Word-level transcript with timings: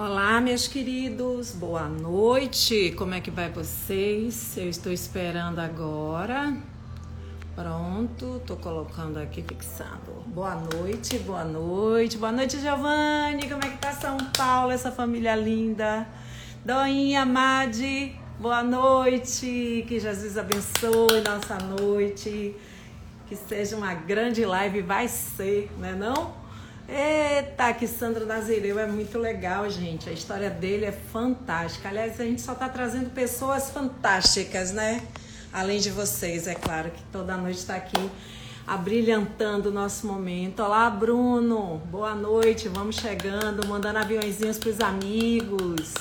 Olá, 0.00 0.40
meus 0.40 0.68
queridos, 0.68 1.50
boa 1.50 1.88
noite. 1.88 2.94
Como 2.96 3.14
é 3.14 3.20
que 3.20 3.32
vai 3.32 3.50
vocês? 3.50 4.56
Eu 4.56 4.68
estou 4.68 4.92
esperando 4.92 5.58
agora. 5.58 6.56
Pronto, 7.56 8.40
tô 8.46 8.54
colocando 8.54 9.16
aqui 9.18 9.42
fixando. 9.42 10.22
Boa 10.28 10.54
noite, 10.54 11.18
boa 11.18 11.42
noite, 11.44 12.16
boa 12.16 12.30
noite, 12.30 12.60
Giovanni. 12.60 13.48
Como 13.48 13.64
é 13.64 13.70
que 13.70 13.78
tá 13.78 13.90
São 13.90 14.16
Paulo, 14.36 14.70
essa 14.70 14.92
família 14.92 15.34
linda? 15.34 16.06
Doinha, 16.64 17.26
Madi, 17.26 18.14
boa 18.38 18.62
noite. 18.62 19.84
Que 19.88 19.98
Jesus 19.98 20.38
abençoe 20.38 21.22
nossa 21.26 21.58
noite. 21.58 22.54
Que 23.26 23.34
seja 23.34 23.76
uma 23.76 23.94
grande 23.94 24.44
live, 24.44 24.80
vai 24.80 25.08
ser, 25.08 25.68
né 25.76 25.92
não? 25.92 26.12
É 26.12 26.14
não? 26.14 26.37
Eita, 26.90 27.74
que 27.74 27.86
Sandro 27.86 28.24
Nazireu 28.24 28.78
é 28.78 28.86
muito 28.86 29.18
legal, 29.18 29.68
gente. 29.68 30.08
A 30.08 30.12
história 30.12 30.48
dele 30.48 30.86
é 30.86 30.92
fantástica. 30.92 31.90
Aliás, 31.90 32.18
a 32.18 32.24
gente 32.24 32.40
só 32.40 32.52
está 32.52 32.66
trazendo 32.66 33.10
pessoas 33.10 33.70
fantásticas, 33.70 34.72
né? 34.72 35.06
Além 35.52 35.80
de 35.80 35.90
vocês, 35.90 36.46
é 36.46 36.54
claro, 36.54 36.90
que 36.90 37.02
toda 37.12 37.36
noite 37.36 37.58
está 37.58 37.76
aqui 37.76 38.10
abrilhantando 38.66 39.68
o 39.68 39.72
nosso 39.72 40.06
momento. 40.06 40.62
Olá, 40.62 40.88
Bruno. 40.88 41.76
Boa 41.90 42.14
noite. 42.14 42.68
Vamos 42.68 42.96
chegando, 42.96 43.68
mandando 43.68 43.98
aviãozinhos 43.98 44.56
para 44.56 44.70
os 44.70 44.80
amigos. 44.80 45.92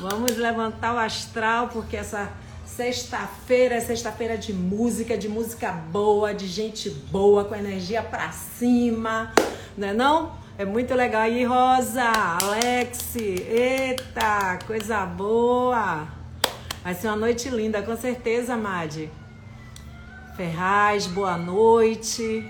Vamos 0.00 0.38
levantar 0.38 0.94
o 0.94 0.98
astral, 0.98 1.68
porque 1.68 1.98
essa 1.98 2.32
sexta-feira 2.78 3.74
é 3.74 3.80
sexta-feira 3.80 4.38
de 4.38 4.52
música, 4.52 5.18
de 5.18 5.28
música 5.28 5.72
boa, 5.72 6.32
de 6.32 6.46
gente 6.46 6.88
boa, 6.88 7.44
com 7.44 7.52
energia 7.52 8.00
para 8.00 8.30
cima 8.30 9.32
né 9.76 9.92
não? 9.92 10.30
É 10.56 10.64
muito 10.64 10.94
legal. 10.94 11.22
aí, 11.22 11.44
Rosa, 11.44 12.04
Alex, 12.04 13.16
eita, 13.16 14.60
coisa 14.64 15.04
boa. 15.04 16.06
Vai 16.84 16.94
ser 16.94 17.08
uma 17.08 17.16
noite 17.16 17.48
linda, 17.48 17.82
com 17.82 17.96
certeza, 17.96 18.56
Madi. 18.56 19.10
Ferraz, 20.36 21.08
boa 21.08 21.36
noite. 21.36 22.44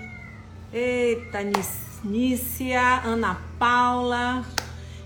Eita, 0.71 1.39
Nícia, 2.03 3.01
Ana 3.03 3.41
Paula. 3.57 4.45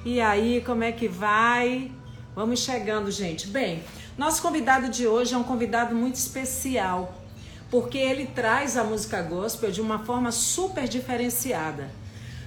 E 0.03 0.19
aí, 0.19 0.61
como 0.65 0.83
é 0.83 0.91
que 0.91 1.07
vai? 1.07 1.89
Vamos 2.35 2.59
chegando, 2.59 3.09
gente. 3.09 3.47
Bem, 3.47 3.83
nosso 4.17 4.41
convidado 4.41 4.89
de 4.89 5.07
hoje 5.07 5.33
é 5.33 5.37
um 5.37 5.43
convidado 5.43 5.95
muito 5.95 6.15
especial, 6.15 7.21
porque 7.69 7.97
ele 7.97 8.27
traz 8.27 8.77
a 8.77 8.83
música 8.83 9.21
gospel 9.21 9.71
de 9.71 9.81
uma 9.81 9.99
forma 9.99 10.31
super 10.31 10.87
diferenciada 10.87 11.89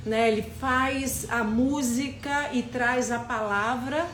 né? 0.07 0.29
Ele 0.29 0.43
faz 0.43 1.27
a 1.29 1.43
música 1.43 2.51
e 2.53 2.63
traz 2.63 3.11
a 3.11 3.19
palavra 3.19 4.07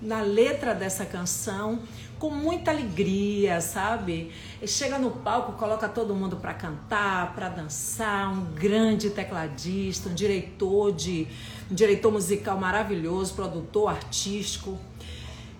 na 0.00 0.20
letra 0.20 0.74
dessa 0.74 1.06
canção 1.06 1.80
com 2.18 2.30
muita 2.30 2.70
alegria, 2.70 3.60
sabe? 3.60 4.30
Ele 4.58 4.70
chega 4.70 4.98
no 4.98 5.10
palco, 5.10 5.52
coloca 5.52 5.88
todo 5.88 6.14
mundo 6.14 6.36
para 6.36 6.52
cantar, 6.54 7.34
para 7.34 7.48
dançar, 7.48 8.30
um 8.32 8.44
grande 8.54 9.10
tecladista, 9.10 10.10
um 10.10 10.14
diretor 10.14 10.92
de 10.92 11.26
um 11.70 11.74
diretor 11.74 12.12
musical 12.12 12.58
maravilhoso, 12.58 13.34
produtor 13.34 13.90
artístico. 13.90 14.78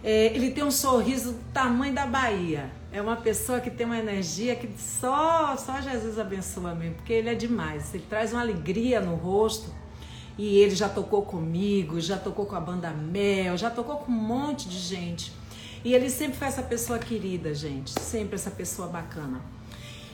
É, 0.09 0.27
ele 0.27 0.53
tem 0.53 0.63
um 0.63 0.71
sorriso 0.71 1.33
do 1.33 1.45
tamanho 1.53 1.93
da 1.93 2.07
Bahia. 2.07 2.71
É 2.93 3.03
uma 3.03 3.17
pessoa 3.17 3.59
que 3.59 3.69
tem 3.69 3.85
uma 3.85 3.99
energia 3.99 4.55
que 4.55 4.71
só, 4.79 5.57
só 5.57 5.81
Jesus 5.81 6.17
abençoa 6.17 6.77
mesmo, 6.77 6.95
porque 6.95 7.13
ele 7.13 7.29
é 7.29 7.35
demais. 7.35 7.93
Ele 7.93 8.05
traz 8.09 8.33
uma 8.33 8.41
alegria 8.41 9.01
no 9.01 9.17
rosto. 9.17 9.69
E 10.39 10.59
ele 10.59 10.77
já 10.77 10.89
tocou 10.89 11.23
comigo, 11.23 12.01
já 12.01 12.17
tocou 12.17 12.47
com 12.47 12.55
a 12.55 12.61
banda 12.61 12.91
Mel, 12.91 13.57
já 13.57 13.69
tocou 13.69 13.97
com 13.97 14.13
um 14.13 14.15
monte 14.15 14.69
de 14.69 14.79
gente. 14.79 15.33
E 15.85 15.93
ele 15.93 16.09
sempre 16.09 16.37
foi 16.37 16.47
essa 16.47 16.63
pessoa 16.63 17.01
querida, 17.01 17.53
gente. 17.53 17.91
Sempre 17.99 18.37
essa 18.37 18.53
pessoa 18.53 18.87
bacana. 18.87 19.41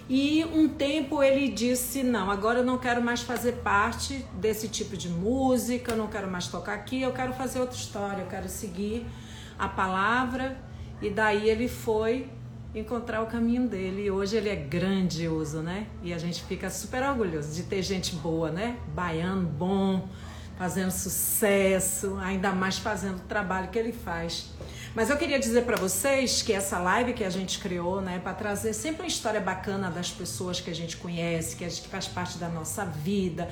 E 0.09 0.43
um 0.55 0.71
tempo 0.71 1.23
ele 1.23 1.49
disse: 1.49 2.03
Não, 2.03 2.31
agora 2.31 2.61
eu 2.61 2.65
não 2.65 2.79
quero 2.79 3.03
mais 3.03 3.21
fazer 3.21 3.57
parte 3.57 4.25
desse 4.41 4.69
tipo 4.69 4.97
de 4.97 5.11
música, 5.11 5.93
eu 5.93 5.99
não 5.99 6.07
quero 6.07 6.31
mais 6.31 6.47
tocar 6.47 6.73
aqui, 6.73 7.03
eu 7.03 7.13
quero 7.13 7.35
fazer 7.35 7.61
outra 7.61 7.77
história, 7.77 8.23
eu 8.23 8.29
quero 8.29 8.49
seguir 8.49 9.05
a 9.63 9.69
palavra. 9.69 10.57
E 11.01 11.09
daí 11.09 11.49
ele 11.49 11.69
foi 11.69 12.29
encontrar 12.75 13.23
o 13.23 13.27
caminho 13.27 13.69
dele. 13.69 14.07
E 14.07 14.11
hoje 14.11 14.37
ele 14.37 14.49
é 14.49 14.57
grandioso, 14.57 15.61
né? 15.61 15.87
E 16.03 16.13
a 16.13 16.19
gente 16.19 16.43
fica 16.45 16.69
super 16.69 17.03
orgulhoso 17.05 17.55
de 17.55 17.63
ter 17.63 17.83
gente 17.83 18.17
boa, 18.17 18.51
né? 18.51 18.77
Baiano 18.95 19.47
bom, 19.47 20.09
fazendo 20.59 20.91
sucesso, 20.91 22.19
ainda 22.21 22.51
mais 22.53 22.79
fazendo 22.79 23.19
o 23.19 23.27
trabalho 23.29 23.69
que 23.69 23.79
ele 23.79 23.93
faz. 23.93 24.51
Mas 24.95 25.11
eu 25.11 25.17
queria 25.17 25.39
dizer 25.39 25.63
para 25.65 25.77
vocês 25.77 26.43
que 26.43 26.53
essa 26.53 26.79
live 26.79 27.15
que 27.15 27.25
a 27.25 27.31
gente 27.31 27.59
criou, 27.59 28.03
né, 28.03 28.21
para 28.23 28.35
trazer 28.35 28.75
sempre 28.75 29.03
uma 29.03 29.09
história 29.09 29.41
bacana 29.41 29.91
das 29.91 30.11
pessoas 30.11 30.61
que 30.61 30.71
a 30.71 30.75
gente 30.75 30.99
conhece, 30.99 31.57
que 31.57 31.65
a 31.65 31.69
gente 31.69 31.89
faz 31.89 32.07
parte 32.07 32.37
da 32.37 32.49
nossa 32.49 32.85
vida, 32.85 33.49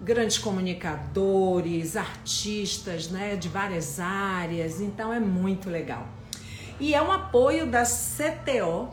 grandes 0.00 0.38
comunicadores, 0.38 1.96
artistas, 1.96 3.08
né, 3.08 3.36
de 3.36 3.48
várias 3.48 3.98
áreas. 3.98 4.80
Então 4.80 5.12
é 5.12 5.20
muito 5.20 5.70
legal. 5.70 6.06
E 6.78 6.94
é 6.94 7.02
um 7.02 7.10
apoio 7.10 7.66
da 7.66 7.84
CTO. 7.84 8.88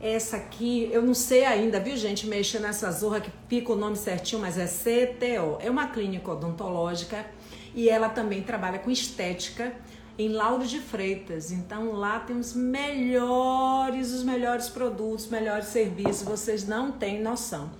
Essa 0.00 0.38
aqui, 0.38 0.88
eu 0.92 1.02
não 1.02 1.12
sei 1.12 1.44
ainda, 1.44 1.78
viu, 1.78 1.96
gente? 1.96 2.26
Mexer 2.26 2.58
nessa 2.58 2.90
zorra 2.90 3.20
que 3.20 3.30
fica 3.48 3.72
o 3.72 3.76
nome 3.76 3.96
certinho, 3.96 4.40
mas 4.40 4.56
é 4.56 4.66
CTO. 4.66 5.58
É 5.60 5.68
uma 5.70 5.88
clínica 5.88 6.30
odontológica 6.30 7.26
e 7.74 7.88
ela 7.88 8.08
também 8.08 8.42
trabalha 8.42 8.78
com 8.78 8.90
estética 8.90 9.74
em 10.18 10.28
Lauro 10.28 10.66
de 10.66 10.78
Freitas. 10.78 11.50
Então 11.50 11.92
lá 11.92 12.20
tem 12.20 12.36
os 12.36 12.54
melhores, 12.54 14.12
os 14.12 14.22
melhores 14.22 14.68
produtos, 14.68 15.26
melhores 15.28 15.66
serviços, 15.66 16.22
vocês 16.22 16.66
não 16.66 16.92
têm 16.92 17.20
noção. 17.20 17.70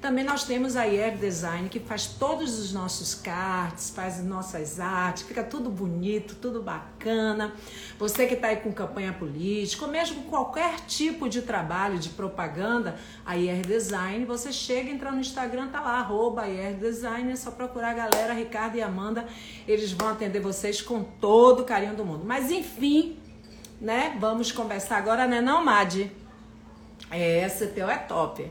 Também 0.00 0.24
nós 0.24 0.44
temos 0.44 0.76
a 0.76 0.82
Air 0.82 1.16
Design, 1.16 1.68
que 1.68 1.80
faz 1.80 2.06
todos 2.06 2.58
os 2.58 2.72
nossos 2.72 3.14
cards, 3.14 3.90
faz 3.90 4.22
nossas 4.22 4.78
artes, 4.78 5.22
fica 5.22 5.42
tudo 5.42 5.70
bonito, 5.70 6.36
tudo 6.36 6.62
bacana. 6.62 7.54
Você 7.98 8.26
que 8.26 8.34
está 8.34 8.48
aí 8.48 8.56
com 8.56 8.72
campanha 8.72 9.12
política, 9.12 9.84
ou 9.84 9.90
mesmo 9.90 10.24
qualquer 10.24 10.80
tipo 10.86 11.28
de 11.28 11.42
trabalho 11.42 11.98
de 11.98 12.10
propaganda, 12.10 12.98
a 13.24 13.32
Air 13.32 13.66
Design, 13.66 14.24
você 14.24 14.52
chega, 14.52 14.90
entra 14.90 15.10
no 15.10 15.20
Instagram, 15.20 15.68
tá 15.68 15.80
lá, 15.80 15.98
arroba 15.98 16.42
Air 16.42 16.76
Design, 16.76 17.32
é 17.32 17.36
só 17.36 17.50
procurar 17.50 17.90
a 17.90 17.94
galera, 17.94 18.34
Ricardo 18.34 18.76
e 18.76 18.82
Amanda, 18.82 19.26
eles 19.66 19.92
vão 19.92 20.08
atender 20.08 20.40
vocês 20.40 20.82
com 20.82 21.02
todo 21.02 21.60
o 21.60 21.64
carinho 21.64 21.94
do 21.94 22.04
mundo. 22.04 22.24
Mas 22.24 22.50
enfim, 22.50 23.18
né, 23.80 24.16
vamos 24.20 24.52
conversar 24.52 24.98
agora, 24.98 25.26
né 25.26 25.40
não, 25.40 25.64
Madi? 25.64 26.12
É, 27.10 27.40
essa 27.40 27.66
teu 27.66 27.88
é 27.88 27.96
top. 27.96 28.50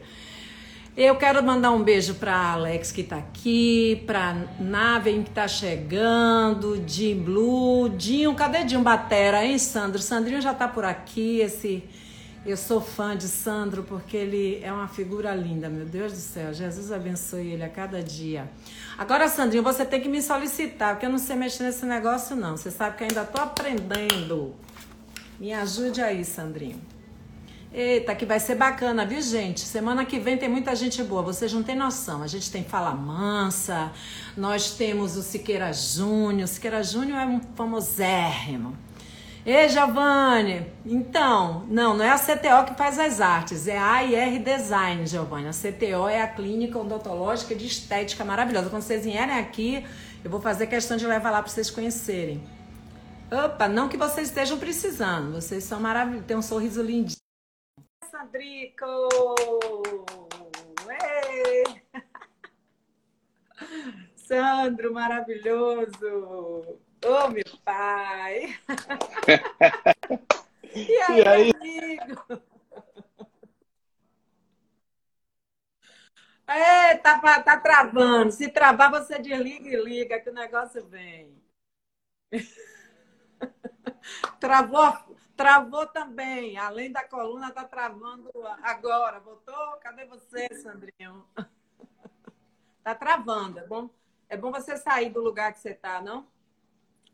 Eu 0.97 1.17
quero 1.17 1.43
mandar 1.43 1.71
um 1.71 1.83
beijo 1.83 2.13
para 2.15 2.53
Alex 2.53 2.89
que 2.89 3.01
está 3.01 3.17
aqui, 3.17 4.01
para 4.07 4.47
Naven 4.57 5.23
que 5.23 5.29
está 5.29 5.45
chegando, 5.45 6.81
Jim 6.87 7.21
Blue, 7.21 7.89
Dinho, 7.89 8.33
cadê 8.33 8.63
Dinho 8.63 8.79
Batera, 8.79 9.43
hein, 9.43 9.59
Sandro? 9.59 10.01
Sandrinho 10.01 10.39
já 10.39 10.53
está 10.53 10.69
por 10.69 10.85
aqui, 10.85 11.41
esse 11.41 11.83
eu 12.45 12.55
sou 12.55 12.79
fã 12.79 13.17
de 13.17 13.27
Sandro 13.27 13.83
porque 13.83 14.15
ele 14.15 14.61
é 14.63 14.71
uma 14.71 14.87
figura 14.87 15.35
linda, 15.35 15.67
meu 15.67 15.85
Deus 15.85 16.13
do 16.13 16.19
céu. 16.19 16.53
Jesus 16.53 16.89
abençoe 16.93 17.51
ele 17.51 17.63
a 17.63 17.69
cada 17.69 18.01
dia. 18.01 18.49
Agora, 18.97 19.27
Sandrinho, 19.27 19.63
você 19.63 19.83
tem 19.83 19.99
que 19.99 20.07
me 20.07 20.21
solicitar, 20.21 20.93
porque 20.93 21.05
eu 21.05 21.09
não 21.09 21.19
sei 21.19 21.35
mexer 21.35 21.63
nesse 21.63 21.85
negócio 21.85 22.37
não. 22.37 22.55
Você 22.55 22.71
sabe 22.71 22.95
que 22.95 23.03
ainda 23.03 23.23
estou 23.23 23.41
aprendendo. 23.41 24.55
Me 25.37 25.51
ajude 25.51 26.01
aí, 26.01 26.23
Sandrinho. 26.23 26.94
Eita, 27.77 28.15
que 28.15 28.25
vai 28.25 28.39
ser 28.39 28.55
bacana, 28.55 29.05
viu, 29.05 29.21
gente? 29.21 29.59
Semana 29.59 30.05
que 30.05 30.17
vem 30.17 30.37
tem 30.37 30.47
muita 30.47 30.73
gente 30.77 31.03
boa, 31.03 31.21
vocês 31.21 31.51
não 31.51 31.61
têm 31.61 31.75
noção. 31.75 32.23
A 32.23 32.27
gente 32.27 32.49
tem 32.49 32.63
Fala 32.63 32.91
Mansa, 32.91 33.91
nós 34.37 34.71
temos 34.71 35.17
o 35.17 35.21
Siqueira 35.21 35.73
Júnior. 35.73 36.47
Siqueira 36.47 36.81
Júnior 36.81 37.19
é 37.19 37.25
um 37.25 37.41
famosérrimo. 37.53 38.77
Ei, 39.45 39.67
Giovanni, 39.67 40.65
então, 40.85 41.65
não, 41.67 41.97
não 41.97 42.05
é 42.05 42.11
a 42.11 42.17
CTO 42.17 42.63
que 42.65 42.77
faz 42.77 42.97
as 42.97 43.19
artes, 43.19 43.67
é 43.67 43.77
a 43.77 43.95
AIR 43.95 44.41
Design, 44.41 45.05
Giovanni. 45.05 45.49
A 45.49 45.51
CTO 45.51 46.07
é 46.07 46.21
a 46.21 46.27
clínica 46.29 46.79
odontológica 46.79 47.53
de 47.53 47.67
estética 47.67 48.23
maravilhosa. 48.23 48.69
Quando 48.69 48.83
vocês 48.83 49.03
vierem 49.03 49.37
aqui, 49.37 49.85
eu 50.23 50.31
vou 50.31 50.39
fazer 50.39 50.67
questão 50.67 50.95
de 50.95 51.05
levar 51.05 51.29
lá 51.29 51.41
para 51.41 51.51
vocês 51.51 51.69
conhecerem. 51.69 52.41
Opa, 53.29 53.67
não 53.67 53.89
que 53.89 53.97
vocês 53.97 54.29
estejam 54.29 54.57
precisando, 54.57 55.33
vocês 55.33 55.65
são 55.65 55.81
maravilhosos, 55.81 56.25
tem 56.25 56.37
um 56.37 56.41
sorriso 56.41 56.81
lindo. 56.81 57.14
Sandrico! 58.15 59.09
Ei! 60.89 61.63
Sandro, 64.15 64.93
maravilhoso! 64.93 66.79
Ô, 67.03 67.07
oh, 67.07 67.27
meu 67.27 67.43
pai! 67.65 68.57
e 70.73 70.97
aí, 71.01 71.19
e 71.19 71.27
aí? 71.27 71.51
amigo? 71.59 72.41
É, 76.47 76.95
tá, 76.95 77.19
tá 77.43 77.59
travando. 77.59 78.31
Se 78.31 78.47
travar, 78.47 78.89
você 78.91 79.19
desliga 79.19 79.67
e 79.67 79.83
liga, 79.83 80.21
que 80.21 80.29
o 80.29 80.33
negócio 80.33 80.87
vem. 80.87 81.37
Travou, 84.39 85.14
travou 85.35 85.85
também. 85.87 86.57
Além 86.57 86.91
da 86.91 87.03
coluna, 87.07 87.51
tá 87.51 87.63
travando 87.63 88.29
agora. 88.63 89.19
Voltou? 89.19 89.77
Cadê 89.81 90.05
você, 90.05 90.47
Sandrinho? 90.55 91.25
Tá 92.83 92.93
travando. 92.93 93.57
É 93.57 93.65
bom, 93.65 93.89
é 94.29 94.37
bom 94.37 94.51
você 94.51 94.77
sair 94.77 95.09
do 95.09 95.19
lugar 95.19 95.51
que 95.51 95.59
você 95.59 95.73
tá, 95.73 95.99
não? 96.03 96.27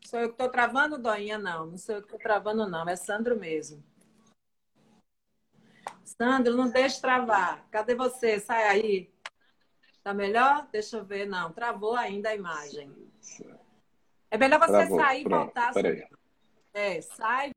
Sou 0.04 0.20
eu 0.20 0.28
que 0.28 0.34
estou 0.34 0.50
travando, 0.50 0.98
Doinha? 0.98 1.38
Não, 1.38 1.64
não 1.64 1.78
sou 1.78 1.94
eu 1.94 2.02
que 2.02 2.08
estou 2.08 2.20
travando, 2.20 2.68
não. 2.68 2.86
É 2.86 2.94
Sandro 2.94 3.38
mesmo. 3.40 3.82
Sandro, 6.04 6.54
não 6.54 6.68
deixe 6.68 7.00
travar. 7.00 7.66
Cadê 7.70 7.94
você? 7.94 8.38
Sai 8.38 8.64
aí. 8.64 9.14
Tá 10.04 10.12
melhor? 10.12 10.68
Deixa 10.70 10.98
eu 10.98 11.04
ver. 11.06 11.26
Não, 11.26 11.50
travou 11.52 11.96
ainda 11.96 12.28
a 12.28 12.34
imagem. 12.34 12.92
É 14.30 14.36
melhor 14.36 14.58
você 14.58 14.72
Travou. 14.72 15.00
sair 15.00 15.24
e 15.24 15.28
voltar. 15.28 15.72
É, 16.74 17.00
sai. 17.00 17.51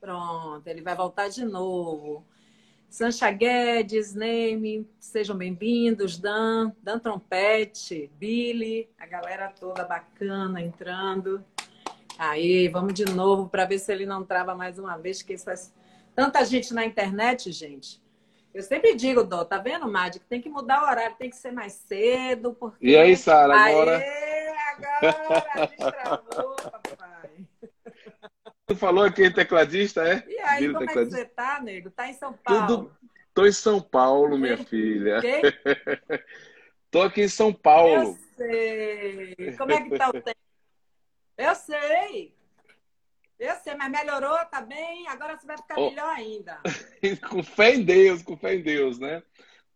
Pronto, 0.00 0.66
ele 0.66 0.80
vai 0.80 0.94
voltar 0.94 1.28
de 1.28 1.44
novo. 1.44 2.24
Sancha 2.88 3.30
Guedes, 3.30 4.14
Neme, 4.14 4.88
sejam 4.98 5.36
bem-vindos. 5.36 6.18
Dan, 6.18 6.72
Dan 6.80 7.00
Trompete, 7.00 8.10
Billy, 8.14 8.88
a 8.98 9.06
galera 9.06 9.48
toda 9.48 9.84
bacana 9.84 10.62
entrando. 10.62 11.44
Aí, 12.16 12.68
vamos 12.68 12.94
de 12.94 13.04
novo 13.04 13.48
para 13.48 13.64
ver 13.64 13.78
se 13.80 13.92
ele 13.92 14.06
não 14.06 14.24
trava 14.24 14.54
mais 14.54 14.78
uma 14.78 14.96
vez, 14.96 15.20
que 15.20 15.36
faz 15.36 15.74
tanta 16.14 16.44
gente 16.44 16.72
na 16.72 16.84
internet, 16.84 17.50
gente. 17.50 18.00
Eu 18.54 18.62
sempre 18.62 18.94
digo, 18.94 19.24
Dó, 19.24 19.44
tá 19.44 19.58
vendo, 19.58 19.90
Madi, 19.90 20.20
que 20.20 20.26
tem 20.26 20.40
que 20.40 20.48
mudar 20.48 20.82
o 20.82 20.86
horário, 20.88 21.16
tem 21.16 21.28
que 21.28 21.36
ser 21.36 21.50
mais 21.50 21.72
cedo. 21.72 22.54
Porque... 22.54 22.86
E 22.86 22.96
aí, 22.96 23.16
Sara, 23.16 23.54
agora? 23.54 23.98
Aê, 23.98 24.48
agora, 24.48 25.46
a 25.54 25.66
gente 25.66 25.76
travou, 25.76 26.56
papai. 26.56 27.07
Tu 28.68 28.76
falou 28.76 29.02
aqui 29.02 29.24
em 29.24 29.32
tecladista, 29.32 30.06
é? 30.06 30.22
E 30.28 30.38
aí, 30.40 30.60
Vira 30.60 30.74
como 30.74 30.90
é 30.90 30.92
que 30.92 31.04
você 31.06 31.24
tá, 31.24 31.58
nego? 31.58 31.90
Tá 31.90 32.06
em 32.06 32.12
São 32.12 32.34
Paulo? 32.34 32.66
Tudo... 32.66 32.96
Tô 33.32 33.46
em 33.46 33.52
São 33.52 33.80
Paulo, 33.80 34.36
minha 34.36 34.58
filha. 34.62 35.22
Quem? 35.22 35.40
Tô 36.90 37.00
aqui 37.00 37.22
em 37.22 37.28
São 37.28 37.50
Paulo. 37.50 38.10
Eu 38.10 38.18
sei. 38.36 39.56
Como 39.56 39.72
é 39.72 39.80
que 39.80 39.96
tá 39.96 40.10
o 40.10 40.12
tempo? 40.12 40.38
Eu 41.38 41.54
sei. 41.54 42.34
Eu 43.38 43.54
sei, 43.54 43.74
mas 43.74 43.90
melhorou, 43.90 44.36
tá 44.50 44.60
bem? 44.60 45.08
Agora 45.08 45.38
você 45.38 45.46
vai 45.46 45.56
ficar 45.56 45.78
oh. 45.78 45.88
melhor 45.88 46.14
ainda. 46.14 46.60
com 47.30 47.42
fé 47.42 47.74
em 47.74 47.82
Deus, 47.84 48.22
com 48.22 48.36
fé 48.36 48.54
em 48.54 48.62
Deus, 48.62 48.98
né? 48.98 49.22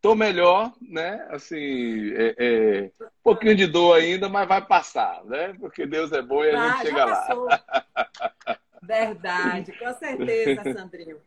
Tô 0.02 0.14
melhor, 0.14 0.70
né? 0.82 1.26
Assim, 1.30 2.12
é, 2.14 2.34
é, 2.36 2.90
um 3.00 3.22
pouquinho 3.22 3.54
de 3.54 3.66
dor 3.66 3.96
ainda, 3.96 4.28
mas 4.28 4.46
vai 4.46 4.60
passar, 4.60 5.24
né? 5.24 5.54
Porque 5.58 5.86
Deus 5.86 6.12
é 6.12 6.20
bom 6.20 6.44
e 6.44 6.50
a 6.50 6.60
ah, 6.60 6.68
gente 6.72 6.88
chega 6.88 7.04
lá. 7.06 7.26
Verdade, 8.82 9.72
com 9.78 9.92
certeza, 9.94 10.72
Sandrinho. 10.72 11.18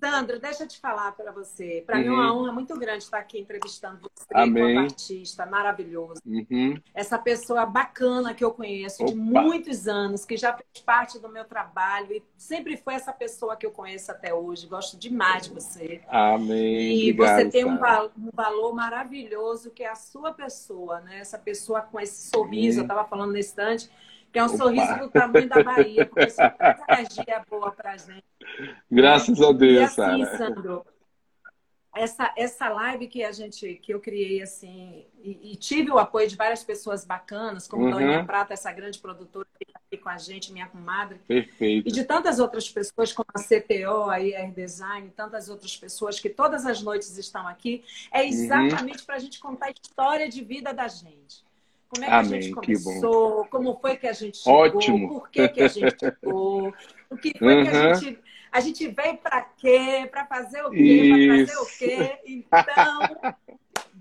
Sandro, 0.00 0.40
deixa 0.40 0.64
eu 0.64 0.68
te 0.68 0.80
falar 0.80 1.12
para 1.12 1.30
você. 1.30 1.84
Para 1.86 1.98
uhum. 1.98 2.02
mim 2.02 2.08
é 2.08 2.10
uma 2.10 2.32
uhum. 2.32 2.38
honra 2.40 2.52
muito 2.52 2.74
grande 2.78 3.04
estar 3.04 3.18
aqui 3.18 3.38
entrevistando 3.38 4.00
você 4.00 4.26
Amém. 4.32 4.74
como 4.74 4.78
artista 4.86 5.44
maravilhoso. 5.44 6.22
Uhum. 6.24 6.80
Essa 6.94 7.18
pessoa 7.18 7.66
bacana 7.66 8.32
que 8.32 8.42
eu 8.42 8.50
conheço 8.50 9.02
Opa. 9.02 9.12
de 9.12 9.18
muitos 9.18 9.86
anos, 9.86 10.24
que 10.24 10.38
já 10.38 10.54
fez 10.54 10.82
parte 10.84 11.18
do 11.18 11.28
meu 11.28 11.44
trabalho 11.44 12.14
e 12.14 12.22
sempre 12.36 12.78
foi 12.78 12.94
essa 12.94 13.12
pessoa 13.12 13.56
que 13.56 13.66
eu 13.66 13.70
conheço 13.70 14.10
até 14.10 14.32
hoje. 14.32 14.66
Gosto 14.66 14.96
demais 14.96 15.44
de 15.44 15.50
você. 15.50 16.00
Amém. 16.08 17.04
E 17.04 17.12
Obrigado, 17.12 17.36
você 17.36 17.50
tem 17.50 17.64
um, 17.66 17.74
um, 17.74 18.30
valor 18.32 18.74
maravilhoso 18.74 19.70
que 19.70 19.82
é 19.82 19.90
a 19.90 19.94
sua 19.94 20.32
pessoa, 20.32 21.00
né? 21.00 21.18
Essa 21.18 21.38
pessoa 21.38 21.82
com 21.82 22.00
esse 22.00 22.30
sorriso, 22.30 22.80
Amém. 22.80 22.88
eu 22.88 22.94
estava 22.94 23.06
falando 23.06 23.32
nesse 23.32 23.50
instante 23.50 23.90
que 24.32 24.38
é 24.38 24.42
um 24.42 24.46
Opa. 24.46 24.56
sorriso 24.56 24.98
do 24.98 25.10
tamanho 25.10 25.48
da 25.48 25.62
Bahia, 25.62 26.06
porque 26.06 26.26
isso 26.26 26.36
traz 26.36 26.80
energia 26.88 27.44
boa 27.48 27.72
pra 27.72 27.96
gente. 27.96 28.24
Graças 28.90 29.40
a 29.40 29.52
Deus, 29.52 29.80
e 29.80 29.84
assim, 29.84 29.94
Sarah. 29.94 30.36
Sandro, 30.36 30.84
essa, 31.94 32.32
essa 32.36 32.68
live 32.68 33.08
que 33.08 33.24
a 33.24 33.32
gente 33.32 33.74
que 33.74 33.92
eu 33.92 34.00
criei 34.00 34.40
assim 34.42 35.04
e, 35.22 35.52
e 35.52 35.56
tive 35.56 35.90
o 35.90 35.98
apoio 35.98 36.28
de 36.28 36.36
várias 36.36 36.62
pessoas 36.62 37.04
bacanas, 37.04 37.66
como 37.66 37.84
uhum. 37.84 37.90
Dorinha 37.90 38.24
Prata, 38.24 38.54
essa 38.54 38.72
grande 38.72 38.98
produtora 38.98 39.46
que 39.58 39.68
está 39.68 39.80
aqui 39.84 40.00
com 40.00 40.08
a 40.08 40.16
gente, 40.16 40.52
minha 40.52 40.68
comadre. 40.68 41.18
Perfeito. 41.26 41.88
E 41.88 41.92
de 41.92 42.04
tantas 42.04 42.38
outras 42.38 42.70
pessoas, 42.70 43.12
como 43.12 43.26
a 43.34 43.40
CTO, 43.40 44.08
a 44.08 44.14
Air 44.14 44.52
Design, 44.52 45.10
tantas 45.16 45.48
outras 45.48 45.76
pessoas 45.76 46.20
que 46.20 46.30
todas 46.30 46.64
as 46.64 46.80
noites 46.80 47.18
estão 47.18 47.46
aqui, 47.46 47.82
é 48.12 48.20
uhum. 48.20 48.28
exatamente 48.28 49.00
uhum. 49.00 49.06
para 49.06 49.16
a 49.16 49.18
gente 49.20 49.40
contar 49.40 49.66
a 49.66 49.70
história 49.72 50.28
de 50.28 50.44
vida 50.44 50.72
da 50.72 50.86
gente. 50.86 51.44
Como 51.90 52.04
é 52.04 52.06
que 52.06 52.14
Amém, 52.14 52.38
a 52.38 52.42
gente 52.42 52.54
começou? 52.54 53.44
Como 53.46 53.78
foi 53.80 53.96
que 53.96 54.06
a 54.06 54.12
gente 54.12 54.38
chegou? 54.38 54.60
Ótimo. 54.60 55.08
Por 55.08 55.28
que, 55.28 55.48
que 55.48 55.62
a 55.62 55.68
gente 55.68 55.96
chegou? 55.98 56.72
O 57.10 57.16
que 57.16 57.36
foi 57.36 57.56
uhum. 57.56 57.64
que 57.64 57.76
a 57.76 57.94
gente. 57.94 58.18
A 58.52 58.60
gente 58.60 58.88
veio 58.88 59.16
para 59.18 59.42
quê? 59.42 60.08
Para 60.10 60.24
fazer 60.26 60.64
o 60.64 60.70
quê? 60.70 61.44
Para 61.46 61.46
fazer 61.46 61.58
o 61.58 61.78
quê? 61.78 62.18
Então, 62.24 63.32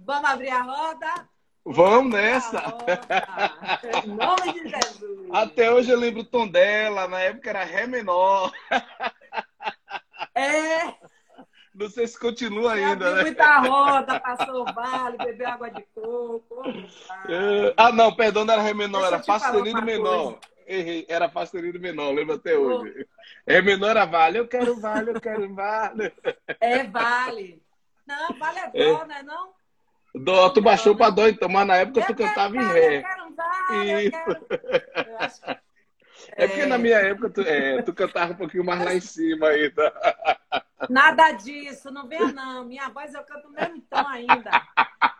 vamos 0.06 0.30
abrir 0.30 0.50
a 0.50 0.62
roda? 0.62 1.30
Vamos 1.66 2.14
nessa! 2.14 2.78
Em 4.04 4.08
nome 4.08 4.54
de 4.54 4.70
Jesus! 4.70 5.30
Até 5.32 5.72
hoje 5.72 5.92
eu 5.92 6.00
lembro 6.00 6.22
o 6.22 6.26
tom 6.26 6.48
dela, 6.48 7.08
na 7.08 7.20
época 7.20 7.50
era 7.50 7.64
Ré 7.64 7.86
menor. 7.86 8.52
É! 10.34 10.99
Não 11.80 11.90
sei 11.90 12.06
se 12.08 12.20
continua 12.20 12.74
ainda, 12.74 13.16
né? 13.16 13.22
muita 13.22 13.60
roda, 13.60 14.20
passou 14.20 14.64
o 14.64 14.74
vale, 14.74 15.18
bebeu 15.18 15.48
água 15.48 15.72
de 15.72 15.81
coco. 15.96 16.62
É... 17.30 17.74
Ah, 17.78 17.90
não, 17.94 18.14
perdão, 18.14 18.44
não 18.44 18.54
era 18.54 18.62
Ré 18.62 18.74
menor, 18.74 19.06
era 19.06 19.24
sustenido 19.24 19.81
menor. 19.81 20.40
Errei, 20.68 21.06
era 21.08 21.30
sustenido 21.30 21.80
menor, 21.80 22.14
lembro 22.14 22.36
até 22.36 22.58
hoje. 22.58 23.08
Ré 23.48 23.62
menor 23.62 23.92
era 23.92 24.04
vale, 24.04 24.40
eu 24.40 24.48
quero 24.48 24.78
vale, 24.78 25.12
eu 25.12 25.22
quero 25.22 25.56
vale. 25.56 26.14
É 26.60 26.84
vale. 26.84 27.64
Não, 28.06 28.38
vale 28.38 28.60
é 28.60 28.70
dó, 28.72 29.02
é. 29.04 29.08
né? 29.08 29.24
Não? 29.24 29.52
Dó, 30.14 30.50
tu 30.50 30.62
baixou 30.62 30.98
para 30.98 31.12
dó, 31.12 31.28
então, 31.30 31.48
mas 31.48 31.66
na 31.66 31.78
época 31.78 32.02
eu 32.02 32.08
tu 32.08 32.16
cantava 32.16 32.54
vale, 32.54 32.58
em 32.58 32.74
ré. 32.74 32.98
Eu 32.98 33.04
quero 33.04 33.36
vale, 33.36 34.06
eu 34.06 34.12
quero... 34.12 34.46
Eu 35.10 35.18
acho 35.18 35.42
que... 35.42 35.69
É 36.40 36.48
porque 36.48 36.66
na 36.66 36.78
minha 36.78 36.98
época 36.98 37.30
tu, 37.30 37.42
é, 37.42 37.82
tu 37.82 37.94
cantava 37.94 38.32
um 38.32 38.36
pouquinho 38.36 38.64
mais 38.64 38.84
lá 38.84 38.94
em 38.94 39.02
cima 39.02 39.50
ainda. 39.50 39.94
Nada 40.90 41.34
disso, 41.34 41.92
não 41.92 42.08
venha 42.08 42.32
não. 42.32 42.64
Minha 42.64 42.88
voz 42.90 43.14
eu 43.14 43.22
canto 43.24 43.50
mesmo 43.50 43.82
tom 43.90 44.08
ainda. 44.08 44.50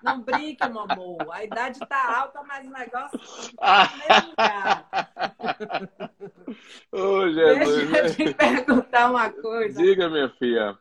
Não 0.01 0.21
brinque, 0.21 0.66
meu 0.69 0.86
amor. 0.89 1.27
A 1.31 1.44
idade 1.44 1.77
tá 1.81 2.19
alta, 2.21 2.42
mas 2.44 2.66
o 2.66 2.71
negócio 2.71 3.19
tá 3.57 3.92
no 3.92 3.97
mesmo 3.97 4.30
lugar. 4.30 4.90
Jesus. 7.33 7.92
Deixa 7.92 8.23
eu 8.23 8.28
te 8.28 8.33
perguntar 8.33 9.09
uma 9.09 9.30
coisa. 9.30 9.81
Diga, 9.81 10.09
minha 10.09 10.30
filha. 10.40 10.78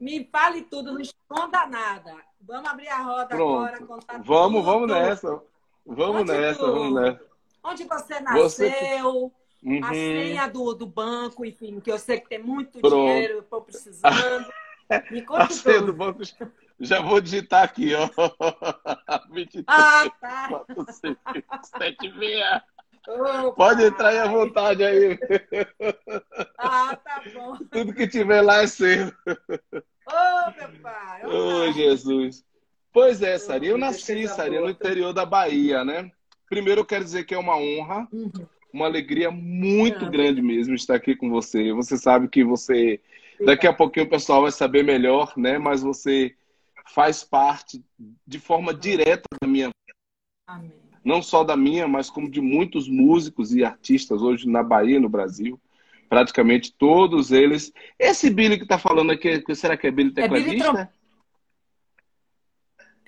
Me 0.00 0.26
fale 0.32 0.62
tudo, 0.62 0.92
não 0.94 1.00
esconda 1.00 1.66
nada. 1.66 2.14
Vamos 2.40 2.70
abrir 2.70 2.88
a 2.88 3.02
roda 3.02 3.26
Pronto. 3.26 3.66
agora, 3.66 3.86
contar 3.86 4.22
Vamos, 4.22 4.60
tudo. 4.60 4.72
vamos 4.72 4.88
nessa. 4.88 5.42
Vamos 5.84 6.24
nessa, 6.26 6.66
vamos 6.66 6.94
nessa. 6.94 7.28
Onde 7.62 7.84
você 7.84 8.20
nasceu? 8.20 8.42
Você... 8.48 9.37
Uhum. 9.62 9.84
A 9.84 9.92
senha 9.92 10.46
do, 10.46 10.74
do 10.74 10.86
banco, 10.86 11.44
enfim, 11.44 11.80
que 11.80 11.90
eu 11.90 11.98
sei 11.98 12.20
que 12.20 12.28
tem 12.28 12.38
muito 12.38 12.78
Pronto. 12.80 12.94
dinheiro, 12.94 13.34
eu 13.34 13.40
estou 13.40 13.60
precisando. 13.60 14.46
Me 15.10 15.22
conta 15.22 15.44
a 15.44 15.50
senha 15.50 15.82
do 15.82 15.92
banco, 15.92 16.22
já 16.80 17.00
vou 17.00 17.20
digitar 17.20 17.64
aqui, 17.64 17.92
ó. 17.94 18.08
23, 19.32 19.64
ah, 19.66 20.10
tá. 20.20 20.64
76. 20.92 22.62
Oh, 23.10 23.52
Pode 23.52 23.84
entrar 23.84 24.10
aí 24.10 24.18
à 24.18 24.26
vontade 24.26 24.84
aí. 24.84 25.18
Ah, 26.58 26.94
tá 26.94 27.22
bom. 27.32 27.56
Tudo 27.72 27.94
que 27.94 28.06
tiver 28.06 28.42
lá 28.42 28.62
é 28.62 28.66
seu. 28.66 29.08
Ô, 29.08 29.12
oh, 30.12 30.50
meu 30.56 30.80
pai. 30.82 31.26
Ô, 31.26 31.30
oh, 31.30 31.72
Jesus. 31.72 32.44
Pois 32.92 33.22
é, 33.22 33.38
Sarinha. 33.38 33.72
Eu 33.72 33.78
nasci, 33.78 34.28
Sarinha, 34.28 34.60
no 34.60 34.70
interior 34.70 35.12
da 35.12 35.24
Bahia, 35.24 35.84
né? 35.84 36.10
Primeiro 36.48 36.82
eu 36.82 36.84
quero 36.84 37.04
dizer 37.04 37.24
que 37.24 37.34
é 37.34 37.38
uma 37.38 37.56
honra. 37.56 38.06
Uhum 38.12 38.30
uma 38.72 38.86
alegria 38.86 39.30
muito 39.30 40.04
é. 40.04 40.10
grande 40.10 40.42
mesmo 40.42 40.74
estar 40.74 40.94
aqui 40.94 41.16
com 41.16 41.30
você. 41.30 41.72
Você 41.72 41.96
sabe 41.96 42.28
que 42.28 42.44
você. 42.44 43.00
Daqui 43.44 43.66
a 43.66 43.72
pouquinho 43.72 44.06
o 44.06 44.10
pessoal 44.10 44.42
vai 44.42 44.50
saber 44.50 44.82
melhor, 44.82 45.32
né? 45.36 45.58
Mas 45.58 45.82
você 45.82 46.34
faz 46.88 47.22
parte 47.22 47.82
de 48.26 48.38
forma 48.38 48.74
direta 48.74 49.22
da 49.40 49.46
minha. 49.46 49.70
Amém. 50.46 50.72
Não 51.04 51.22
só 51.22 51.44
da 51.44 51.56
minha, 51.56 51.86
mas 51.86 52.10
como 52.10 52.30
de 52.30 52.40
muitos 52.40 52.88
músicos 52.88 53.54
e 53.54 53.64
artistas 53.64 54.20
hoje 54.20 54.48
na 54.48 54.62
Bahia, 54.62 55.00
no 55.00 55.08
Brasil. 55.08 55.60
Praticamente 56.08 56.72
todos 56.72 57.30
eles. 57.30 57.72
Esse 57.98 58.30
Billy 58.30 58.56
que 58.56 58.64
está 58.64 58.78
falando 58.78 59.12
aqui, 59.12 59.42
será 59.54 59.76
que 59.76 59.86
é 59.86 59.90
Billy 59.90 60.10
tecladista? 60.10 60.48
É 60.48 60.52
Billy 60.52 60.62
Trom... 60.62 60.86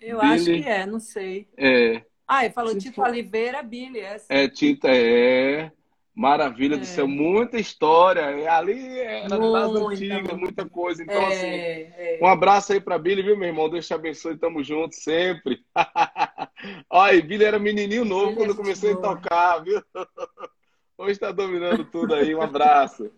Eu 0.01 0.21
Billy... 0.21 0.33
acho 0.33 0.45
que 0.45 0.69
é, 0.69 0.87
não 0.87 1.01
sei. 1.01 1.49
É. 1.57 2.05
Ah, 2.33 2.45
ele 2.45 2.55
falou 2.55 2.79
Tito. 2.79 3.03
Oliveira, 3.03 3.61
Billy. 3.61 3.99
É, 3.99 4.21
é 4.29 4.49
Tita, 4.49 4.87
é. 4.89 5.73
Maravilha 6.15 6.77
é. 6.77 6.79
do 6.79 6.87
céu, 6.87 7.09
muita 7.09 7.59
história. 7.59 8.25
Ali 8.53 9.01
é 9.01 9.27
das 9.27 9.41
antigas, 9.41 10.39
muita 10.39 10.65
coisa. 10.69 11.03
Então, 11.03 11.17
é, 11.17 11.27
assim, 11.27 11.47
é. 11.47 12.19
um 12.23 12.27
abraço 12.29 12.73
aí 12.73 12.81
para 12.81 12.99
Billy, 12.99 13.21
viu, 13.21 13.37
meu 13.37 13.49
irmão? 13.49 13.69
Deus 13.69 13.85
te 13.85 13.95
abençoe, 13.95 14.39
tamo 14.39 14.63
junto 14.63 14.95
sempre. 14.95 15.61
Olha, 16.89 17.21
Billy 17.21 17.45
era 17.45 17.59
menininho 17.59 18.05
novo 18.05 18.27
Billy 18.27 18.37
quando 18.37 18.53
é 18.53 18.57
comecei 18.57 18.93
a 18.93 18.97
tocar, 18.97 19.59
viu? 19.65 19.83
Hoje 20.97 21.13
está 21.13 21.33
dominando 21.33 21.85
tudo 21.87 22.15
aí. 22.15 22.33
Um 22.33 22.43
abraço. 22.43 23.11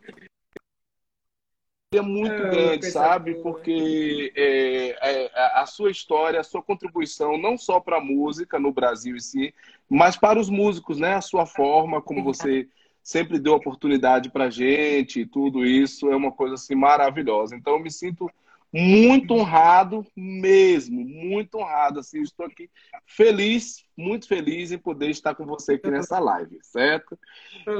É 1.93 2.01
muito 2.01 2.33
é, 2.33 2.51
grande, 2.51 2.91
sabe? 2.91 3.35
Boa. 3.35 3.43
Porque 3.43 4.33
é, 4.35 5.27
é, 5.27 5.31
a 5.61 5.67
sua 5.67 5.91
história, 5.91 6.41
a 6.41 6.45
sua 6.45 6.63
contribuição, 6.63 7.37
não 7.37 7.59
só 7.59 7.79
para 7.79 7.99
a 7.99 8.05
música 8.05 8.59
no 8.59 8.73
Brasil 8.73 9.17
em 9.17 9.21
si, 9.21 9.55
mas 9.89 10.17
para 10.17 10.41
os 10.41 10.49
músicos, 10.49 10.99
né? 10.99 11.15
A 11.15 11.21
sua 11.21 11.45
forma, 11.45 12.01
como 12.01 12.25
você 12.25 12.67
sempre 13.03 13.39
deu 13.39 13.55
oportunidade 13.55 14.31
para 14.31 14.49
gente, 14.49 15.27
tudo 15.27 15.67
isso 15.67 16.11
é 16.11 16.17
uma 16.17 16.33
coisa 16.33 16.55
assim 16.55 16.75
maravilhosa. 16.75 17.55
Então 17.55 17.75
eu 17.75 17.81
me 17.81 17.91
sinto 17.91 18.31
muito 18.73 19.35
honrado 19.35 20.07
mesmo, 20.17 21.05
muito 21.05 21.59
honrado. 21.59 22.01
Assim, 22.01 22.23
estou 22.23 22.47
aqui 22.47 22.71
feliz, 23.07 23.85
muito 23.97 24.27
feliz 24.27 24.73
em 24.73 24.79
poder 24.79 25.11
estar 25.11 25.35
com 25.35 25.45
você 25.45 25.75
aqui 25.75 25.91
nessa 25.91 26.19
live, 26.19 26.59
certo? 26.63 27.19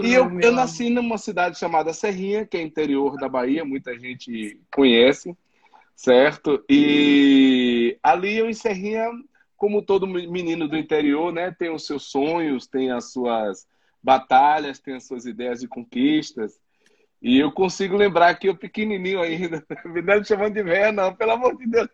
E 0.03 0.13
eu, 0.13 0.39
eu 0.41 0.53
nasci 0.53 0.91
numa 0.91 1.17
cidade 1.17 1.59
chamada 1.59 1.95
Serrinha, 1.95 2.45
que 2.45 2.59
é 2.59 2.63
interior 2.63 3.17
da 3.17 3.29
Bahia, 3.29 3.65
muita 3.65 3.99
gente 3.99 4.61
conhece, 4.71 5.35
certo? 5.97 6.63
E 6.69 7.97
ali 8.03 8.37
eu 8.37 8.51
em 8.51 8.55
Serrinha, 8.55 9.09
como 9.57 9.81
todo 9.81 10.07
menino 10.07 10.69
do 10.69 10.77
interior, 10.77 11.33
né, 11.33 11.55
tem 11.59 11.71
os 11.71 11.87
seus 11.87 12.05
sonhos, 12.05 12.67
tem 12.67 12.91
as 12.91 13.13
suas 13.13 13.67
batalhas, 14.03 14.79
tem 14.79 14.95
as 14.95 15.07
suas 15.07 15.25
ideias 15.25 15.61
de 15.61 15.69
conquistas. 15.69 16.61
E 17.23 17.39
eu 17.39 17.53
consigo 17.53 17.97
lembrar 17.97 18.35
que 18.35 18.49
eu 18.49 18.57
pequenininho 18.57 19.23
ainda, 19.23 19.65
não 20.05 20.19
me 20.19 20.25
chamando 20.25 20.55
de 20.55 20.63
velho, 20.65 20.93
não, 20.93 21.15
pelo 21.15 21.31
amor 21.31 21.57
de 21.57 21.69
Deus. 21.69 21.89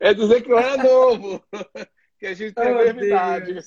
É 0.00 0.14
dizer 0.14 0.40
que 0.40 0.50
eu 0.50 0.58
era 0.58 0.82
novo, 0.82 1.42
que 2.18 2.26
a 2.26 2.32
gente 2.32 2.54
tem 2.54 2.68
a 2.68 2.74
mesma 2.74 3.04
idade. 3.04 3.58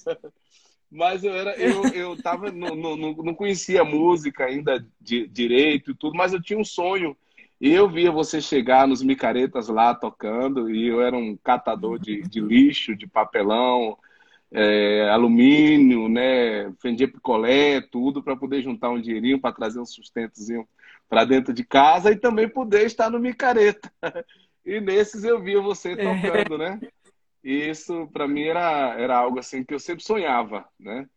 Mas 0.92 1.24
eu 1.24 1.32
era, 1.32 1.56
eu, 1.58 1.86
eu 1.94 2.22
tava, 2.24 2.52
não, 2.52 2.76
não, 2.76 2.98
não 2.98 3.36
conhecia 3.36 3.84
música 3.84 4.46
ainda 4.46 4.84
de, 5.00 5.28
direito 5.28 5.92
e 5.92 5.96
tudo, 5.96 6.18
mas 6.18 6.34
eu 6.34 6.42
tinha 6.42 6.58
um 6.58 6.66
sonho. 6.66 7.16
E 7.62 7.72
eu 7.72 7.88
via 7.88 8.12
você 8.12 8.42
chegar 8.42 8.88
nos 8.88 9.04
micaretas 9.04 9.68
lá 9.68 9.94
tocando, 9.94 10.72
e 10.72 10.88
eu 10.88 11.02
era 11.02 11.16
um 11.16 11.38
catador 11.38 12.00
de, 12.00 12.24
de 12.24 12.42
lixo, 12.42 12.96
de 12.96 13.06
papelão, 13.06 13.98
é, 14.58 15.10
alumínio, 15.10 16.08
né? 16.08 16.72
Vendia 16.82 17.12
picolé, 17.12 17.82
tudo 17.82 18.24
para 18.24 18.38
poder 18.38 18.62
juntar 18.62 18.90
um 18.90 19.02
dinheirinho 19.02 19.40
para 19.40 19.54
trazer 19.54 19.82
um 19.82 19.86
sustentozinho 19.86 20.66
para 21.10 21.26
dentro 21.26 21.54
de 21.54 21.66
casa 21.66 22.10
e 22.10 22.16
também 22.16 22.48
poder 22.48 22.86
estar 22.86 23.10
no 23.10 23.20
micareta. 23.20 23.92
E 24.68 24.82
nesses 24.82 25.24
eu 25.24 25.40
via 25.40 25.62
você 25.62 25.92
é. 25.92 25.96
tocando, 25.96 26.58
né? 26.58 26.82
E 27.44 27.70
isso 27.70 28.10
para 28.12 28.28
mim 28.28 28.46
era, 28.46 28.96
era 29.00 29.16
algo 29.16 29.38
assim 29.38 29.64
que 29.64 29.76
eu 29.76 29.80
sempre 29.80 30.04
sonhava, 30.04 30.68
né? 30.80 31.08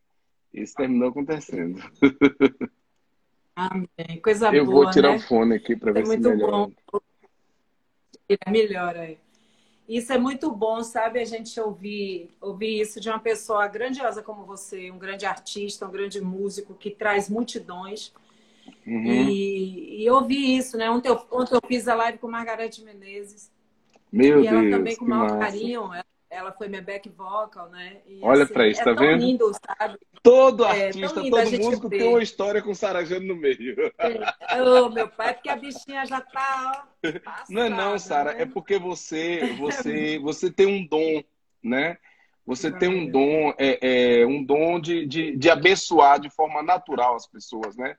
Isso 0.53 0.75
terminou 0.75 1.09
acontecendo. 1.09 1.81
Amém. 3.57 4.21
Coisa 4.23 4.55
eu 4.55 4.67
boa. 4.67 4.81
Eu 4.81 4.85
vou 4.85 4.91
tirar 4.91 5.13
né? 5.13 5.17
o 5.17 5.21
fone 5.21 5.55
aqui 5.55 5.75
para 5.75 5.93
é 5.93 5.95
ver 5.95 6.07
se 6.07 6.19
melhora. 6.19 6.53
Bom. 6.53 6.73
Melhora 8.51 9.01
aí. 9.01 9.19
Isso 9.89 10.13
é 10.13 10.19
muito 10.19 10.51
bom, 10.51 10.83
sabe? 10.83 11.19
A 11.19 11.25
gente 11.25 11.59
ouvir, 11.59 12.29
ouvir 12.41 12.81
isso 12.81 13.01
de 13.01 13.09
uma 13.09 13.19
pessoa 13.19 13.67
grandiosa 13.67 14.23
como 14.23 14.45
você, 14.45 14.91
um 14.91 14.99
grande 14.99 15.25
artista, 15.25 15.87
um 15.87 15.91
grande 15.91 16.21
músico 16.21 16.75
que 16.75 16.91
traz 16.91 17.31
multidões. 17.31 18.13
Uhum. 18.87 19.07
E, 19.07 20.05
e 20.05 20.11
ouvir 20.11 20.59
isso, 20.59 20.77
né? 20.77 20.91
Ontem 20.91 21.09
eu, 21.09 21.27
ontem 21.31 21.55
eu 21.55 21.61
fiz 21.67 21.89
a 21.89 21.95
live 21.95 22.19
com 22.19 22.29
Margarete 22.29 22.85
Menezes. 22.85 23.51
Meu 24.13 24.43
e 24.43 24.47
ela 24.47 24.61
Deus, 24.61 24.75
também 24.75 24.97
com 24.97 25.07
o 25.07 25.09
maior 25.09 25.31
massa. 25.31 25.39
carinho. 25.39 25.85
Ela 25.95 26.05
foi 26.57 26.69
minha 26.69 26.83
back 26.83 27.09
vocal, 27.09 27.69
né? 27.71 27.99
E, 28.07 28.21
Olha 28.23 28.45
assim, 28.45 28.53
pra 28.53 28.69
isso, 28.69 28.81
é 28.81 28.85
tá 28.85 28.93
vendo? 28.93 29.21
Lindo, 29.21 29.53
sabe? 29.67 29.99
Todo 30.23 30.65
é, 30.65 30.87
artista, 30.87 31.15
todo 31.15 31.59
músico 31.59 31.89
tem 31.89 32.09
uma 32.09 32.23
história 32.23 32.61
com 32.61 32.75
Sara 32.75 33.05
Jane 33.05 33.27
no 33.27 33.37
meio. 33.37 33.77
É. 33.99 34.61
Oh, 34.61 34.89
meu 34.89 35.09
pai, 35.09 35.35
porque 35.35 35.49
a 35.49 35.57
bichinha 35.57 36.05
já 36.05 36.21
tá, 36.21 36.87
ó, 37.03 37.13
passada, 37.21 37.45
Não 37.49 37.63
é 37.63 37.69
não, 37.69 37.99
Sara, 37.99 38.35
né? 38.35 38.43
é 38.43 38.47
porque 38.47 38.79
você, 38.79 39.55
você, 39.59 40.19
você 40.23 40.51
tem 40.51 40.67
um 40.67 40.87
dom, 40.87 41.23
né? 41.63 41.97
Você 42.47 42.73
tem 42.73 42.89
um 42.89 43.11
dom, 43.11 43.53
é, 43.59 44.21
é 44.23 44.27
um 44.27 44.43
dom 44.43 44.81
de, 44.81 45.07
de, 45.07 45.37
de 45.37 45.51
abençoar 45.51 46.19
de 46.19 46.31
forma 46.31 46.63
natural 46.63 47.15
as 47.15 47.27
pessoas, 47.27 47.77
né? 47.77 47.97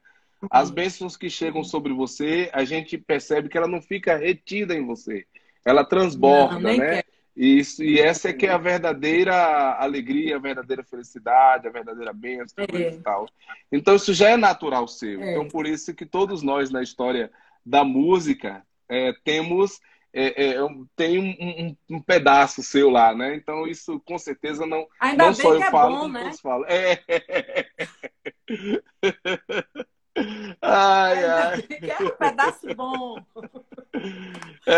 As 0.49 0.71
bênçãos 0.71 1.17
que 1.17 1.29
chegam 1.29 1.63
sobre 1.63 1.93
você, 1.93 2.49
a 2.53 2.63
gente 2.63 2.97
percebe 2.97 3.49
que 3.49 3.57
ela 3.57 3.67
não 3.67 3.81
fica 3.81 4.15
retida 4.17 4.73
em 4.73 4.85
você. 4.85 5.25
Ela 5.65 5.83
transborda, 5.83 6.59
não, 6.59 6.77
né? 6.77 7.03
Quer. 7.03 7.18
Isso, 7.41 7.81
e 7.81 7.97
essa 7.97 8.31
é 8.31 8.33
que 8.33 8.45
é 8.45 8.51
a 8.51 8.57
verdadeira 8.57 9.77
alegria, 9.79 10.35
a 10.35 10.39
verdadeira 10.39 10.83
felicidade, 10.83 11.69
a 11.69 11.71
verdadeira 11.71 12.11
bênção 12.11 12.65
é. 12.67 12.89
e 12.89 12.99
tal. 12.99 13.29
Então 13.71 13.95
isso 13.95 14.13
já 14.13 14.31
é 14.31 14.35
natural 14.35 14.89
seu. 14.89 15.21
É. 15.21 15.31
Então 15.31 15.47
por 15.47 15.65
isso 15.65 15.95
que 15.95 16.05
todos 16.05 16.43
nós 16.43 16.69
na 16.69 16.83
história 16.83 17.31
da 17.65 17.85
música 17.85 18.61
é, 18.89 19.13
temos 19.23 19.79
é, 20.11 20.47
é, 20.47 20.55
tem 20.97 21.17
um, 21.17 21.29
um, 21.39 21.77
um, 21.95 22.01
pedaço 22.01 22.61
seu 22.61 22.89
lá, 22.89 23.15
né? 23.15 23.35
Então 23.35 23.65
isso 23.65 24.01
com 24.01 24.17
certeza 24.17 24.65
não 24.65 24.85
Ainda 24.99 25.27
não 25.27 25.33
só 25.33 25.53
eu 25.53 25.63
é 25.63 25.71
falo, 25.71 25.95
bom, 25.95 26.01
como 26.01 26.13
né? 26.13 26.23
todos 26.23 26.41
falam. 26.41 26.65
É. 26.67 26.99
Ai, 30.61 31.23
ai. 31.23 31.67
É 31.81 32.03
um 32.03 32.09
pedaço 32.09 32.75
bom. 32.75 33.23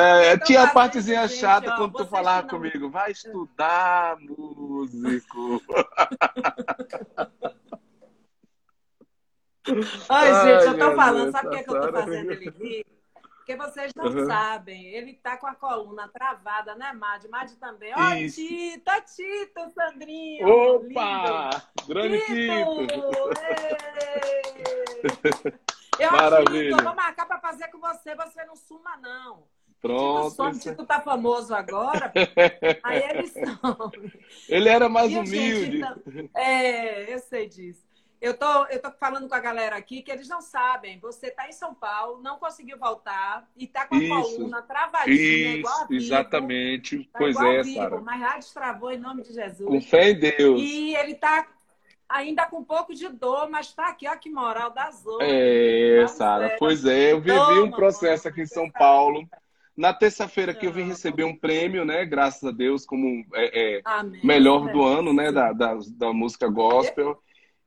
É, 0.01 0.33
então, 0.33 0.47
tinha 0.47 0.63
a 0.63 0.67
partezinha 0.67 1.27
gente, 1.27 1.39
chata 1.39 1.73
ó, 1.73 1.77
quando 1.77 1.93
tu 1.93 2.05
falava 2.07 2.41
não... 2.43 2.49
comigo. 2.49 2.89
Vai 2.89 3.11
estudar, 3.11 4.17
músico. 4.19 5.61
Ai, 10.09 10.33
gente, 10.43 10.65
eu 10.65 10.77
tô 10.77 10.95
falando, 10.95 11.31
sabe 11.31 11.47
o 11.47 11.51
que, 11.51 11.57
é 11.57 11.63
que 11.63 11.69
eu 11.69 11.81
tô 11.81 11.91
fazendo 11.91 12.31
ele 12.31 12.49
rir? 12.49 12.85
Porque 13.37 13.55
vocês 13.55 13.93
não 13.95 14.05
uhum. 14.05 14.25
sabem, 14.27 14.87
ele 14.87 15.13
tá 15.13 15.35
com 15.35 15.47
a 15.47 15.55
coluna 15.55 16.07
travada, 16.07 16.75
né, 16.75 16.93
Mad? 16.93 17.25
Mad 17.25 17.51
também. 17.59 17.91
Ó, 17.95 17.99
oh, 17.99 18.15
Tito, 18.29 18.91
Tito, 19.15 19.71
Sandrinho. 19.71 20.47
Opa! 20.47 21.49
Lindo. 21.49 21.87
Grande 21.87 22.19
Tito! 22.25 22.87
Tito. 22.87 23.29
Eu, 25.99 26.11
Maravilha. 26.13 26.69
Tito, 26.69 26.79
eu 26.79 26.83
vou 26.83 26.95
marcar 26.95 27.25
para 27.25 27.39
fazer 27.39 27.67
com 27.69 27.79
você, 27.79 28.15
você 28.15 28.45
não 28.45 28.55
suma, 28.55 28.95
não. 28.97 29.47
Pronto. 29.81 30.29
Tito 30.29 30.35
some, 30.35 30.59
Tito 30.59 30.85
tá 30.85 31.01
famoso 31.01 31.53
agora. 31.55 32.11
aí 32.83 33.03
ele 33.09 33.27
some. 33.33 34.13
Ele 34.47 34.69
era 34.69 34.87
mais 34.87 35.11
humilde. 35.11 35.77
Gente, 35.77 35.77
então, 35.77 36.29
é, 36.35 37.13
eu 37.13 37.19
sei 37.19 37.49
disso. 37.49 37.81
Eu 38.21 38.37
tô, 38.37 38.67
eu 38.67 38.79
tô 38.79 38.91
falando 38.91 39.27
com 39.27 39.33
a 39.33 39.39
galera 39.39 39.75
aqui 39.75 40.03
que 40.03 40.11
eles 40.11 40.27
não 40.27 40.41
sabem. 40.41 40.99
Você 40.99 41.27
está 41.27 41.49
em 41.49 41.51
São 41.51 41.73
Paulo, 41.73 42.21
não 42.21 42.37
conseguiu 42.37 42.77
voltar 42.77 43.49
e 43.57 43.63
está 43.63 43.87
com 43.87 43.95
a 43.95 43.97
isso, 43.97 44.35
coluna 44.35 44.61
travadinha, 44.61 45.15
isso, 45.15 45.57
igual 45.57 45.81
a 45.81 45.85
vivo, 45.87 46.03
Exatamente. 46.03 47.03
Tá 47.05 47.17
pois 47.17 47.35
é, 47.35 47.63
Sara. 47.63 47.99
Mas 47.99 48.19
já 48.19 48.35
destravou 48.35 48.91
em 48.91 48.99
nome 48.99 49.23
de 49.23 49.33
Jesus. 49.33 49.67
Com 49.67 49.81
fé 49.81 50.11
em 50.11 50.19
Deus. 50.19 50.61
E 50.61 50.95
ele 50.95 51.13
está 51.13 51.47
ainda 52.07 52.45
com 52.45 52.57
um 52.57 52.63
pouco 52.63 52.93
de 52.93 53.09
dor, 53.09 53.49
mas 53.49 53.67
está 53.67 53.87
aqui, 53.87 54.07
ó, 54.07 54.15
que 54.15 54.29
moral 54.29 54.69
da 54.69 54.91
zona. 54.91 55.23
É, 55.25 56.05
Sara. 56.07 56.55
Pois 56.59 56.85
é, 56.85 57.13
eu 57.13 57.21
vivi 57.21 57.35
Toma, 57.35 57.63
um 57.63 57.71
processo 57.71 58.27
aqui 58.27 58.41
em 58.41 58.45
São 58.45 58.69
Paulo. 58.69 59.27
Na 59.81 59.95
terça-feira 59.95 60.53
que 60.53 60.67
eu 60.67 60.71
vim 60.71 60.83
receber 60.83 61.23
um 61.23 61.35
prêmio, 61.35 61.83
né? 61.83 62.05
Graças 62.05 62.43
a 62.43 62.51
Deus, 62.51 62.85
como 62.85 63.25
é, 63.33 63.77
é 63.77 63.81
melhor 64.23 64.71
do 64.71 64.83
ano, 64.83 65.11
né? 65.11 65.31
Da, 65.31 65.51
da, 65.51 65.75
da 65.97 66.13
música 66.13 66.47
gospel. 66.47 67.19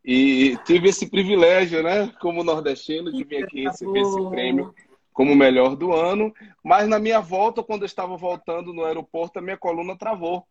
E 0.04 0.56
tive 0.64 0.90
esse 0.90 1.10
privilégio, 1.10 1.82
né, 1.82 2.12
como 2.20 2.44
nordestino, 2.44 3.10
de 3.10 3.24
vir 3.24 3.42
aqui 3.42 3.64
receber 3.64 4.02
esse 4.02 4.28
prêmio 4.28 4.72
como 5.12 5.34
melhor 5.34 5.74
do 5.74 5.92
ano. 5.92 6.32
Mas 6.62 6.86
na 6.86 7.00
minha 7.00 7.18
volta, 7.20 7.64
quando 7.64 7.82
eu 7.82 7.86
estava 7.86 8.16
voltando 8.16 8.72
no 8.72 8.84
aeroporto, 8.84 9.40
a 9.40 9.42
minha 9.42 9.56
coluna 9.56 9.98
travou. 9.98 10.46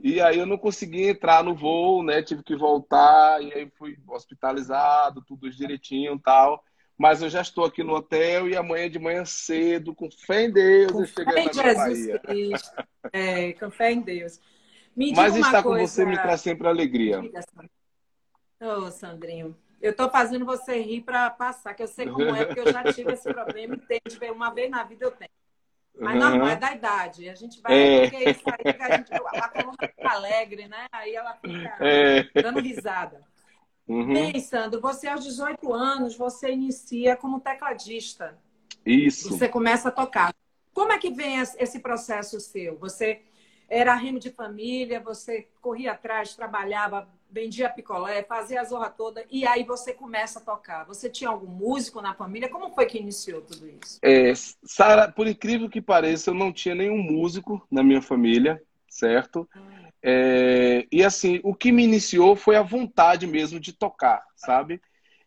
E 0.00 0.20
aí 0.20 0.38
eu 0.38 0.46
não 0.46 0.58
consegui 0.58 1.08
entrar 1.08 1.42
no 1.42 1.56
voo, 1.56 2.04
né? 2.04 2.22
Tive 2.22 2.44
que 2.44 2.54
voltar 2.54 3.42
e 3.42 3.52
aí 3.52 3.68
fui 3.76 3.96
hospitalizado, 4.06 5.24
tudo 5.26 5.50
direitinho, 5.50 6.20
tal. 6.22 6.62
Mas 6.98 7.20
eu 7.20 7.28
já 7.28 7.42
estou 7.42 7.64
aqui 7.64 7.82
no 7.82 7.94
hotel 7.94 8.48
e 8.48 8.56
amanhã 8.56 8.88
de 8.88 8.98
manhã 8.98 9.24
cedo, 9.24 9.94
com 9.94 10.10
fé 10.10 10.44
em 10.44 10.50
Deus, 10.50 10.92
com 10.92 11.00
eu 11.00 11.06
cheguei 11.06 11.44
na 11.44 11.52
Jesus 11.52 12.20
Cristo. 12.22 12.84
É, 13.12 13.52
com 13.52 13.70
fé 13.70 13.92
em 13.92 14.00
Deus. 14.00 14.40
Me 14.96 15.12
Mas 15.12 15.36
estar 15.36 15.62
coisa... 15.62 15.80
com 15.80 15.86
você 15.86 16.06
me 16.06 16.16
traz 16.16 16.40
sempre 16.40 16.66
alegria. 16.66 17.20
Ô, 18.58 18.90
Sandrinho, 18.90 19.54
eu 19.80 19.94
tô 19.94 20.08
fazendo 20.08 20.46
você 20.46 20.80
rir 20.80 21.02
para 21.02 21.28
passar, 21.28 21.74
que 21.74 21.82
eu 21.82 21.88
sei 21.88 22.08
como 22.08 22.34
é, 22.34 22.46
porque 22.46 22.60
eu 22.60 22.72
já 22.72 22.82
tive 22.92 23.12
esse 23.12 23.30
problema 23.30 23.74
e 23.74 24.00
tenho, 24.00 24.32
uma 24.32 24.50
vez 24.50 24.70
na 24.70 24.82
vida 24.82 25.04
eu 25.04 25.10
tenho. 25.10 25.30
Mas 25.98 26.14
uhum. 26.14 26.30
normal, 26.30 26.48
é 26.48 26.56
da 26.56 26.72
idade. 26.72 27.28
A 27.28 27.34
gente 27.34 27.60
vai, 27.60 27.74
é. 27.74 28.00
porque 28.08 28.30
isso 28.30 28.42
aí 28.46 28.72
que 28.72 28.82
a 28.82 28.96
gente, 28.96 29.12
a 29.12 29.48
coluna 29.48 29.76
fica 29.80 30.10
alegre, 30.10 30.68
né? 30.68 30.86
Aí 30.92 31.14
ela 31.14 31.34
fica 31.34 31.76
é. 31.80 32.42
dando 32.42 32.60
risada. 32.60 33.22
Uhum. 33.88 34.14
Bem, 34.14 34.40
Sandro, 34.40 34.80
você 34.80 35.08
aos 35.08 35.24
18 35.24 35.72
anos, 35.72 36.16
você 36.16 36.52
inicia 36.52 37.16
como 37.16 37.40
tecladista. 37.40 38.36
Isso. 38.84 39.30
Você 39.30 39.48
começa 39.48 39.88
a 39.88 39.92
tocar. 39.92 40.34
Como 40.72 40.92
é 40.92 40.98
que 40.98 41.10
vem 41.10 41.38
esse 41.38 41.78
processo 41.80 42.38
seu? 42.40 42.76
Você 42.78 43.22
era 43.68 43.94
remo 43.94 44.18
de 44.18 44.30
família, 44.30 45.00
você 45.00 45.48
corria 45.60 45.92
atrás, 45.92 46.34
trabalhava 46.34 47.08
vendia 47.30 47.68
picolé, 47.68 48.22
fazia 48.22 48.60
a 48.60 48.64
zorra 48.64 48.88
toda, 48.88 49.24
e 49.30 49.46
aí 49.46 49.64
você 49.64 49.92
começa 49.92 50.38
a 50.38 50.42
tocar. 50.42 50.84
Você 50.84 51.10
tinha 51.10 51.28
algum 51.28 51.46
músico 51.46 52.00
na 52.00 52.14
família? 52.14 52.48
Como 52.48 52.70
foi 52.70 52.86
que 52.86 52.98
iniciou 52.98 53.42
tudo 53.42 53.68
isso? 53.68 53.98
É, 54.02 54.32
Sara, 54.64 55.10
por 55.10 55.26
incrível 55.26 55.68
que 55.68 55.80
pareça, 55.80 56.30
eu 56.30 56.34
não 56.34 56.52
tinha 56.52 56.74
nenhum 56.74 56.98
músico 56.98 57.66
na 57.70 57.82
minha 57.82 58.00
família, 58.00 58.62
certo? 58.88 59.48
É, 60.08 60.86
e 60.92 61.02
assim, 61.02 61.40
o 61.42 61.52
que 61.52 61.72
me 61.72 61.82
iniciou 61.82 62.36
foi 62.36 62.54
a 62.54 62.62
vontade 62.62 63.26
mesmo 63.26 63.58
de 63.58 63.72
tocar, 63.72 64.22
sabe? 64.36 64.80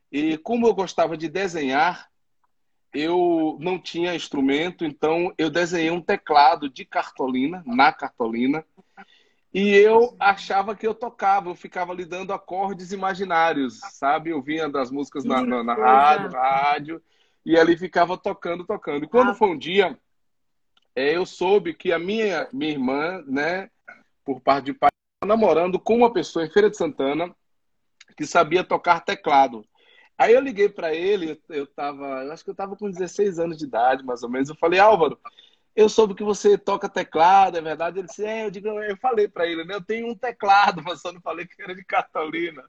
E 0.10 0.38
como 0.38 0.66
eu 0.66 0.74
gostava 0.74 1.18
de 1.18 1.28
desenhar, 1.28 2.10
eu 2.94 3.58
não 3.60 3.78
tinha 3.78 4.16
instrumento, 4.16 4.86
então 4.86 5.34
eu 5.38 5.50
desenhei 5.50 5.92
um 5.92 6.02
teclado 6.02 6.70
de 6.70 6.86
cartolina, 6.86 7.62
na 7.66 7.92
cartolina, 7.92 8.64
e 9.54 9.70
eu 9.76 10.16
achava 10.18 10.74
que 10.74 10.88
eu 10.88 10.96
tocava, 10.96 11.50
eu 11.50 11.56
ficava 11.56 11.94
lhe 11.94 12.06
dando 12.06 12.32
acordes 12.32 12.94
imaginários, 12.94 13.82
sabe? 13.92 14.30
Eu 14.30 14.42
vinha 14.42 14.70
das 14.70 14.90
músicas 14.90 15.26
na, 15.26 15.42
na, 15.42 15.62
na 15.62 15.74
rádio, 15.74 16.32
rádio, 16.32 17.04
e 17.46 17.58
ali 17.60 17.76
ficava 17.76 18.18
tocando, 18.18 18.64
tocando. 18.64 19.04
E 19.04 19.10
quando 19.10 19.32
ah. 19.32 19.36
foi 19.36 19.50
um 19.50 19.58
dia, 19.58 20.00
é, 20.96 21.18
eu 21.18 21.26
soube 21.26 21.74
que 21.74 21.92
a 21.92 22.00
minha, 22.00 22.48
minha 22.54 22.72
irmã, 22.72 23.22
né, 23.28 23.70
por 24.30 24.40
parte 24.42 24.66
de 24.66 24.74
pai, 24.74 24.92
namorando 25.26 25.80
com 25.80 25.96
uma 25.96 26.14
pessoa 26.14 26.46
em 26.46 26.52
Feira 26.52 26.70
de 26.70 26.78
Santana 26.78 27.36
que 28.16 28.28
sabia 28.28 28.64
tocar 28.64 29.04
teclado. 29.04 29.66
Aí 30.16 30.36
eu 30.36 30.40
liguei 30.40 30.70
para 30.70 30.94
ele, 30.94 31.42
eu 31.50 31.66
tava, 31.66 32.32
acho 32.32 32.44
que 32.44 32.52
eu 32.52 32.56
tava 32.56 32.76
com 32.76 32.92
16 32.92 33.40
anos 33.40 33.58
de 33.58 33.66
idade, 33.66 34.06
mais 34.06 34.22
ou 34.22 34.30
menos. 34.30 34.48
Eu 34.48 34.56
falei, 34.56 34.80
Álvaro, 34.80 35.20
eu 35.76 35.90
soube 35.90 36.14
que 36.14 36.24
você 36.24 36.60
toca 36.60 36.88
teclado, 36.88 37.58
é 37.58 37.62
verdade? 37.62 37.98
Ele 37.98 38.08
disse, 38.08 38.24
é, 38.24 38.46
eu, 38.46 38.52
digo, 38.52 38.68
eu 38.68 38.98
falei 38.98 39.28
para 39.28 39.48
ele, 39.48 39.64
né? 39.64 39.74
Eu 39.74 39.84
tenho 39.84 40.08
um 40.08 40.16
teclado, 40.16 40.84
mas 40.86 41.02
só 41.02 41.12
não 41.12 41.22
falei 41.22 41.48
que 41.48 41.60
era 41.60 41.74
de 41.74 41.84
Catalina. 41.84 42.64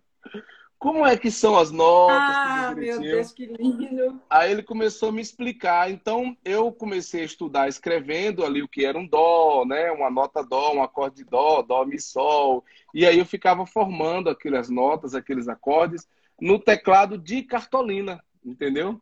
Como 0.81 1.07
é 1.07 1.15
que 1.15 1.31
são 1.31 1.59
as 1.59 1.71
notas? 1.71 2.17
Ah, 2.19 2.75
meu 2.75 2.99
Deus, 2.99 3.33
que 3.33 3.45
lindo! 3.45 4.19
Aí 4.31 4.51
ele 4.51 4.63
começou 4.63 5.11
a 5.11 5.13
me 5.13 5.21
explicar. 5.21 5.91
Então 5.91 6.35
eu 6.43 6.73
comecei 6.73 7.21
a 7.21 7.27
estudar 7.27 7.69
escrevendo 7.69 8.43
ali 8.43 8.63
o 8.63 8.69
que 8.69 8.87
era 8.87 8.99
um 8.99 9.07
dó, 9.07 9.67
né? 9.67 9.93
Uma 9.93 10.11
nota 10.11 10.43
dó, 10.43 10.73
um 10.73 10.83
acorde 10.83 11.17
de 11.17 11.25
dó, 11.25 11.61
dó, 11.61 11.85
mi, 11.85 12.01
sol. 12.01 12.65
E 12.95 13.05
aí 13.05 13.19
eu 13.19 13.27
ficava 13.27 13.67
formando 13.67 14.31
aquelas 14.31 14.71
notas, 14.71 15.15
aqueles 15.15 15.49
acordes 15.49 16.09
no 16.41 16.59
teclado 16.59 17.19
de 17.19 17.43
cartolina, 17.43 18.25
entendeu? 18.43 18.99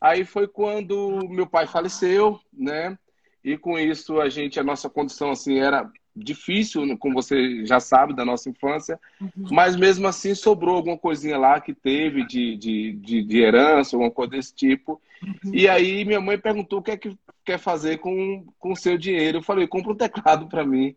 Aí 0.00 0.24
foi 0.24 0.48
quando 0.48 1.28
meu 1.28 1.46
pai 1.46 1.64
faleceu, 1.68 2.40
né? 2.52 2.98
E 3.44 3.56
com 3.56 3.78
isso 3.78 4.20
a 4.20 4.28
gente, 4.28 4.58
a 4.58 4.64
nossa 4.64 4.90
condição 4.90 5.30
assim 5.30 5.60
era 5.60 5.88
difícil, 6.14 6.96
como 6.98 7.14
você 7.14 7.64
já 7.64 7.78
sabe 7.80 8.14
da 8.14 8.24
nossa 8.24 8.50
infância, 8.50 8.98
uhum. 9.20 9.48
mas 9.50 9.76
mesmo 9.76 10.06
assim 10.06 10.34
sobrou 10.34 10.76
alguma 10.76 10.98
coisinha 10.98 11.38
lá 11.38 11.60
que 11.60 11.72
teve 11.72 12.26
de, 12.26 12.56
de, 12.56 12.92
de, 12.92 13.22
de 13.22 13.38
herança, 13.40 13.96
alguma 13.96 14.10
coisa 14.10 14.32
desse 14.32 14.54
tipo. 14.54 15.00
Uhum. 15.22 15.54
E 15.54 15.68
aí 15.68 16.04
minha 16.04 16.20
mãe 16.20 16.38
perguntou 16.38 16.80
o 16.80 16.82
que 16.82 16.90
é 16.90 16.96
que 16.96 17.16
quer 17.44 17.58
fazer 17.58 17.98
com 17.98 18.44
o 18.62 18.76
seu 18.76 18.98
dinheiro. 18.98 19.38
Eu 19.38 19.42
falei, 19.42 19.66
compra 19.66 19.92
um 19.92 19.96
teclado 19.96 20.46
para 20.46 20.64
mim. 20.64 20.94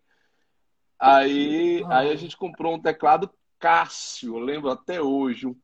Aí, 0.99 1.81
uhum. 1.81 1.91
aí 1.91 2.11
a 2.11 2.15
gente 2.15 2.37
comprou 2.37 2.75
um 2.75 2.81
teclado 2.81 3.29
Cássio, 3.59 4.35
eu 4.35 4.39
lembro 4.39 4.69
até 4.69 5.01
hoje, 5.01 5.47
um 5.47 5.55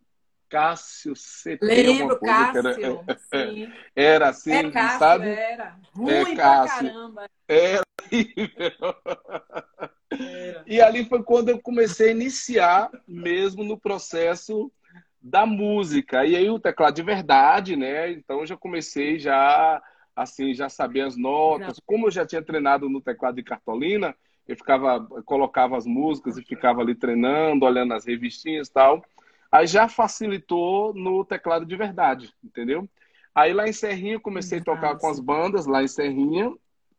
Cássio 0.49 1.13
CT. 1.13 1.59
Lembro, 1.61 2.19
Cássio. 2.19 3.05
Era, 3.31 3.73
era 3.95 4.29
assim, 4.29 4.51
é 4.51 4.71
Cássio, 4.71 4.99
sabe? 4.99 5.27
Era. 5.27 5.63
É 5.63 5.97
Ruim 5.97 6.11
é, 6.11 6.35
Cássio. 6.35 6.79
pra 6.79 6.91
caramba. 6.91 7.29
Era. 7.47 7.83
Era. 8.57 9.89
E 10.65 10.81
ali 10.81 11.05
foi 11.05 11.23
quando 11.23 11.49
eu 11.49 11.59
comecei 11.59 12.09
a 12.09 12.11
iniciar 12.11 12.89
mesmo 13.07 13.63
no 13.63 13.77
processo 13.77 14.71
da 15.21 15.45
música. 15.45 16.25
E 16.25 16.36
aí 16.36 16.49
o 16.49 16.60
teclado 16.60 16.95
de 16.95 17.03
verdade, 17.03 17.75
né? 17.75 18.12
Então 18.12 18.45
já 18.45 18.57
comecei 18.57 19.19
já 19.19 19.81
assim, 20.15 20.53
já 20.53 20.67
saber 20.67 21.01
as 21.01 21.15
notas. 21.15 21.79
Como 21.86 22.07
eu 22.07 22.12
já 22.12 22.25
tinha 22.25 22.41
treinado 22.41 22.89
no 22.89 23.01
teclado 23.01 23.36
de 23.36 23.43
cartolina, 23.43 24.15
eu 24.47 24.55
ficava, 24.55 24.99
colocava 25.23 25.77
as 25.77 25.86
músicas 25.86 26.38
e 26.38 26.43
ficava 26.43 26.81
ali 26.81 26.95
treinando, 26.95 27.65
olhando 27.65 27.93
as 27.93 28.05
revistinhas 28.05 28.67
e 28.67 28.73
tal. 28.73 29.03
Aí 29.51 29.65
já 29.65 29.88
facilitou 29.88 30.93
no 30.93 31.23
teclado 31.23 31.65
de 31.65 31.75
verdade, 31.75 32.34
entendeu? 32.43 32.88
Aí 33.34 33.53
lá 33.53 33.67
em 33.67 33.73
Serrinha 33.73 34.19
comecei 34.19 34.60
a 34.60 34.63
tocar 34.63 34.97
com 34.97 35.07
as 35.07 35.19
bandas 35.19 35.65
lá 35.65 35.81
em 35.81 35.88
Serrinha, 35.88 36.53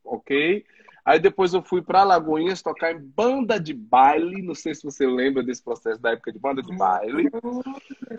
ok? 0.04 0.64
Aí 1.04 1.18
depois 1.18 1.54
eu 1.54 1.62
fui 1.62 1.82
para 1.82 2.04
Lagoinhas 2.04 2.62
tocar 2.62 2.92
em 2.92 2.98
banda 3.00 3.58
de 3.58 3.72
baile. 3.72 4.42
Não 4.42 4.54
sei 4.54 4.74
se 4.74 4.82
você 4.82 5.06
lembra 5.06 5.42
desse 5.42 5.62
processo 5.62 6.00
da 6.00 6.12
época 6.12 6.32
de 6.32 6.38
banda 6.38 6.62
de 6.62 6.76
baile. 6.76 7.30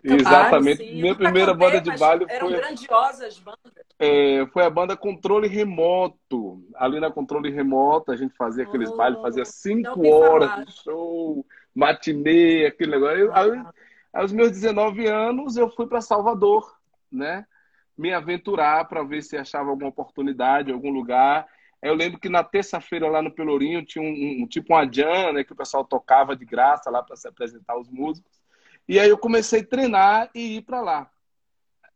Exatamente. 0.03 0.93
Minha 0.93 1.15
primeira 1.15 1.53
banda 1.53 1.79
de 1.79 1.95
baile 1.97 2.25
eram 2.27 2.49
foi. 2.49 2.57
grandiosas 2.57 3.39
bandas. 3.39 3.71
É, 3.99 4.47
foi 4.47 4.63
a 4.63 4.69
banda 4.69 4.97
Controle 4.97 5.47
Remoto. 5.47 6.63
Ali 6.75 6.99
na 6.99 7.11
Controle 7.11 7.51
Remoto 7.51 8.11
a 8.11 8.15
gente 8.15 8.35
fazia 8.35 8.63
aqueles 8.63 8.89
oh, 8.89 8.97
bailes, 8.97 9.21
fazia 9.21 9.45
cinco 9.45 10.07
horas 10.07 10.49
falar. 10.49 10.65
de 10.65 10.71
show, 10.71 11.45
matinê, 11.75 12.65
aquele 12.65 12.91
negócio. 12.91 13.31
Aí, 13.33 13.63
aos 14.11 14.31
meus 14.31 14.51
19 14.51 15.07
anos, 15.07 15.55
eu 15.55 15.69
fui 15.69 15.85
para 15.87 16.01
Salvador, 16.01 16.75
né? 17.11 17.45
Me 17.95 18.11
aventurar 18.11 18.85
para 18.85 19.03
ver 19.03 19.21
se 19.21 19.37
achava 19.37 19.69
alguma 19.69 19.89
oportunidade 19.89 20.71
algum 20.71 20.89
lugar. 20.89 21.47
Eu 21.81 21.95
lembro 21.95 22.19
que 22.19 22.29
na 22.29 22.43
terça-feira 22.43 23.09
lá 23.09 23.21
no 23.21 23.31
Pelourinho 23.31 23.83
tinha 23.83 24.03
um, 24.03 24.43
um 24.43 24.47
tipo 24.47 24.73
uma 24.73 24.85
jam, 24.91 25.33
né, 25.33 25.43
que 25.43 25.53
o 25.53 25.55
pessoal 25.55 25.83
tocava 25.83 26.35
de 26.35 26.45
graça 26.45 26.89
lá 26.89 27.01
para 27.01 27.15
se 27.15 27.27
apresentar 27.27 27.77
os 27.77 27.89
músicos. 27.89 28.39
E 28.87 28.99
aí 28.99 29.09
eu 29.09 29.17
comecei 29.17 29.61
a 29.61 29.65
treinar 29.65 30.29
e 30.35 30.57
ir 30.57 30.61
para 30.61 30.81
lá. 30.81 31.09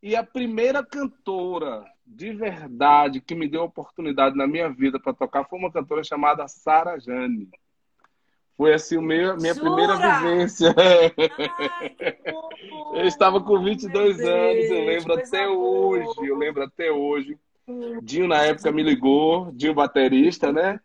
E 0.01 0.15
a 0.15 0.23
primeira 0.23 0.83
cantora 0.83 1.85
de 2.05 2.31
verdade 2.33 3.19
que 3.19 3.33
me 3.33 3.47
deu 3.47 3.63
oportunidade 3.63 4.35
na 4.35 4.45
minha 4.45 4.69
vida 4.69 4.99
para 4.99 5.13
tocar 5.13 5.45
foi 5.45 5.57
uma 5.57 5.71
cantora 5.71 6.03
chamada 6.03 6.47
Sara 6.47 6.99
Jane. 6.99 7.49
Foi 8.55 8.73
assim, 8.73 8.97
o 8.97 9.01
meu, 9.01 9.35
minha 9.35 9.53
Jura? 9.53 9.65
primeira 9.65 9.95
vivência. 9.97 10.73
Ai, 10.77 11.11
eu 13.01 13.05
estava 13.05 13.41
com 13.41 13.61
22 13.61 14.17
Meu 14.17 14.27
anos, 14.27 14.69
eu 14.69 14.85
lembro 14.85 15.13
até 15.13 15.47
hoje, 15.47 16.27
eu 16.27 16.37
lembro 16.37 16.63
até 16.63 16.91
hoje. 16.91 17.37
Dinho 18.01 18.27
na 18.27 18.43
época 18.43 18.71
me 18.71 18.83
ligou, 18.83 19.51
Dinho 19.51 19.73
baterista, 19.73 20.51
né? 20.51 20.79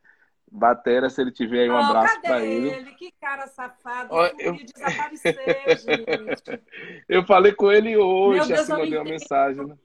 Batera, 0.50 1.08
se 1.08 1.20
ele 1.20 1.30
tiver 1.30 1.62
aí 1.62 1.70
um 1.70 1.74
oh, 1.74 1.76
abraço 1.76 2.20
para 2.22 2.44
ele? 2.44 2.70
ele. 2.70 2.90
Que 2.94 3.12
cara 3.20 3.46
safado, 3.46 4.08
oh, 4.10 4.24
eu... 4.38 4.56
desapareceu, 4.56 5.32
gente. 5.78 6.62
eu 7.08 7.24
falei 7.24 7.52
com 7.52 7.70
ele 7.70 7.96
hoje, 7.96 8.48
Deus, 8.48 8.60
assim, 8.60 8.72
mandei 8.72 8.98
uma 8.98 9.04
mensagem, 9.04 9.64
né? 9.64 9.76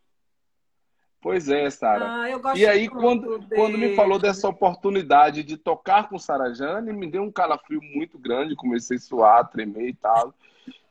Pois 1.22 1.50
é, 1.50 1.70
Sara. 1.72 2.06
Ah, 2.06 2.56
e 2.56 2.68
aí, 2.68 2.88
quando, 2.88 3.48
quando 3.50 3.80
me 3.80 3.96
falou 3.96 4.20
dessa 4.20 4.48
oportunidade 4.48 5.44
de 5.44 5.58
tocar 5.58 6.08
com 6.08 6.20
Sara 6.20 6.54
Jane, 6.54 6.94
me 6.94 7.10
deu 7.10 7.24
um 7.24 7.32
calafrio 7.32 7.82
muito 7.82 8.18
grande, 8.20 8.56
comecei 8.56 8.98
a 8.98 9.00
suar, 9.00 9.50
tremer 9.50 9.90
e 9.90 9.94
tal. 9.96 10.36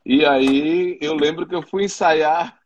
E 0.05 0.25
aí, 0.25 0.97
eu 1.01 1.15
lembro 1.15 1.47
que 1.47 1.55
eu 1.55 1.61
fui 1.61 1.85
ensaiar. 1.85 2.59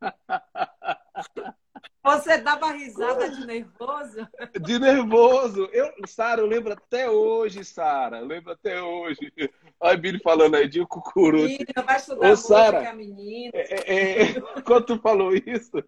Você 2.08 2.38
dava 2.38 2.72
risada 2.72 3.28
de 3.28 3.46
nervoso? 3.46 4.26
De 4.62 4.78
nervoso. 4.78 5.68
Eu, 5.72 5.92
Sara, 6.06 6.40
eu 6.40 6.46
lembro 6.46 6.72
até 6.72 7.08
hoje, 7.08 7.62
Sara. 7.62 8.20
Lembro 8.20 8.52
até 8.52 8.80
hoje. 8.80 9.30
Olha 9.78 9.98
o 9.98 10.00
Billy 10.00 10.18
falando 10.20 10.54
aí 10.54 10.66
de 10.66 10.84
Cucuruto. 10.86 11.44
Menina, 11.44 11.82
vai 11.84 11.96
estudar 11.96 12.30
Ô, 12.30 12.36
Sarah, 12.36 12.94
menina. 12.94 13.52
É, 13.54 13.74
é, 13.74 14.22
é, 14.22 14.40
quando 14.64 14.86
tu 14.86 14.98
falou 14.98 15.34
isso, 15.34 15.84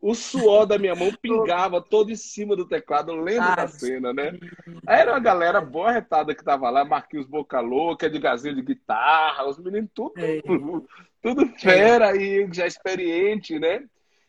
o 0.00 0.14
suor 0.16 0.66
da 0.66 0.78
minha 0.78 0.96
mão 0.96 1.12
pingava 1.22 1.80
todo 1.80 2.10
em 2.10 2.16
cima 2.16 2.56
do 2.56 2.66
teclado. 2.66 3.12
Eu 3.12 3.20
lembro 3.20 3.48
Ai, 3.48 3.56
da 3.56 3.68
cena, 3.68 4.12
né? 4.12 4.36
Era 4.86 5.12
uma 5.12 5.20
galera 5.20 5.60
boa 5.60 5.92
retada 5.92 6.34
que 6.34 6.42
tava 6.42 6.68
lá, 6.70 6.84
Marquinhos 6.84 7.26
Boca 7.26 7.60
Louca, 7.60 8.06
Edgarzinho 8.06 8.56
de 8.56 8.62
guitarra, 8.62 9.46
os 9.48 9.58
meninos 9.58 9.90
tudo, 9.94 10.12
é. 10.18 10.42
tudo 11.22 11.46
fera 11.58 12.16
e 12.16 12.48
já 12.52 12.66
experiente, 12.66 13.58
né? 13.60 13.84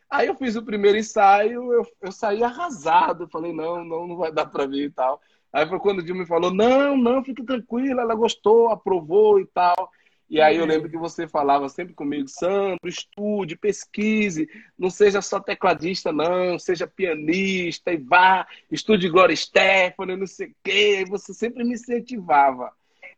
Aí 0.09 0.27
eu 0.27 0.35
fiz 0.35 0.55
o 0.55 0.63
primeiro 0.63 0.97
ensaio, 0.97 1.73
eu, 1.73 1.83
eu 2.01 2.11
saí 2.11 2.43
arrasado. 2.43 3.27
Falei, 3.27 3.53
não, 3.53 3.83
não, 3.83 4.07
não 4.07 4.17
vai 4.17 4.31
dar 4.31 4.45
pra 4.45 4.65
vir 4.65 4.87
e 4.87 4.91
tal. 4.91 5.21
Aí 5.51 5.67
foi 5.67 5.79
quando 5.79 5.99
o 5.99 6.03
Dilma 6.03 6.21
me 6.21 6.27
falou, 6.27 6.53
não, 6.53 6.97
não, 6.97 7.23
fique 7.23 7.43
tranquila, 7.43 8.01
ela 8.01 8.13
gostou, 8.13 8.69
aprovou 8.69 9.39
e 9.39 9.45
tal. 9.45 9.89
E 10.29 10.41
aí 10.41 10.57
eu 10.57 10.63
uhum. 10.63 10.67
lembro 10.67 10.89
que 10.89 10.97
você 10.97 11.27
falava 11.27 11.69
sempre 11.69 11.93
comigo, 11.93 12.27
Sandro, 12.27 12.89
estude, 12.89 13.55
pesquise, 13.55 14.49
não 14.77 14.89
seja 14.89 15.21
só 15.21 15.39
tecladista, 15.39 16.11
não, 16.11 16.57
seja 16.57 16.87
pianista 16.87 17.91
e 17.91 17.97
vá, 17.97 18.47
estude 18.71 19.07
Glória 19.07 19.35
Stefani, 19.35 20.17
não 20.17 20.25
sei 20.27 20.47
o 20.47 20.55
quê. 20.63 21.03
E 21.05 21.09
você 21.09 21.33
sempre 21.33 21.63
me 21.63 21.73
incentivava. 21.73 22.71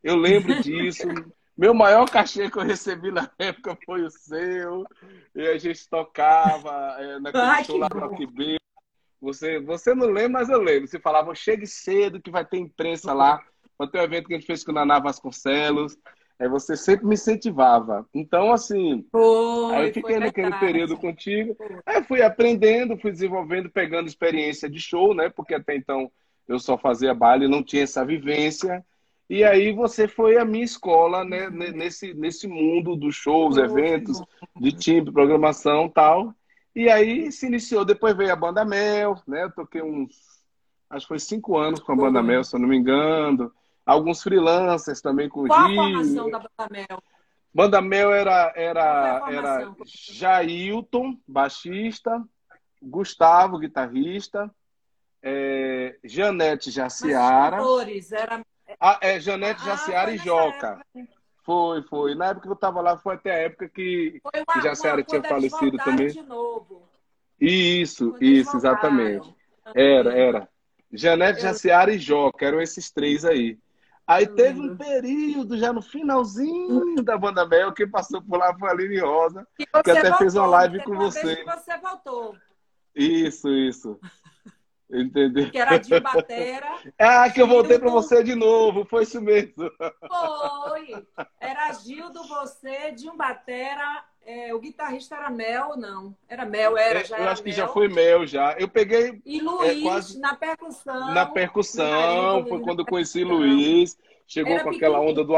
Eu 0.03 0.15
lembro 0.15 0.53
disso. 0.61 1.07
Meu 1.57 1.73
maior 1.73 2.07
cachê 2.09 2.51
que 2.51 2.57
eu 2.57 2.63
recebi 2.63 3.11
na 3.11 3.29
época 3.39 3.77
foi 3.83 4.03
o 4.03 4.11
seu. 4.11 4.85
E 5.33 5.47
a 5.47 5.57
gente 5.57 5.89
tocava 5.89 6.95
é, 6.99 7.19
naquele 7.19 7.43
Ai, 7.43 7.63
show 7.63 7.77
lá 7.77 7.89
no 7.91 7.99
Rock 7.99 8.27
Você, 9.19 9.59
você 9.59 9.95
não 9.95 10.07
lembra, 10.07 10.39
mas 10.39 10.49
eu 10.49 10.61
lembro. 10.61 10.87
Você 10.87 10.99
falava, 10.99 11.33
chegue 11.33 11.65
cedo 11.65 12.21
que 12.21 12.29
vai 12.29 12.45
ter 12.45 12.57
imprensa 12.57 13.11
lá. 13.11 13.41
Vai 13.77 13.87
ter 13.87 13.99
um 13.99 14.03
evento 14.03 14.27
que 14.27 14.33
a 14.35 14.37
gente 14.37 14.47
fez 14.47 14.63
com 14.63 14.71
o 14.71 14.75
Naná 14.75 14.99
Vasconcelos. 14.99 15.97
Aí 16.39 16.47
você 16.47 16.77
sempre 16.77 17.07
me 17.07 17.15
incentivava. 17.15 18.07
Então, 18.13 18.53
assim, 18.53 19.03
foi, 19.11 19.75
aí 19.75 19.87
eu 19.87 19.93
fiquei 19.93 20.19
naquele 20.19 20.49
verdade. 20.49 20.65
período 20.65 20.97
contigo. 20.97 21.57
Aí 21.83 22.03
fui 22.03 22.21
aprendendo, 22.21 22.97
fui 22.97 23.11
desenvolvendo, 23.11 23.71
pegando 23.71 24.07
experiência 24.07 24.69
de 24.69 24.79
show, 24.79 25.15
né? 25.15 25.29
Porque 25.29 25.55
até 25.55 25.75
então 25.75 26.11
eu 26.47 26.59
só 26.59 26.77
fazia 26.77 27.15
baile 27.15 27.45
e 27.45 27.49
não 27.49 27.63
tinha 27.63 27.83
essa 27.83 28.05
vivência. 28.05 28.85
E 29.29 29.43
aí 29.43 29.73
você 29.73 30.07
foi 30.07 30.37
a 30.37 30.45
minha 30.45 30.63
escola 30.63 31.25
né, 31.25 31.49
nesse, 31.49 32.13
nesse 32.13 32.47
mundo 32.47 32.95
dos 32.95 33.15
shows, 33.15 33.57
eventos, 33.57 34.21
de 34.55 34.71
timbre, 34.71 35.11
programação 35.11 35.89
tal. 35.89 36.33
E 36.73 36.89
aí 36.89 37.31
se 37.31 37.47
iniciou, 37.47 37.83
depois 37.83 38.15
veio 38.15 38.31
a 38.31 38.35
Banda 38.35 38.63
Mel, 38.63 39.21
né? 39.27 39.43
Eu 39.43 39.51
toquei 39.51 39.81
uns, 39.81 40.15
acho 40.89 41.05
que 41.05 41.09
foi 41.09 41.19
cinco 41.19 41.57
anos 41.57 41.81
com 41.81 41.91
a 41.91 41.95
Banda 41.95 42.23
Mel, 42.23 42.43
se 42.43 42.55
eu 42.55 42.59
não 42.59 42.69
me 42.69 42.77
engano. 42.77 43.51
Alguns 43.85 44.21
freelancers 44.21 45.01
também 45.01 45.27
com 45.27 45.43
o 45.43 45.47
Qual 45.47 45.67
Gil. 45.67 45.81
a 45.81 45.85
formação 45.85 46.29
da 46.29 46.39
Banda 46.39 46.69
Mel? 46.71 47.03
Banda 47.53 47.81
Mel 47.81 48.13
era, 48.13 48.53
era, 48.55 49.25
era 49.29 49.75
Jailton, 49.85 51.17
baixista, 51.27 52.23
Gustavo, 52.81 53.57
guitarrista, 53.57 54.49
é, 55.21 55.97
Janete 56.03 56.69
Jaciara. 56.69 57.57
Mas 57.57 58.11
era 58.11 58.45
ah, 58.79 58.99
é, 59.01 59.19
Janete, 59.19 59.61
ah, 59.63 59.65
Jaciara 59.65 60.11
e 60.11 60.17
Joca. 60.17 60.79
Época. 60.95 61.17
Foi, 61.43 61.81
foi. 61.83 62.15
Na 62.15 62.27
época 62.27 62.41
que 62.41 62.49
eu 62.49 62.53
estava 62.53 62.81
lá, 62.81 62.97
foi 62.97 63.15
até 63.15 63.31
a 63.31 63.39
época 63.39 63.69
que, 63.69 64.21
uma, 64.23 64.53
que 64.53 64.61
Jaciara 64.61 65.03
tinha 65.03 65.23
falecido 65.23 65.77
também. 65.77 66.07
De 66.07 66.21
novo. 66.21 66.83
Isso, 67.39 68.11
quando 68.11 68.23
isso, 68.23 68.57
exatamente. 68.57 69.35
Era, 69.73 70.13
era. 70.13 70.49
Janete, 70.91 71.39
eu... 71.39 71.43
Jaciara 71.43 71.93
e 71.93 71.99
Joca, 71.99 72.45
eram 72.45 72.61
esses 72.61 72.91
três 72.91 73.23
aí. 73.23 73.57
Aí 74.05 74.23
eu 74.23 74.35
teve 74.35 74.59
lembro. 74.59 74.73
um 74.73 74.77
período, 74.77 75.57
já 75.57 75.73
no 75.73 75.81
finalzinho 75.81 77.03
da 77.03 77.17
Banda 77.17 77.45
Mel, 77.45 77.73
quem 77.73 77.89
passou 77.89 78.21
por 78.21 78.37
lá 78.37 78.57
foi 78.57 78.69
a 78.69 78.71
Aline 78.71 78.99
Rosa, 78.99 79.45
que, 79.57 79.65
que 79.65 79.71
até 79.73 80.01
voltou, 80.01 80.17
fez 80.17 80.35
uma 80.35 80.45
live 80.45 80.83
com 80.83 80.95
você. 80.95 81.35
Que 81.35 81.43
você 81.43 81.77
voltou. 81.77 82.35
Isso, 82.95 83.49
isso. 83.49 83.99
Entendeu? 84.89 85.51
Que 85.51 85.57
era 85.57 85.77
de 85.77 85.99
Batera. 85.99 86.71
ah, 86.97 87.29
que 87.29 87.41
eu 87.41 87.47
voltei 87.47 87.77
para 87.77 87.89
você 87.89 88.23
de 88.23 88.35
novo, 88.35 88.85
foi 88.85 89.03
isso 89.03 89.21
mesmo. 89.21 89.69
Foi. 90.07 91.05
Era 91.39 91.73
Gildo, 91.73 92.23
você, 92.27 92.91
de 92.91 93.09
um 93.09 93.17
Batera. 93.17 94.03
É, 94.25 94.53
o 94.53 94.59
guitarrista 94.59 95.15
era 95.15 95.29
Mel, 95.29 95.77
não? 95.77 96.13
Era 96.27 96.45
Mel, 96.45 96.77
era, 96.77 97.03
já 97.03 97.17
Eu 97.17 97.23
era 97.23 97.31
acho 97.31 97.43
Mel. 97.43 97.53
que 97.53 97.57
já 97.57 97.67
foi 97.67 97.87
Mel, 97.87 98.27
já. 98.27 98.55
Eu 98.59 98.67
peguei. 98.67 99.21
E 99.25 99.39
Luiz, 99.41 99.77
é, 99.77 99.81
quase... 99.81 100.19
na 100.19 100.35
percussão. 100.35 101.13
Na 101.13 101.25
percussão, 101.25 102.45
foi 102.45 102.61
quando 102.61 102.79
eu 102.79 102.85
conheci 102.85 103.23
Luiz. 103.23 103.97
Chegou 104.27 104.53
era 104.53 104.63
com 104.63 104.71
aquela 104.71 104.99
onda 104.99 105.23
do 105.23 105.33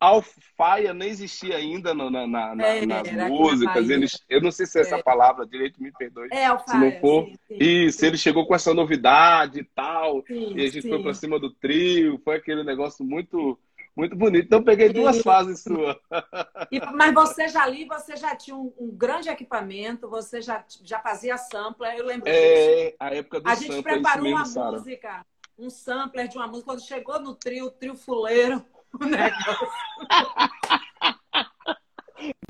Alfaia 0.00 0.94
nem 0.94 1.10
existia 1.10 1.56
ainda 1.56 1.92
no, 1.92 2.08
na, 2.08 2.26
na, 2.26 2.66
é, 2.66 2.86
nas 2.86 3.12
músicas. 3.28 3.90
Ele, 3.90 4.06
eu 4.30 4.40
não 4.40 4.50
sei 4.50 4.64
se 4.64 4.78
é 4.78 4.80
essa 4.80 4.96
é. 4.96 5.02
palavra 5.02 5.46
direito, 5.46 5.82
me 5.82 5.92
perdoe. 5.92 6.28
É, 6.32 6.46
alfaia, 6.46 6.80
se 6.80 6.84
não 6.84 7.00
for. 7.00 7.26
Sim, 7.26 7.34
sim, 7.48 7.56
Isso, 7.60 7.98
sim. 7.98 8.06
ele 8.06 8.16
chegou 8.16 8.46
com 8.46 8.54
essa 8.54 8.72
novidade 8.72 9.60
e 9.60 9.64
tal. 9.64 10.24
e 10.30 10.64
a 10.64 10.70
gente 10.70 10.88
foi 10.88 11.02
para 11.02 11.12
cima 11.12 11.38
do 11.38 11.50
trio. 11.50 12.18
Foi 12.24 12.36
aquele 12.36 12.64
negócio 12.64 13.04
muito 13.04 13.58
muito 13.96 14.16
bonito. 14.16 14.46
Então, 14.46 14.62
peguei 14.62 14.88
duas 14.90 15.20
fases 15.20 15.62
suas. 15.62 15.96
mas 16.94 17.12
você 17.12 17.48
já 17.48 17.64
ali, 17.64 17.84
você 17.84 18.16
já 18.16 18.34
tinha 18.34 18.56
um, 18.56 18.72
um, 18.78 18.90
grande 18.90 19.28
equipamento, 19.28 20.08
você 20.08 20.40
já, 20.40 20.64
já 20.82 21.00
fazia 21.00 21.36
sampler, 21.36 21.96
eu 21.96 22.06
lembro 22.06 22.26
é, 22.26 22.84
disso. 22.84 22.96
a 22.98 23.14
época 23.14 23.40
do 23.40 23.48
A 23.48 23.54
gente 23.54 23.82
preparou 23.82 24.24
mesmo, 24.24 24.38
uma 24.38 24.46
Sarah. 24.46 24.72
música, 24.72 25.26
um 25.58 25.68
sampler 25.68 26.28
de 26.28 26.38
uma 26.38 26.46
música, 26.46 26.66
quando 26.66 26.86
chegou 26.86 27.20
no 27.20 27.34
trio, 27.34 27.66
o 27.66 27.70
trio 27.70 27.94
fuleiro, 27.94 28.64
o 28.94 29.04
negócio. 29.04 29.68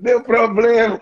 Deu 0.01 0.23
problema. 0.23 1.01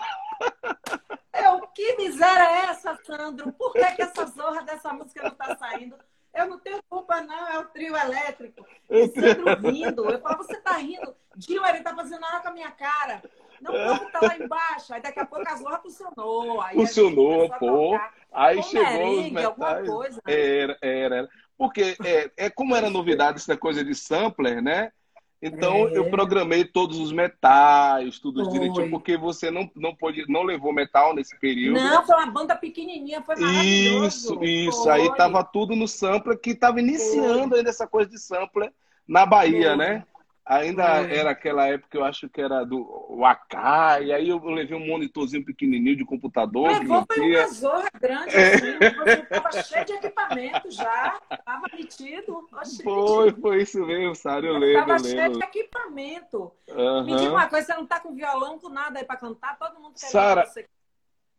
Eu, 1.35 1.61
que 1.69 1.97
miséria 1.97 2.43
é 2.43 2.71
essa, 2.71 2.99
Sandro? 3.05 3.53
Por 3.53 3.73
que, 3.73 3.85
que 3.93 4.03
essa 4.03 4.27
zorra 4.27 4.63
dessa 4.63 4.93
música 4.93 5.23
não 5.23 5.31
está 5.31 5.57
saindo? 5.57 5.97
Eu 6.35 6.47
não 6.47 6.59
tenho 6.59 6.81
culpa, 6.89 7.21
não, 7.23 7.49
é 7.49 7.59
o 7.59 7.65
trio 7.67 7.97
elétrico. 7.97 8.67
E 8.91 9.09
Sandro 9.09 9.71
rindo. 9.71 10.11
Eu 10.11 10.21
falo, 10.21 10.39
você 10.39 10.55
está 10.55 10.77
rindo? 10.77 11.15
Gil, 11.37 11.65
ele 11.67 11.79
está 11.79 11.95
fazendo 11.95 12.21
nada 12.21 12.41
com 12.41 12.49
a 12.49 12.53
minha 12.53 12.71
cara. 12.71 13.23
Não, 13.61 13.73
o 13.73 14.11
tá 14.11 14.21
lá 14.23 14.37
embaixo. 14.37 14.95
Aí 14.95 15.01
daqui 15.01 15.21
a 15.21 15.27
pouco 15.27 15.49
a 15.49 15.57
zorra 15.57 15.79
funcionou. 15.79 16.61
Aí 16.61 16.77
funcionou, 16.77 17.51
pô. 17.59 17.99
Aí 18.33 18.63
chegou 18.63 18.85
merengue, 18.85 19.27
os 19.27 19.33
metais. 19.33 19.89
Coisa, 19.89 20.23
né? 20.27 20.33
Era, 20.33 20.79
era, 20.81 21.17
era. 21.17 21.29
Porque 21.57 21.97
é, 22.05 22.31
é 22.37 22.51
como 22.51 22.77
era 22.77 22.91
novidade 22.91 23.39
essa 23.39 23.57
coisa 23.57 23.85
de 23.85 23.95
sampler, 23.95 24.63
né? 24.63 24.93
Então 25.41 25.89
é. 25.89 25.97
eu 25.97 26.11
programei 26.11 26.65
todos 26.65 26.99
os 26.99 27.13
metais, 27.13 28.19
tudo 28.19 28.43
foi. 28.45 28.53
direitinho, 28.53 28.91
porque 28.91 29.17
você 29.17 29.51
não, 29.51 29.71
não, 29.77 29.95
pôde, 29.95 30.25
não 30.29 30.43
levou 30.43 30.73
metal 30.73 31.15
nesse 31.15 31.39
período. 31.39 31.81
Não, 31.81 32.05
foi 32.05 32.17
uma 32.17 32.27
banda 32.27 32.57
pequenininha, 32.57 33.23
foi 33.23 33.37
maravilhoso. 33.37 34.07
Isso, 34.07 34.45
isso. 34.45 34.83
Foi. 34.83 34.93
Aí 34.93 35.15
tava 35.15 35.45
tudo 35.45 35.77
no 35.77 35.87
sampler, 35.87 36.39
que 36.41 36.57
tava 36.57 36.81
iniciando 36.81 37.51
foi. 37.51 37.59
ainda 37.59 37.71
essa 37.71 37.87
coisa 37.87 38.11
de 38.11 38.19
sampler 38.19 38.73
na 39.07 39.25
Bahia, 39.25 39.77
né? 39.77 40.05
Ainda 40.49 41.07
é. 41.07 41.19
era 41.19 41.31
aquela 41.33 41.67
época, 41.67 41.99
eu 41.99 42.03
acho 42.03 42.27
que 42.27 42.41
era 42.41 42.65
do 42.65 43.23
Akai, 43.23 44.07
e 44.07 44.13
aí 44.15 44.31
eu 44.31 44.43
levei 44.47 44.75
um 44.75 44.87
monitorzinho 44.87 45.45
pequenininho 45.45 45.95
de 45.95 46.07
computador. 46.07 46.69
Levou 46.69 47.05
foi 47.07 47.37
uma 47.37 47.49
zorra 47.49 47.91
grande, 48.01 48.35
é. 48.35 48.55
assim, 48.55 48.79
você 48.79 49.13
estava 49.13 49.63
cheio 49.63 49.85
de 49.85 49.93
equipamento 49.93 50.71
já, 50.71 51.21
estava 51.31 51.67
metido. 51.77 52.49
Foi, 52.83 53.31
foi 53.33 53.63
isso 53.63 53.85
mesmo, 53.85 54.15
Sara, 54.15 54.47
eu, 54.47 54.55
eu 54.55 54.59
lembro. 54.59 54.81
Estava 54.81 54.99
cheio 55.01 55.33
de 55.33 55.45
equipamento. 55.45 56.53
Uhum. 56.69 57.05
Me 57.05 57.17
diga 57.17 57.31
uma 57.31 57.47
coisa, 57.47 57.67
você 57.67 57.75
não 57.75 57.85
está 57.85 58.01
com 58.01 58.15
violão, 58.15 58.59
com 58.59 58.71
nada 58.71 58.99
aí 58.99 59.05
para 59.05 59.17
cantar? 59.19 59.59
Todo 59.59 59.79
mundo 59.79 60.01
quer 60.01 60.07
Sara, 60.07 60.51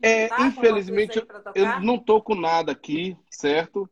é, 0.04 0.30
infelizmente, 0.44 1.22
eu 1.56 1.82
não 1.82 1.98
tô 1.98 2.22
com 2.22 2.36
nada 2.36 2.72
aqui, 2.72 3.18
certo? 3.28 3.90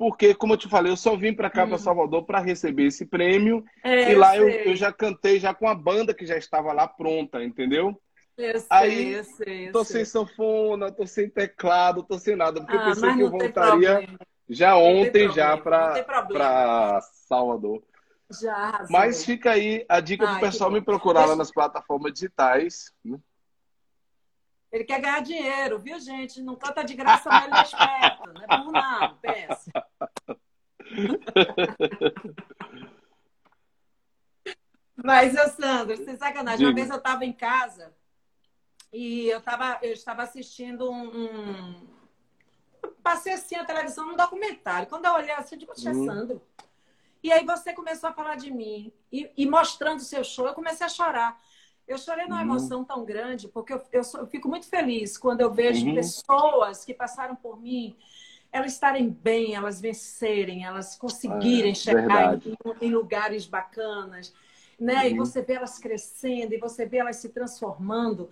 Porque, 0.00 0.34
como 0.34 0.54
eu 0.54 0.56
te 0.56 0.66
falei, 0.66 0.90
eu 0.90 0.96
só 0.96 1.14
vim 1.14 1.34
para 1.34 1.50
cá, 1.50 1.66
hum. 1.66 1.68
para 1.68 1.76
Salvador, 1.76 2.24
para 2.24 2.40
receber 2.40 2.84
esse 2.84 3.04
prêmio. 3.04 3.62
É, 3.84 4.10
e 4.10 4.14
lá 4.14 4.34
eu, 4.34 4.48
eu, 4.48 4.74
já 4.74 4.90
cantei 4.90 5.38
já 5.38 5.52
com 5.52 5.68
a 5.68 5.74
banda 5.74 6.14
que 6.14 6.24
já 6.24 6.38
estava 6.38 6.72
lá 6.72 6.88
pronta, 6.88 7.44
entendeu? 7.44 8.00
Eu 8.34 8.60
sei, 8.60 8.66
Aí, 8.70 9.12
eu 9.12 9.24
sei, 9.24 9.68
eu 9.68 9.72
tô 9.72 9.84
sei. 9.84 9.96
sem 9.96 10.04
sanfona, 10.06 10.90
tô 10.90 11.06
sem 11.06 11.28
teclado, 11.28 12.02
tô 12.02 12.18
sem 12.18 12.34
nada, 12.34 12.62
porque 12.62 12.78
ah, 12.78 12.80
eu 12.80 12.84
pensei 12.86 13.14
que 13.14 13.20
eu 13.20 13.30
voltaria 13.30 14.08
já 14.48 14.74
ontem 14.74 15.30
já 15.32 15.54
para 15.58 17.02
Salvador. 17.28 17.82
Já, 18.40 18.86
Mas 18.88 19.22
fica 19.22 19.50
aí 19.50 19.84
a 19.86 20.00
dica 20.00 20.24
para 20.24 20.36
o 20.38 20.40
pessoal 20.40 20.70
me 20.70 20.80
procurar 20.80 21.26
lá 21.26 21.36
nas 21.36 21.52
plataformas 21.52 22.14
digitais. 22.14 22.90
Né? 23.04 23.18
Ele 24.72 24.84
quer 24.84 25.00
ganhar 25.00 25.20
dinheiro, 25.20 25.78
viu, 25.78 25.98
gente? 25.98 26.40
Não 26.42 26.54
canta 26.54 26.84
de 26.84 26.94
graça, 26.94 27.28
mas 27.28 27.44
ele 27.44 27.54
é 27.58 27.62
esperto. 27.62 28.32
Não 28.32 28.42
é 28.42 28.46
bom, 28.46 28.70
não, 28.70 29.16
pensa. 29.16 29.70
Mas, 35.02 35.34
eu, 35.34 35.48
Sandro, 35.48 35.96
sem 35.96 36.16
sacanagem, 36.16 36.58
Diga. 36.58 36.68
uma 36.68 36.74
vez 36.74 36.90
eu 36.90 36.96
estava 36.96 37.24
em 37.24 37.32
casa 37.32 37.92
e 38.92 39.28
eu, 39.28 39.40
tava, 39.40 39.78
eu 39.82 39.92
estava 39.92 40.22
assistindo 40.22 40.90
um, 40.90 41.08
um... 41.08 41.88
Passei 43.02 43.32
assim 43.32 43.56
a 43.56 43.64
televisão 43.64 44.06
num 44.06 44.16
documentário. 44.16 44.88
Quando 44.88 45.06
eu 45.06 45.14
olhei 45.14 45.32
assim, 45.32 45.54
eu 45.54 45.58
digo, 45.58 45.72
hum. 45.72 46.06
Sandro. 46.06 46.42
E 47.22 47.32
aí 47.32 47.44
você 47.44 47.72
começou 47.72 48.10
a 48.10 48.12
falar 48.12 48.36
de 48.36 48.50
mim. 48.50 48.92
E, 49.12 49.30
e 49.36 49.46
mostrando 49.46 49.98
o 49.98 50.04
seu 50.04 50.24
show, 50.24 50.46
eu 50.46 50.54
comecei 50.54 50.86
a 50.86 50.90
chorar. 50.90 51.40
Eu 51.90 51.98
chorei 51.98 52.24
numa 52.26 52.36
uhum. 52.36 52.42
emoção 52.42 52.84
tão 52.84 53.04
grande, 53.04 53.48
porque 53.48 53.72
eu, 53.72 53.82
eu, 53.90 54.02
eu, 54.18 54.26
fico 54.28 54.48
muito 54.48 54.68
feliz 54.68 55.18
quando 55.18 55.40
eu 55.40 55.52
vejo 55.52 55.84
uhum. 55.84 55.96
pessoas 55.96 56.84
que 56.84 56.94
passaram 56.94 57.34
por 57.34 57.60
mim, 57.60 57.96
elas 58.52 58.74
estarem 58.74 59.08
bem, 59.10 59.56
elas 59.56 59.80
vencerem, 59.80 60.64
elas 60.64 60.94
conseguirem 60.94 61.72
é, 61.72 61.74
chegar 61.74 62.38
em, 62.46 62.56
em, 62.80 62.90
lugares 62.92 63.44
bacanas, 63.44 64.32
né? 64.78 65.00
Uhum. 65.00 65.06
E 65.06 65.14
você 65.14 65.42
vê 65.42 65.54
elas 65.54 65.80
crescendo, 65.80 66.54
e 66.54 66.58
você 66.58 66.86
vê 66.86 66.98
elas 66.98 67.16
se 67.16 67.30
transformando. 67.30 68.30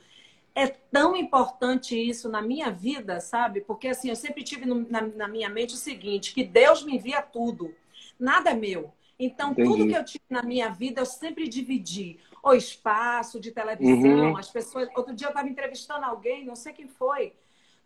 É 0.55 0.69
tão 0.69 1.17
importante 1.17 1.99
isso 1.99 2.29
na 2.29 2.41
minha 2.41 2.71
vida, 2.71 3.19
sabe? 3.19 3.61
Porque 3.61 3.89
assim, 3.89 4.09
eu 4.09 4.17
sempre 4.17 4.45
tive 4.45 4.67
no, 4.67 4.89
na, 4.89 5.01
na 5.01 5.27
minha 5.27 5.49
mente 5.49 5.75
o 5.75 5.79
seguinte, 5.79 6.33
que 6.33 6.45
Deus 6.45 6.85
me 6.85 6.95
envia 6.95 7.21
tudo. 7.23 7.75
Nada 8.21 8.51
é 8.51 8.55
meu. 8.55 8.93
Então, 9.19 9.51
Entendi. 9.51 9.69
tudo 9.69 9.89
que 9.89 9.97
eu 9.97 10.05
tive 10.05 10.25
na 10.31 10.45
minha 10.45 10.69
vida, 10.71 11.01
eu 11.01 11.07
sempre 11.07 11.49
dividi 11.49 12.21
o 12.43 12.53
espaço 12.53 13.41
de 13.41 13.51
televisão, 13.51 14.31
uhum. 14.31 14.37
as 14.37 14.51
pessoas. 14.51 14.89
Outro 14.97 15.15
dia 15.15 15.27
eu 15.27 15.31
estava 15.31 15.49
entrevistando 15.49 16.05
alguém, 16.05 16.45
não 16.45 16.57
sei 16.57 16.73
quem 16.73 16.89
foi, 16.89 17.35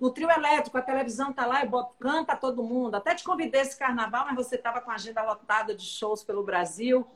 no 0.02 0.10
trio 0.10 0.28
elétrico, 0.28 0.76
a 0.76 0.82
televisão 0.82 1.32
tá 1.32 1.46
lá 1.46 1.64
e 1.64 1.68
bota, 1.68 1.94
canta 2.00 2.34
todo 2.34 2.62
mundo. 2.64 2.96
Até 2.96 3.14
te 3.14 3.22
convidei 3.22 3.60
esse 3.60 3.78
carnaval, 3.78 4.26
mas 4.26 4.34
você 4.34 4.56
estava 4.56 4.80
com 4.80 4.90
a 4.90 4.94
agenda 4.94 5.22
lotada 5.22 5.76
de 5.76 5.84
shows 5.84 6.24
pelo 6.24 6.42
Brasil, 6.42 7.06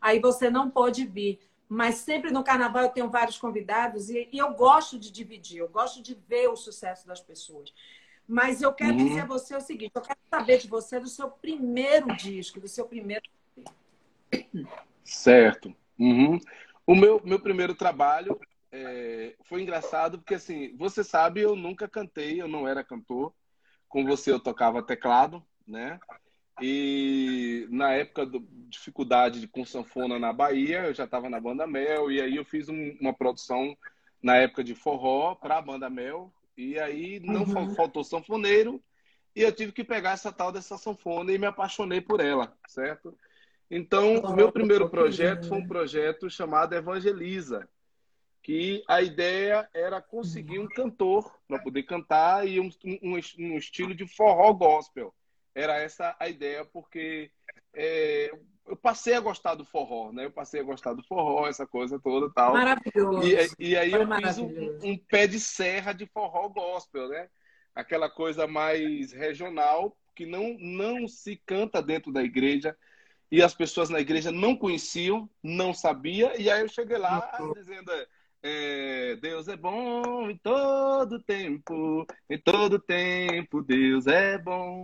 aí 0.00 0.18
você 0.18 0.48
não 0.48 0.70
pôde 0.70 1.04
vir. 1.04 1.38
Mas 1.68 1.96
sempre 1.96 2.30
no 2.30 2.42
carnaval 2.42 2.84
eu 2.84 2.88
tenho 2.88 3.10
vários 3.10 3.36
convidados 3.36 4.08
e, 4.08 4.26
e 4.32 4.38
eu 4.38 4.54
gosto 4.54 4.98
de 4.98 5.12
dividir, 5.12 5.58
eu 5.58 5.68
gosto 5.68 6.02
de 6.02 6.14
ver 6.26 6.48
o 6.48 6.56
sucesso 6.56 7.06
das 7.06 7.20
pessoas. 7.20 7.74
Mas 8.26 8.62
eu 8.62 8.72
quero 8.72 8.92
uhum. 8.92 9.04
dizer 9.04 9.20
a 9.20 9.26
você 9.26 9.54
o 9.54 9.60
seguinte: 9.60 9.92
eu 9.94 10.00
quero 10.00 10.18
saber 10.30 10.58
de 10.58 10.66
você 10.66 10.98
do 10.98 11.08
seu 11.08 11.28
primeiro 11.30 12.06
disco, 12.16 12.58
do 12.58 12.68
seu 12.68 12.86
primeiro. 12.86 13.22
Certo. 15.04 15.76
Uhum. 15.98 16.40
O 16.90 16.94
meu, 16.96 17.22
meu 17.24 17.38
primeiro 17.38 17.72
trabalho 17.72 18.36
é, 18.72 19.36
foi 19.44 19.62
engraçado 19.62 20.18
porque, 20.18 20.34
assim, 20.34 20.76
você 20.76 21.04
sabe, 21.04 21.40
eu 21.40 21.54
nunca 21.54 21.86
cantei, 21.86 22.42
eu 22.42 22.48
não 22.48 22.66
era 22.66 22.82
cantor. 22.82 23.32
Com 23.88 24.04
você 24.04 24.32
eu 24.32 24.40
tocava 24.40 24.82
teclado, 24.82 25.40
né? 25.64 26.00
E 26.60 27.64
na 27.70 27.92
época 27.92 28.26
da 28.26 28.40
dificuldade 28.68 29.46
com 29.46 29.64
sanfona 29.64 30.18
na 30.18 30.32
Bahia, 30.32 30.80
eu 30.86 30.92
já 30.92 31.04
estava 31.04 31.30
na 31.30 31.38
Banda 31.38 31.64
Mel, 31.64 32.10
e 32.10 32.20
aí 32.20 32.34
eu 32.34 32.44
fiz 32.44 32.68
um, 32.68 32.96
uma 33.00 33.14
produção 33.14 33.78
na 34.20 34.38
época 34.38 34.64
de 34.64 34.74
forró 34.74 35.36
para 35.36 35.58
a 35.58 35.62
Banda 35.62 35.88
Mel, 35.88 36.32
e 36.56 36.76
aí 36.76 37.20
não 37.20 37.42
uhum. 37.42 37.72
faltou 37.76 38.02
sanfoneiro, 38.02 38.82
e 39.36 39.42
eu 39.42 39.52
tive 39.52 39.70
que 39.70 39.84
pegar 39.84 40.10
essa 40.10 40.32
tal 40.32 40.50
dessa 40.50 40.76
sanfona 40.76 41.30
e 41.30 41.38
me 41.38 41.46
apaixonei 41.46 42.00
por 42.00 42.18
ela, 42.18 42.52
certo? 42.66 43.16
Então, 43.70 44.18
o 44.18 44.34
meu 44.34 44.50
primeiro 44.50 44.90
projeto 44.90 45.46
foi 45.46 45.58
um 45.58 45.66
projeto 45.66 46.28
chamado 46.28 46.74
Evangeliza, 46.74 47.68
que 48.42 48.82
a 48.88 49.00
ideia 49.00 49.68
era 49.72 50.02
conseguir 50.02 50.58
um 50.58 50.66
cantor 50.66 51.32
para 51.46 51.60
poder 51.60 51.84
cantar 51.84 52.48
e 52.48 52.58
um, 52.58 52.68
um, 52.84 53.20
um, 53.38 53.56
estilo 53.56 53.94
de 53.94 54.06
forró 54.08 54.52
gospel. 54.52 55.14
Era 55.54 55.78
essa 55.78 56.16
a 56.18 56.28
ideia, 56.28 56.64
porque 56.64 57.30
é, 57.72 58.32
eu 58.66 58.76
passei 58.76 59.14
a 59.14 59.20
gostar 59.20 59.54
do 59.54 59.64
forró, 59.64 60.12
né? 60.12 60.24
Eu 60.24 60.32
passei 60.32 60.60
a 60.60 60.64
gostar 60.64 60.94
do 60.94 61.04
forró, 61.04 61.46
essa 61.46 61.66
coisa 61.66 61.98
toda 61.98 62.32
tal. 62.32 62.54
Maravilhoso. 62.54 63.22
E, 63.58 63.70
e 63.70 63.76
aí 63.76 63.90
Foi 63.90 64.02
eu 64.02 64.16
fiz 64.16 64.38
um, 64.38 64.78
um, 64.82 64.98
pé 64.98 65.28
de 65.28 65.38
serra 65.38 65.92
de 65.92 66.06
forró 66.06 66.48
gospel, 66.48 67.08
né? 67.08 67.28
Aquela 67.72 68.10
coisa 68.10 68.48
mais 68.48 69.12
regional 69.12 69.96
que 70.14 70.26
não, 70.26 70.56
não 70.58 71.06
se 71.06 71.36
canta 71.46 71.80
dentro 71.80 72.12
da 72.12 72.22
igreja 72.22 72.76
e 73.30 73.42
as 73.42 73.54
pessoas 73.54 73.88
na 73.88 74.00
igreja 74.00 74.32
não 74.32 74.56
conheciam, 74.56 75.28
não 75.42 75.72
sabia 75.72 76.40
e 76.40 76.50
aí 76.50 76.60
eu 76.62 76.68
cheguei 76.68 76.98
lá 76.98 77.30
dizendo 77.54 77.90
é, 78.42 79.16
Deus 79.16 79.48
é 79.48 79.56
bom 79.56 80.30
em 80.30 80.36
todo 80.38 81.20
tempo, 81.20 82.06
em 82.28 82.38
todo 82.38 82.78
tempo 82.78 83.62
Deus 83.62 84.06
é 84.06 84.38
bom. 84.38 84.82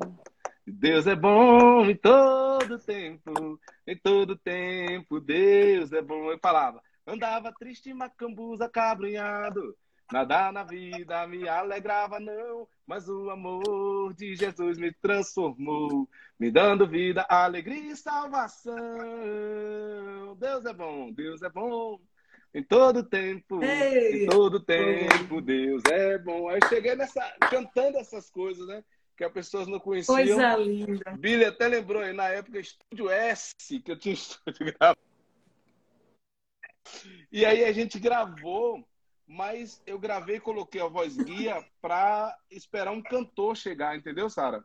Deus 0.67 1.07
é 1.07 1.15
bom 1.15 1.85
em 1.89 1.97
todo 1.97 2.77
tempo, 2.79 3.61
em 3.87 3.97
todo 3.97 4.37
tempo 4.37 5.21
Deus 5.21 5.93
é 5.93 6.03
bom. 6.03 6.31
Eu 6.31 6.39
falava, 6.39 6.83
andava 7.07 7.53
triste, 7.53 7.95
macambuza, 7.95 8.69
cabrunhado, 8.69 9.77
nada 10.13 10.53
na 10.53 10.63
vida 10.63 11.27
me 11.27 11.49
alegrava 11.49 12.21
não, 12.21 12.69
mas 12.87 13.09
o 13.09 13.31
amor 13.31 14.15
de 14.15 14.37
Jesus 14.37 14.79
me 14.79 14.93
transformou, 14.93 16.09
me 16.39 16.51
dando 16.51 16.87
vida, 16.87 17.27
alegria 17.29 17.93
e 17.93 17.97
salvação. 17.97 18.75
Deus 20.39 20.65
é 20.65 20.73
bom, 20.73 21.13
Deus 21.13 21.43
é 21.43 21.49
bom. 21.49 22.01
Em 22.55 22.63
todo 22.63 23.03
tempo, 23.03 23.63
Ei, 23.63 24.25
em 24.25 24.27
todo 24.27 24.61
tempo, 24.61 25.43
Deus 25.43 25.83
é 25.91 26.17
bom. 26.17 26.49
Aí 26.49 26.59
cheguei 26.69 26.95
nessa, 26.95 27.21
cantando 27.51 27.99
essas 27.99 28.31
coisas, 28.31 28.67
né? 28.67 28.83
Que 29.15 29.25
as 29.25 29.33
pessoas 29.33 29.67
não 29.67 29.79
conheciam. 29.79 30.17
Coisa 30.17 30.57
linda. 30.57 31.11
Billy 31.19 31.45
até 31.45 31.69
lembrou 31.69 32.01
aí, 32.01 32.15
na 32.15 32.29
época, 32.29 32.59
Estúdio 32.59 33.11
S, 33.11 33.53
que 33.85 33.91
eu 33.91 33.99
tinha 33.99 34.15
estúdio 34.15 34.75
gravado. 34.79 34.99
E 37.31 37.45
aí 37.45 37.65
a 37.65 37.73
gente 37.73 37.99
gravou, 37.99 38.87
mas 39.27 39.83
eu 39.87 39.99
gravei 39.99 40.37
e 40.37 40.41
coloquei 40.41 40.81
a 40.81 40.87
voz 40.87 41.17
guia 41.17 41.65
para 41.81 42.37
esperar 42.51 42.93
um 42.93 43.03
cantor 43.03 43.57
chegar, 43.57 43.97
entendeu, 43.97 44.31
Sara? 44.31 44.65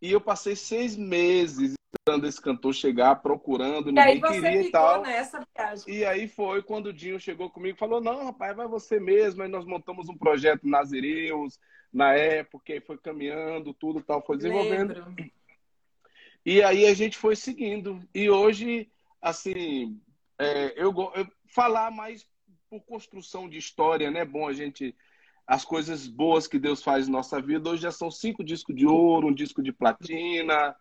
E 0.00 0.10
eu 0.10 0.20
passei 0.20 0.56
seis 0.56 0.96
meses 0.96 1.74
esperando 1.94 2.26
esse 2.26 2.40
cantor 2.40 2.74
chegar, 2.74 3.16
procurando, 3.16 3.90
e 3.90 3.92
ninguém 3.92 4.20
queria 4.20 4.62
e 4.62 4.70
tal. 4.70 5.02
Nessa 5.02 5.46
viagem. 5.56 5.94
E 5.94 6.04
aí 6.04 6.26
foi 6.26 6.62
quando 6.62 6.86
o 6.86 6.92
Dinho 6.92 7.20
chegou 7.20 7.50
comigo 7.50 7.76
e 7.76 7.78
falou: 7.78 8.00
Não, 8.00 8.24
rapaz, 8.24 8.56
vai 8.56 8.66
você 8.66 8.98
mesmo. 8.98 9.42
Aí 9.42 9.48
nós 9.48 9.64
montamos 9.64 10.08
um 10.08 10.16
projeto 10.16 10.66
Nazireus 10.66 11.58
na 11.92 12.14
época, 12.14 12.74
e 12.74 12.80
foi 12.80 12.98
caminhando, 12.98 13.74
tudo 13.74 14.02
tal, 14.02 14.24
foi 14.24 14.36
desenvolvendo. 14.36 14.94
Lembro. 14.94 15.30
E 16.44 16.62
aí 16.62 16.86
a 16.86 16.94
gente 16.94 17.16
foi 17.16 17.36
seguindo. 17.36 18.00
E 18.14 18.28
hoje, 18.28 18.90
assim, 19.20 20.00
é, 20.38 20.72
eu, 20.76 20.92
eu 21.14 21.28
falar 21.46 21.90
mais 21.90 22.26
por 22.72 22.80
construção 22.80 23.46
de 23.46 23.58
história, 23.58 24.10
né? 24.10 24.24
Bom 24.24 24.48
a 24.48 24.52
gente 24.54 24.94
as 25.46 25.62
coisas 25.62 26.06
boas 26.06 26.46
que 26.46 26.58
Deus 26.58 26.82
faz 26.82 27.06
na 27.06 27.18
nossa 27.18 27.38
vida. 27.38 27.68
Hoje 27.68 27.82
já 27.82 27.92
são 27.92 28.10
cinco 28.10 28.42
discos 28.42 28.74
de 28.74 28.86
ouro, 28.86 29.26
um 29.26 29.34
disco 29.34 29.62
de 29.62 29.70
platina, 29.70 30.74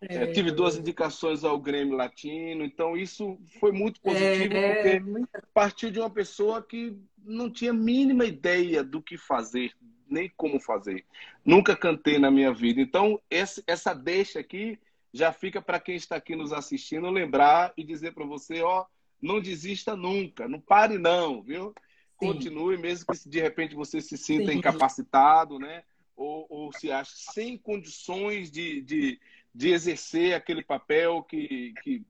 é, 0.00 0.26
tive 0.26 0.52
duas 0.52 0.76
indicações 0.76 1.42
ao 1.42 1.58
Grêmio 1.58 1.96
Latino, 1.96 2.64
então 2.64 2.96
isso 2.96 3.40
foi 3.58 3.72
muito 3.72 4.00
positivo, 4.00 4.54
é, 4.54 5.00
porque 5.00 5.36
partiu 5.52 5.90
de 5.90 5.98
uma 5.98 6.10
pessoa 6.10 6.62
que 6.62 6.96
não 7.18 7.50
tinha 7.50 7.72
mínima 7.72 8.24
ideia 8.24 8.84
do 8.84 9.02
que 9.02 9.18
fazer, 9.18 9.72
nem 10.08 10.30
como 10.36 10.60
fazer. 10.60 11.04
Nunca 11.44 11.74
cantei 11.74 12.20
na 12.20 12.30
minha 12.30 12.54
vida. 12.54 12.80
Então, 12.80 13.20
essa 13.28 13.92
deixa 13.92 14.38
aqui 14.38 14.78
já 15.12 15.32
fica 15.32 15.60
para 15.60 15.80
quem 15.80 15.96
está 15.96 16.14
aqui 16.14 16.36
nos 16.36 16.52
assistindo 16.52 17.10
lembrar 17.10 17.72
e 17.76 17.82
dizer 17.82 18.12
para 18.14 18.24
você: 18.24 18.62
ó, 18.62 18.86
não 19.22 19.40
desista 19.40 19.96
nunca, 19.96 20.48
não 20.48 20.60
pare, 20.60 20.98
não, 20.98 21.42
viu? 21.42 21.72
Sim. 22.18 22.26
Continue, 22.26 22.76
mesmo 22.76 23.06
que 23.06 23.28
de 23.28 23.40
repente 23.40 23.74
você 23.74 24.00
se 24.00 24.18
sinta 24.18 24.50
Sim. 24.50 24.58
incapacitado, 24.58 25.58
né? 25.58 25.84
Ou, 26.16 26.46
ou 26.50 26.72
se 26.72 26.90
ache 26.90 27.12
sem 27.14 27.56
condições 27.56 28.50
de, 28.50 28.82
de 28.82 29.20
de 29.54 29.70
exercer 29.70 30.34
aquele 30.34 30.62
papel 30.62 31.22
que, 31.22 31.74
que 31.82 32.02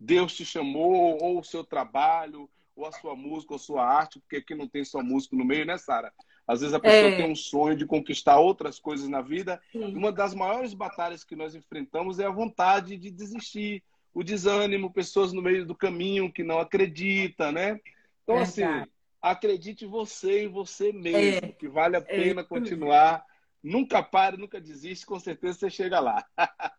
Deus 0.00 0.34
te 0.34 0.44
chamou, 0.44 1.22
ou 1.22 1.40
o 1.40 1.44
seu 1.44 1.62
trabalho, 1.62 2.48
ou 2.74 2.86
a 2.86 2.92
sua 2.92 3.14
música, 3.14 3.52
ou 3.52 3.56
a 3.56 3.60
sua 3.60 3.84
arte, 3.84 4.18
porque 4.18 4.36
aqui 4.36 4.54
não 4.54 4.66
tem 4.66 4.84
só 4.84 5.02
músico 5.02 5.36
no 5.36 5.44
meio, 5.44 5.64
né, 5.64 5.78
Sara? 5.78 6.12
Às 6.46 6.60
vezes 6.60 6.74
a 6.74 6.80
pessoa 6.80 7.12
é. 7.12 7.16
tem 7.16 7.30
um 7.30 7.36
sonho 7.36 7.76
de 7.76 7.86
conquistar 7.86 8.38
outras 8.38 8.78
coisas 8.78 9.08
na 9.08 9.20
vida. 9.20 9.60
Sim. 9.70 9.94
Uma 9.94 10.10
das 10.10 10.34
maiores 10.34 10.72
batalhas 10.72 11.22
que 11.22 11.36
nós 11.36 11.54
enfrentamos 11.54 12.18
é 12.18 12.24
a 12.24 12.30
vontade 12.30 12.96
de 12.96 13.10
desistir, 13.10 13.82
o 14.18 14.24
desânimo, 14.24 14.92
pessoas 14.92 15.32
no 15.32 15.40
meio 15.40 15.64
do 15.64 15.76
caminho 15.76 16.32
que 16.32 16.42
não 16.42 16.58
acreditam, 16.58 17.52
né? 17.52 17.78
Então, 18.24 18.36
assim, 18.36 18.64
acredite 19.22 19.86
você 19.86 20.42
em 20.42 20.48
você 20.48 20.92
mesmo, 20.92 21.46
é. 21.46 21.52
que 21.52 21.68
vale 21.68 21.94
a 21.94 22.00
é 22.00 22.02
pena 22.02 22.40
é. 22.40 22.44
continuar 22.44 23.24
Nunca 23.62 24.02
pare, 24.02 24.36
nunca 24.36 24.60
desiste, 24.60 25.04
com 25.04 25.18
certeza 25.18 25.58
você 25.58 25.70
chega 25.70 25.98
lá. 25.98 26.24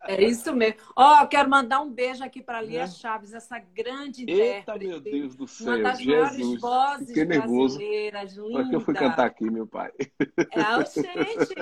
É 0.08 0.24
isso 0.24 0.56
mesmo. 0.56 0.80
Ó, 0.96 1.22
oh, 1.22 1.28
quero 1.28 1.50
mandar 1.50 1.82
um 1.82 1.92
beijo 1.92 2.24
aqui 2.24 2.42
para 2.42 2.60
a 2.60 2.62
Lia 2.62 2.84
é. 2.84 2.88
Chaves, 2.88 3.34
essa 3.34 3.60
grande 3.60 4.26
Eita, 4.28 4.78
meu 4.78 5.00
Deus 5.00 5.36
do 5.36 5.48
céu, 5.48 5.74
Uma 5.74 5.84
das 5.84 6.00
Jesus. 6.00 6.38
maiores 6.38 6.62
vozes 6.62 7.08
Fiquei 7.08 7.26
brasileiras, 7.26 8.36
nervoso. 8.36 8.48
linda. 8.48 8.70
que 8.70 8.76
eu 8.76 8.82
fui 8.82 8.94
cantar 8.94 9.26
aqui, 9.26 9.50
meu 9.50 9.68
pai. 9.68 9.92
É, 10.00 10.86
gente, 10.86 11.54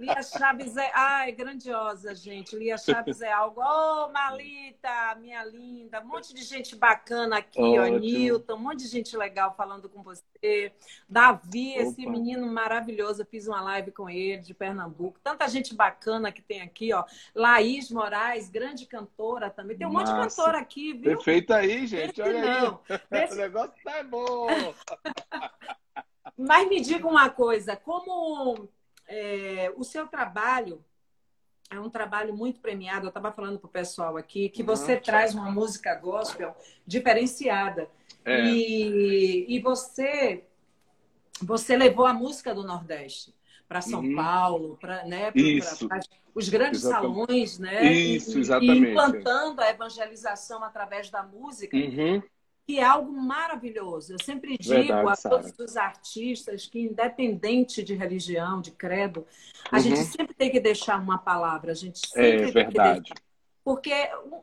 Lia 0.00 0.22
Chaves 0.22 0.76
é... 0.76 0.90
Ai, 0.94 1.32
grandiosa, 1.32 2.14
gente. 2.14 2.56
Lia 2.56 2.78
Chaves 2.78 3.20
é 3.20 3.30
algo... 3.30 3.60
Ô, 3.60 4.06
oh, 4.06 4.12
Malita, 4.12 5.16
minha 5.20 5.44
linda. 5.44 6.00
Um 6.00 6.08
monte 6.08 6.34
de 6.34 6.42
gente 6.42 6.74
bacana 6.74 7.38
aqui, 7.38 7.60
Ótimo. 7.60 7.96
ó. 7.96 7.98
Nilton, 8.00 8.54
um 8.54 8.58
monte 8.58 8.78
de 8.80 8.88
gente 8.88 9.16
legal 9.16 9.54
falando 9.54 9.88
com 9.88 10.02
você. 10.02 10.72
Davi, 11.08 11.72
Opa. 11.72 11.82
esse 11.82 12.06
menino 12.06 12.46
maravilhoso. 12.46 13.22
Eu 13.22 13.26
fiz 13.26 13.46
uma 13.46 13.60
live 13.60 13.92
com 13.92 14.08
ele 14.08 14.45
de 14.46 14.54
Pernambuco. 14.54 15.18
Tanta 15.22 15.48
gente 15.48 15.74
bacana 15.74 16.32
que 16.32 16.40
tem 16.40 16.62
aqui, 16.62 16.92
ó. 16.92 17.04
Laís 17.34 17.90
Moraes, 17.90 18.48
grande 18.48 18.86
cantora 18.86 19.50
também. 19.50 19.76
Tem 19.76 19.86
um 19.86 19.92
Massa. 19.92 20.12
monte 20.12 20.28
de 20.28 20.36
cantora 20.36 20.58
aqui, 20.58 20.92
viu? 20.92 21.16
Perfeito 21.16 21.52
aí, 21.52 21.86
gente. 21.86 22.20
Olha 22.22 22.60
não. 22.60 22.80
aí. 22.88 23.26
O 23.32 23.34
negócio 23.34 23.74
tá 23.84 24.02
bom. 24.02 24.46
Mas 26.36 26.68
me 26.68 26.80
diga 26.80 27.06
uma 27.06 27.30
coisa, 27.30 27.76
como 27.76 28.68
é, 29.06 29.72
o 29.76 29.84
seu 29.84 30.06
trabalho 30.06 30.84
é 31.70 31.80
um 31.80 31.90
trabalho 31.90 32.34
muito 32.34 32.60
premiado. 32.60 33.06
Eu 33.06 33.08
estava 33.08 33.32
falando 33.32 33.58
para 33.58 33.66
o 33.66 33.70
pessoal 33.70 34.16
aqui 34.16 34.48
que 34.48 34.62
você 34.62 34.94
uhum. 34.94 35.00
traz 35.00 35.34
uma 35.34 35.50
música 35.50 35.94
gospel 35.94 36.54
diferenciada. 36.86 37.88
É. 38.24 38.44
E, 38.44 39.46
e 39.48 39.60
você, 39.60 40.44
você 41.40 41.76
levou 41.76 42.06
a 42.06 42.14
música 42.14 42.54
do 42.54 42.62
Nordeste 42.62 43.34
para 43.68 43.80
São 43.80 44.00
uhum. 44.00 44.14
Paulo, 44.14 44.78
para 44.80 45.04
né, 45.04 45.32
os 46.34 46.48
grandes 46.48 46.84
exatamente. 46.84 47.26
salões, 47.26 47.58
né? 47.58 47.92
Isso, 47.92 48.38
exatamente. 48.38 48.86
E 48.86 48.90
implantando 48.90 49.60
a 49.60 49.70
evangelização 49.70 50.62
através 50.62 51.10
da 51.10 51.22
música. 51.22 51.76
Uhum. 51.76 52.22
Que 52.66 52.80
é 52.80 52.84
algo 52.84 53.12
maravilhoso. 53.12 54.12
Eu 54.12 54.18
sempre 54.22 54.58
digo 54.58 54.74
Verdade, 54.74 55.20
a 55.24 55.30
todos 55.30 55.56
os 55.56 55.76
artistas 55.76 56.66
que, 56.66 56.80
independente 56.80 57.80
de 57.80 57.94
religião, 57.94 58.60
de 58.60 58.72
credo, 58.72 59.24
a 59.70 59.76
uhum. 59.76 59.82
gente 59.82 60.00
sempre 60.04 60.34
tem 60.34 60.50
que 60.50 60.58
deixar 60.58 61.00
uma 61.00 61.16
palavra. 61.16 61.70
A 61.70 61.74
gente 61.74 62.00
é 62.04 62.08
sempre 62.08 62.28
é, 62.28 62.44
tem 62.44 62.52
verdade. 62.52 63.02
que 63.02 63.14
deixar. 63.14 63.26
Porque 63.66 63.92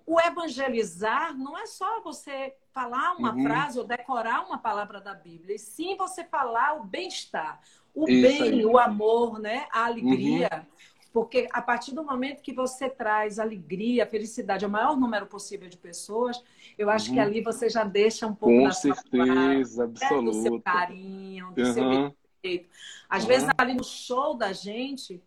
o 0.05 0.19
evangelizar 0.19 1.38
não 1.38 1.57
é 1.57 1.65
só 1.65 2.01
você 2.01 2.53
falar 2.73 3.13
uma 3.13 3.33
uhum. 3.33 3.43
frase 3.43 3.79
ou 3.79 3.86
decorar 3.86 4.45
uma 4.45 4.57
palavra 4.57 4.99
da 4.99 5.13
Bíblia, 5.13 5.55
e 5.55 5.59
sim 5.59 5.95
você 5.95 6.25
falar 6.25 6.73
o 6.73 6.83
bem-estar, 6.83 7.62
o 7.93 8.10
Isso 8.10 8.21
bem, 8.21 8.41
aí. 8.41 8.65
o 8.65 8.77
amor, 8.77 9.39
né? 9.39 9.67
a 9.71 9.86
alegria. 9.86 10.49
Uhum. 10.53 10.73
Porque 11.13 11.47
a 11.53 11.62
partir 11.62 11.93
do 11.93 12.03
momento 12.03 12.41
que 12.41 12.51
você 12.51 12.89
traz 12.89 13.38
alegria, 13.38 14.08
felicidade 14.08 14.65
ao 14.65 14.71
maior 14.71 14.97
número 14.97 15.27
possível 15.27 15.69
de 15.69 15.77
pessoas, 15.77 16.43
eu 16.75 16.89
acho 16.89 17.10
uhum. 17.10 17.13
que 17.13 17.19
ali 17.19 17.41
você 17.41 17.69
já 17.69 17.84
deixa 17.84 18.25
um 18.25 18.34
pouco 18.34 18.56
Com 18.56 18.63
da 18.63 18.71
certeza, 18.71 19.75
sua 19.75 19.84
absoluta. 19.86 20.15
Né, 20.15 20.32
do 20.32 20.41
seu 20.41 20.62
carinho, 20.62 21.51
do 21.51 21.62
uhum. 21.62 21.73
seu 21.73 21.89
respeito. 21.89 22.69
Às 23.08 23.21
uhum. 23.21 23.27
vezes 23.27 23.49
ali 23.56 23.73
no 23.75 23.84
show 23.84 24.34
da 24.36 24.51
gente, 24.51 25.21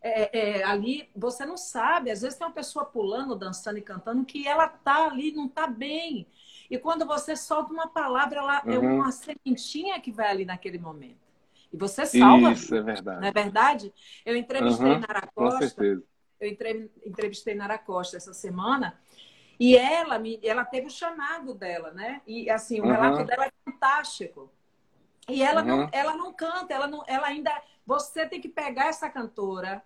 é, 0.00 0.60
é, 0.60 0.64
ali 0.64 1.08
você 1.14 1.44
não 1.44 1.56
sabe, 1.56 2.12
às 2.12 2.22
vezes 2.22 2.38
tem 2.38 2.46
uma 2.46 2.52
pessoa 2.52 2.84
pulando, 2.84 3.34
dançando 3.34 3.78
e 3.78 3.82
cantando 3.82 4.24
que 4.24 4.46
ela 4.46 4.68
tá 4.68 5.06
ali, 5.06 5.32
não 5.32 5.48
tá 5.48 5.66
bem. 5.66 6.24
E 6.70 6.78
quando 6.78 7.04
você 7.04 7.34
solta 7.36 7.72
uma 7.72 7.88
palavra, 7.88 8.38
ela 8.38 8.62
é 8.64 8.78
uma 8.78 9.12
sementinha 9.12 10.00
que 10.00 10.10
vai 10.10 10.28
ali 10.30 10.44
naquele 10.44 10.78
momento. 10.78 11.21
E 11.72 11.76
você 11.76 12.04
salva. 12.04 12.52
Isso, 12.52 12.74
é 12.74 12.82
verdade. 12.82 13.20
Não 13.20 13.28
é 13.28 13.32
verdade? 13.32 13.94
Eu 14.24 14.36
entrevistei 14.36 14.92
uhum, 14.92 15.00
Nara 15.00 15.28
Costa. 15.34 15.58
Com 15.58 15.68
certeza. 15.68 16.02
Eu 16.40 16.48
entrevistei 17.06 17.54
Nara 17.54 17.78
Costa 17.78 18.16
essa 18.16 18.34
semana. 18.34 18.98
E 19.58 19.76
ela, 19.76 20.18
me, 20.18 20.40
ela 20.42 20.64
teve 20.64 20.88
o 20.88 20.90
chamado 20.90 21.54
dela, 21.54 21.92
né? 21.92 22.20
E 22.26 22.50
assim, 22.50 22.80
o 22.80 22.84
uhum. 22.84 22.90
relato 22.90 23.24
dela 23.24 23.46
é 23.46 23.52
fantástico. 23.64 24.52
E 25.28 25.42
ela, 25.42 25.60
uhum. 25.62 25.66
não, 25.66 25.88
ela 25.92 26.16
não 26.16 26.32
canta, 26.32 26.74
ela, 26.74 26.86
não, 26.86 27.02
ela 27.06 27.28
ainda. 27.28 27.50
Você 27.86 28.26
tem 28.26 28.40
que 28.40 28.48
pegar 28.48 28.86
essa 28.86 29.08
cantora 29.08 29.82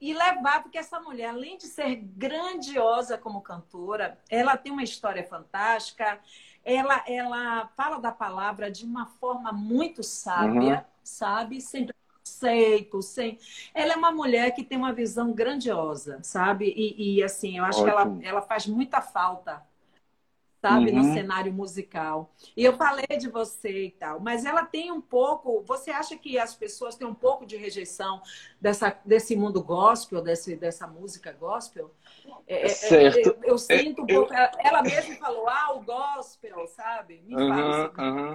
e 0.00 0.14
levar, 0.14 0.62
porque 0.62 0.78
essa 0.78 1.00
mulher, 1.00 1.30
além 1.30 1.58
de 1.58 1.66
ser 1.66 1.96
grandiosa 1.96 3.18
como 3.18 3.42
cantora, 3.42 4.18
ela 4.30 4.56
tem 4.56 4.72
uma 4.72 4.82
história 4.82 5.24
fantástica, 5.24 6.20
ela, 6.64 7.02
ela 7.06 7.68
fala 7.76 7.98
da 7.98 8.12
palavra 8.12 8.70
de 8.70 8.84
uma 8.84 9.06
forma 9.06 9.52
muito 9.52 10.02
sábia, 10.02 10.78
uhum. 10.78 10.84
sabe? 11.02 11.60
Sem 11.60 11.86
preconceito, 11.86 13.02
sem. 13.02 13.38
Ela 13.74 13.94
é 13.94 13.96
uma 13.96 14.12
mulher 14.12 14.50
que 14.54 14.64
tem 14.64 14.76
uma 14.76 14.92
visão 14.92 15.32
grandiosa, 15.32 16.20
sabe? 16.22 16.72
E, 16.76 17.16
e 17.16 17.22
assim, 17.22 17.58
eu 17.58 17.64
acho 17.64 17.82
Ótimo. 17.82 18.18
que 18.20 18.26
ela, 18.26 18.38
ela 18.38 18.42
faz 18.42 18.66
muita 18.66 19.00
falta 19.00 19.66
sabe, 20.60 20.90
uhum. 20.90 20.98
no 20.98 21.14
cenário 21.14 21.52
musical. 21.52 22.32
E 22.56 22.64
eu 22.64 22.76
falei 22.76 23.06
de 23.18 23.28
você 23.28 23.86
e 23.86 23.90
tal, 23.90 24.20
mas 24.20 24.44
ela 24.44 24.64
tem 24.64 24.90
um 24.90 25.00
pouco. 25.00 25.62
Você 25.62 25.90
acha 25.90 26.16
que 26.16 26.38
as 26.38 26.54
pessoas 26.54 26.96
têm 26.96 27.06
um 27.06 27.14
pouco 27.14 27.46
de 27.46 27.56
rejeição 27.56 28.20
dessa, 28.60 28.96
desse 29.04 29.36
mundo 29.36 29.62
gospel, 29.62 30.20
desse, 30.20 30.56
dessa 30.56 30.86
música 30.86 31.32
gospel? 31.32 31.94
É, 32.46 32.62
é, 32.62 32.64
é 32.64 32.68
certo. 32.68 33.36
Eu, 33.42 33.50
eu 33.52 33.58
sinto 33.58 34.02
um 34.02 34.06
pouco. 34.06 34.32
Ela, 34.32 34.50
ela 34.58 34.82
mesma 34.82 35.14
falou, 35.16 35.48
ah, 35.48 35.74
o 35.74 35.82
gospel, 35.82 36.66
sabe? 36.68 37.22
Me 37.24 37.34
uhum, 37.34 37.48
fala 37.48 37.92
uhum. 37.98 38.34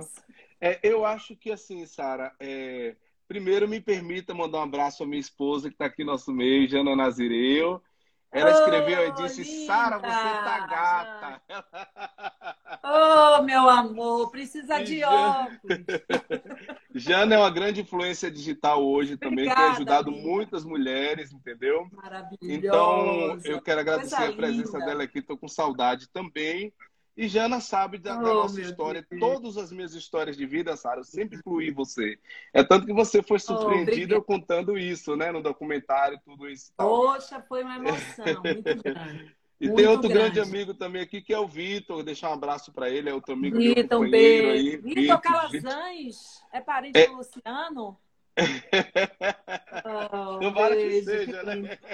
É, 0.62 0.80
eu 0.82 1.06
acho 1.06 1.36
que 1.36 1.52
assim, 1.52 1.86
Sara, 1.86 2.34
é... 2.40 2.96
primeiro 3.28 3.68
me 3.68 3.82
permita 3.82 4.34
mandar 4.34 4.60
um 4.60 4.64
abraço 4.64 5.04
à 5.04 5.06
minha 5.06 5.20
esposa 5.20 5.68
que 5.68 5.76
está 5.76 5.86
aqui 5.86 6.06
no 6.06 6.14
nosso 6.14 6.32
meio, 6.32 6.70
Jana 6.70 6.96
Nazireu. 6.96 7.82
Ela 8.34 8.52
escreveu 8.52 9.00
oh, 9.00 9.06
e 9.06 9.12
disse: 9.24 9.66
Sara, 9.66 9.98
você 10.00 10.08
tá 10.08 10.68
gata. 10.68 11.42
Oh, 12.84 13.44
meu 13.44 13.70
amor, 13.70 14.32
precisa 14.32 14.82
e 14.82 14.84
de 14.84 15.00
Jana... 15.00 15.44
óculos. 15.44 15.78
Jana 16.96 17.36
é 17.36 17.38
uma 17.38 17.50
grande 17.50 17.82
influência 17.82 18.30
digital 18.30 18.84
hoje 18.84 19.18
também, 19.18 19.46
Obrigada, 19.46 19.62
tem 19.62 19.72
ajudado 19.72 20.10
amiga. 20.10 20.28
muitas 20.28 20.66
mulheres, 20.66 21.32
entendeu? 21.32 21.88
Maravilhoso. 21.92 22.38
Então, 22.42 23.40
eu 23.46 23.62
quero 23.62 23.80
agradecer 23.82 24.16
Coisa 24.16 24.32
a 24.32 24.36
presença 24.36 24.78
linda. 24.78 24.86
dela 24.86 25.04
aqui, 25.04 25.20
estou 25.20 25.38
com 25.38 25.48
saudade 25.48 26.10
também. 26.10 26.74
E 27.16 27.28
Jana 27.28 27.60
sabe 27.60 28.00
da, 28.00 28.18
oh, 28.18 28.24
da 28.24 28.34
nossa 28.34 28.60
história, 28.60 29.06
Deus. 29.08 29.20
todas 29.20 29.58
as 29.58 29.72
minhas 29.72 29.94
histórias 29.94 30.36
de 30.36 30.46
vida, 30.48 30.76
Sara, 30.76 31.00
eu 31.00 31.04
sempre 31.04 31.38
incluí 31.38 31.70
você. 31.70 32.18
É 32.52 32.64
tanto 32.64 32.88
que 32.88 32.94
você 32.94 33.22
foi 33.22 33.40
surpreendida 33.40 34.16
oh, 34.16 34.18
eu 34.18 34.24
contando 34.24 34.78
isso, 34.78 35.16
né, 35.16 35.32
no 35.32 35.42
documentário, 35.42 36.20
tudo 36.26 36.50
isso. 36.50 36.74
Poxa, 36.76 37.40
foi 37.48 37.64
uma 37.64 37.76
emoção 37.76 38.26
muito 38.44 38.64
grande. 38.84 39.36
E 39.62 39.68
muito 39.68 39.78
tem 39.78 39.88
outro 39.88 40.10
grande. 40.10 40.36
grande. 40.36 40.50
amigo 40.50 40.74
também 40.74 41.04
aqui, 41.04 41.22
que 41.22 41.34
é 41.34 41.40
o 41.40 41.48
Vitor. 41.48 42.04
Deixar 42.04 42.32
um 42.32 42.34
abraço 42.34 42.74
para 42.74 42.90
ele, 42.90 43.10
é 43.10 43.14
outro 43.14 43.34
amigo 43.34 43.58
Vitor, 43.58 43.76
meu 43.76 43.88
companheiro 43.90 44.50
aí. 44.50 44.78
Vitor 44.78 45.22
Calazans, 45.22 46.44
é 46.52 46.60
parente 46.60 46.98
é... 46.98 47.08
do 47.08 47.18
Luciano? 47.18 47.98
Oh, 49.86 50.40
não 50.40 50.54
vale 50.54 50.76
que 50.76 51.04
seja, 51.04 51.44
né? 51.44 51.78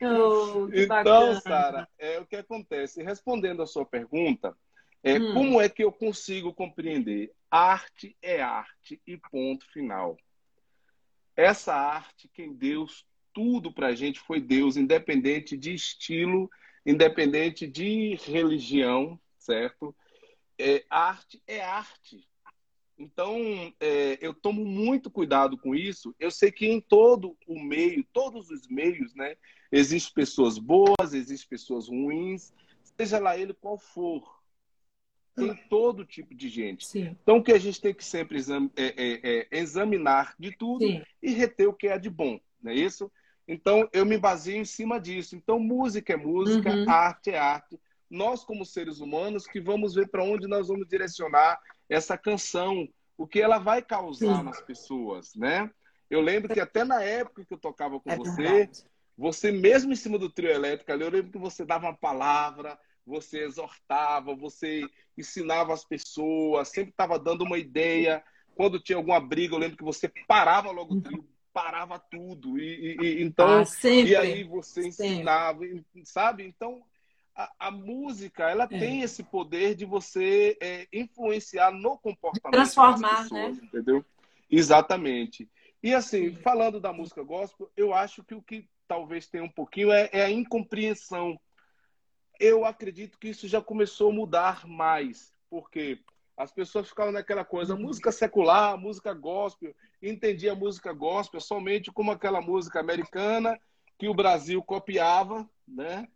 Oh, 0.00 0.68
então, 0.72 1.40
Sara, 1.40 1.88
é 1.98 2.20
o 2.20 2.26
que 2.26 2.36
acontece. 2.36 3.02
Respondendo 3.02 3.62
a 3.62 3.66
sua 3.66 3.84
pergunta, 3.84 4.56
é, 5.02 5.18
hum. 5.18 5.34
como 5.34 5.60
é 5.60 5.68
que 5.68 5.82
eu 5.82 5.90
consigo 5.90 6.54
compreender? 6.54 7.32
Arte 7.50 8.16
é 8.22 8.40
arte 8.40 9.00
e 9.04 9.16
ponto 9.16 9.66
final. 9.72 10.16
Essa 11.34 11.74
arte, 11.74 12.28
quem 12.32 12.52
deu 12.52 12.86
tudo 13.32 13.72
para 13.72 13.88
a 13.88 13.94
gente 13.94 14.20
foi 14.20 14.40
Deus, 14.40 14.76
independente 14.76 15.56
de 15.56 15.74
estilo, 15.74 16.50
independente 16.84 17.66
de 17.66 18.16
religião, 18.24 19.18
certo? 19.38 19.94
É, 20.58 20.84
arte 20.90 21.42
é 21.46 21.60
arte. 21.60 22.26
Então, 22.98 23.72
é, 23.78 24.18
eu 24.20 24.34
tomo 24.34 24.64
muito 24.64 25.10
cuidado 25.10 25.56
com 25.56 25.74
isso. 25.74 26.14
Eu 26.18 26.30
sei 26.30 26.50
que 26.50 26.66
em 26.66 26.80
todo 26.80 27.36
o 27.46 27.58
meio, 27.60 28.04
todos 28.12 28.50
os 28.50 28.66
meios, 28.66 29.14
né, 29.14 29.36
existem 29.70 30.12
pessoas 30.12 30.58
boas, 30.58 31.14
existem 31.14 31.48
pessoas 31.48 31.88
ruins, 31.88 32.52
seja 32.96 33.20
lá 33.20 33.38
ele 33.38 33.54
qual 33.54 33.78
for. 33.78 34.36
Tem 35.36 35.54
todo 35.68 36.04
tipo 36.04 36.34
de 36.34 36.48
gente. 36.48 36.84
Sim. 36.84 37.16
Então, 37.22 37.36
o 37.36 37.42
que 37.44 37.52
a 37.52 37.58
gente 37.58 37.80
tem 37.80 37.94
que 37.94 38.04
sempre 38.04 38.36
exam 38.36 38.68
é, 38.76 38.86
é, 38.86 39.20
é, 39.22 39.48
examinar 39.52 40.34
de 40.36 40.50
tudo 40.56 40.84
Sim. 40.84 41.00
e 41.22 41.30
reter 41.30 41.68
o 41.68 41.72
que 41.72 41.86
é 41.86 41.96
de 41.96 42.10
bom, 42.10 42.40
não 42.60 42.72
é 42.72 42.74
isso? 42.74 43.08
Então, 43.46 43.88
eu 43.92 44.04
me 44.04 44.18
baseio 44.18 44.60
em 44.60 44.64
cima 44.64 45.00
disso. 45.00 45.36
Então, 45.36 45.60
música 45.60 46.12
é 46.12 46.16
música, 46.16 46.74
uhum. 46.74 46.90
arte 46.90 47.30
é 47.30 47.38
arte. 47.38 47.78
Nós, 48.10 48.42
como 48.42 48.66
seres 48.66 48.98
humanos, 48.98 49.46
que 49.46 49.60
vamos 49.60 49.94
ver 49.94 50.08
para 50.08 50.24
onde 50.24 50.48
nós 50.48 50.66
vamos 50.66 50.88
direcionar 50.88 51.60
essa 51.88 52.16
canção, 52.16 52.88
o 53.16 53.26
que 53.26 53.40
ela 53.40 53.58
vai 53.58 53.82
causar 53.82 54.38
Sim. 54.38 54.42
nas 54.44 54.60
pessoas, 54.60 55.34
né? 55.34 55.70
Eu 56.10 56.20
lembro 56.20 56.52
que 56.52 56.60
até 56.60 56.84
na 56.84 57.02
época 57.02 57.44
que 57.44 57.52
eu 57.52 57.58
tocava 57.58 58.00
com 58.00 58.10
é 58.10 58.16
você, 58.16 58.42
verdade. 58.42 58.84
você 59.16 59.52
mesmo 59.52 59.92
em 59.92 59.96
cima 59.96 60.18
do 60.18 60.30
trio 60.30 60.50
elétrico 60.50 60.90
ali, 60.90 61.02
eu 61.02 61.10
lembro 61.10 61.32
que 61.32 61.38
você 61.38 61.64
dava 61.64 61.86
uma 61.86 61.96
palavra, 61.96 62.78
você 63.06 63.44
exortava, 63.44 64.34
você 64.34 64.86
ensinava 65.16 65.72
as 65.72 65.84
pessoas, 65.84 66.68
sempre 66.68 66.90
estava 66.90 67.18
dando 67.18 67.44
uma 67.44 67.58
ideia. 67.58 68.22
Quando 68.54 68.80
tinha 68.80 68.96
alguma 68.96 69.20
briga, 69.20 69.54
eu 69.54 69.58
lembro 69.58 69.76
que 69.76 69.84
você 69.84 70.10
parava 70.26 70.70
logo 70.70 70.94
o 70.94 71.00
trio, 71.00 71.28
parava 71.52 71.98
tudo. 71.98 72.58
E, 72.58 72.96
e 73.00 73.22
então, 73.22 73.60
ah, 73.60 73.64
sempre, 73.64 74.12
e 74.12 74.16
aí 74.16 74.44
você 74.44 74.86
ensinava, 74.86 75.60
sempre. 75.60 75.86
sabe? 76.04 76.44
Então, 76.44 76.82
a, 77.38 77.68
a 77.68 77.70
música 77.70 78.50
ela 78.50 78.64
é. 78.64 78.66
tem 78.66 79.02
esse 79.02 79.22
poder 79.22 79.76
de 79.76 79.84
você 79.84 80.58
é, 80.60 80.88
influenciar 80.92 81.70
no 81.70 81.96
comportamento 81.96 82.54
transformar 82.54 83.08
das 83.08 83.22
pessoas, 83.22 83.56
né 83.56 83.60
entendeu 83.62 84.04
exatamente 84.50 85.48
e 85.80 85.94
assim 85.94 86.34
falando 86.34 86.80
da 86.80 86.92
música 86.92 87.22
gospel 87.22 87.70
eu 87.76 87.94
acho 87.94 88.24
que 88.24 88.34
o 88.34 88.42
que 88.42 88.68
talvez 88.88 89.28
tenha 89.28 89.44
um 89.44 89.50
pouquinho 89.50 89.92
é, 89.92 90.10
é 90.12 90.24
a 90.24 90.30
incompreensão 90.30 91.38
eu 92.40 92.64
acredito 92.64 93.18
que 93.18 93.28
isso 93.28 93.46
já 93.46 93.62
começou 93.62 94.10
a 94.10 94.14
mudar 94.14 94.66
mais 94.66 95.32
porque 95.48 96.00
as 96.36 96.52
pessoas 96.52 96.88
ficavam 96.88 97.10
naquela 97.10 97.44
coisa, 97.44 97.74
uhum. 97.74 97.80
música 97.80 98.12
secular, 98.12 98.78
música 98.78 99.12
gospel, 99.12 99.74
entendia 100.00 100.52
a 100.52 100.56
música 100.56 100.92
gospel 100.92 101.40
somente 101.40 101.90
como 101.90 102.12
aquela 102.12 102.40
música 102.40 102.78
americana 102.78 103.58
que 103.98 104.08
o 104.08 104.14
Brasil 104.14 104.62
copiava, 104.62 105.50
né? 105.66 106.06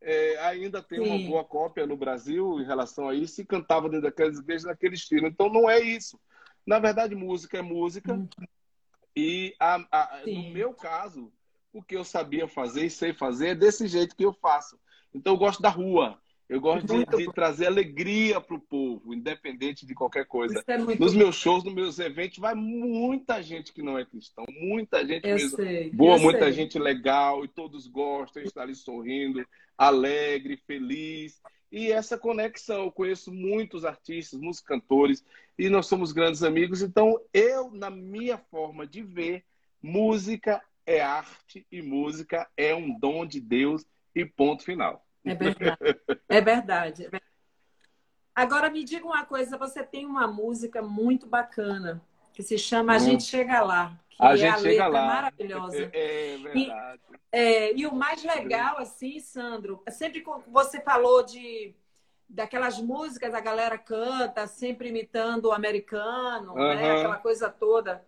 É, 0.00 0.38
ainda 0.38 0.82
tem 0.82 1.02
Sim. 1.02 1.10
uma 1.10 1.28
boa 1.28 1.44
cópia 1.44 1.86
no 1.86 1.96
Brasil 1.96 2.60
em 2.60 2.64
relação 2.64 3.08
a 3.08 3.14
isso 3.14 3.40
e 3.40 3.46
cantava 3.46 3.88
dentro 3.88 4.06
daquelas 4.06 4.38
igrejas 4.38 4.64
naquele 4.64 4.94
estilo. 4.94 5.26
Então 5.26 5.48
não 5.48 5.68
é 5.68 5.80
isso. 5.80 6.18
Na 6.66 6.78
verdade, 6.78 7.14
música 7.14 7.58
é 7.58 7.62
música. 7.62 8.14
Hum. 8.14 8.28
E 9.14 9.54
a, 9.58 9.84
a, 9.90 10.22
no 10.26 10.50
meu 10.50 10.72
caso, 10.72 11.32
o 11.72 11.82
que 11.82 11.96
eu 11.96 12.04
sabia 12.04 12.48
fazer 12.48 12.86
e 12.86 12.90
sei 12.90 13.12
fazer 13.12 13.48
é 13.48 13.54
desse 13.54 13.86
jeito 13.86 14.16
que 14.16 14.24
eu 14.24 14.32
faço. 14.32 14.78
Então 15.12 15.34
eu 15.34 15.38
gosto 15.38 15.60
da 15.60 15.68
rua. 15.68 16.18
Eu 16.50 16.60
gosto 16.60 16.84
de, 16.84 17.06
de, 17.16 17.32
trazer 17.32 17.66
alegria 17.66 18.40
para 18.40 18.56
o 18.56 18.60
povo, 18.60 19.14
independente 19.14 19.86
de 19.86 19.94
qualquer 19.94 20.26
coisa. 20.26 20.60
É 20.66 20.78
nos 20.78 21.14
meus 21.14 21.36
shows, 21.36 21.62
nos 21.62 21.72
meus 21.72 21.96
eventos, 22.00 22.38
vai 22.38 22.56
muita 22.56 23.40
gente 23.40 23.72
que 23.72 23.80
não 23.80 23.96
é 23.96 24.04
cristão, 24.04 24.44
muita 24.48 25.06
gente 25.06 25.28
eu 25.28 25.36
mesmo. 25.36 25.56
Sei, 25.56 25.90
boa, 25.90 26.18
muita 26.18 26.46
sei. 26.46 26.52
gente 26.52 26.76
legal, 26.76 27.44
e 27.44 27.48
todos 27.48 27.86
gostam, 27.86 28.42
estar 28.42 28.62
ali 28.62 28.74
sorrindo, 28.74 29.46
alegre, 29.80 30.58
feliz. 30.66 31.40
E 31.72 31.90
essa 31.90 32.18
conexão, 32.18 32.84
eu 32.84 32.92
conheço 32.92 33.32
muitos 33.32 33.86
artistas, 33.86 34.38
muitos 34.38 34.60
cantores, 34.60 35.24
e 35.58 35.70
nós 35.70 35.86
somos 35.86 36.12
grandes 36.12 36.42
amigos. 36.42 36.82
Então, 36.82 37.18
eu, 37.32 37.70
na 37.70 37.88
minha 37.88 38.36
forma 38.36 38.86
de 38.86 39.02
ver, 39.02 39.42
música 39.82 40.62
é 40.84 41.00
arte 41.00 41.66
e 41.72 41.80
música 41.80 42.46
é 42.56 42.74
um 42.74 42.98
dom 42.98 43.24
de 43.24 43.40
Deus 43.40 43.86
e 44.14 44.26
ponto 44.26 44.64
final. 44.64 45.06
É 45.24 45.34
verdade. 45.34 45.78
É 46.28 46.40
verdade. 46.40 47.06
É 47.06 47.08
verdade. 47.08 47.24
Agora 48.34 48.70
me 48.70 48.84
diga 48.84 49.06
uma 49.06 49.24
coisa, 49.24 49.56
você 49.56 49.82
tem 49.82 50.04
uma 50.04 50.26
música 50.26 50.82
muito 50.82 51.26
bacana 51.26 52.02
que 52.32 52.42
se 52.42 52.58
chama 52.58 52.94
A 52.94 52.96
hum. 52.96 53.00
Gente 53.00 53.24
Chega 53.24 53.62
Lá, 53.62 53.98
a 54.28 54.36
gente 54.36 54.54
a 54.54 54.58
chega 54.58 54.84
é 54.84 54.88
lá. 54.88 55.06
maravilhosa. 55.06 55.90
É, 55.92 56.34
é 56.34 56.38
verdade. 56.38 57.00
E, 57.08 57.20
é, 57.32 57.74
e 57.76 57.86
o 57.86 57.94
mais 57.94 58.22
legal, 58.22 58.78
assim, 58.78 59.18
Sandro, 59.20 59.82
sempre 59.88 60.20
que 60.20 60.30
você 60.48 60.80
falou 60.80 61.22
de 61.22 61.74
daquelas 62.28 62.78
músicas 62.78 63.34
a 63.34 63.40
galera 63.40 63.76
canta, 63.76 64.46
sempre 64.46 64.88
imitando 64.88 65.46
o 65.46 65.52
americano, 65.52 66.52
uhum. 66.52 66.74
né? 66.74 66.98
aquela 66.98 67.18
coisa 67.18 67.50
toda. 67.50 68.04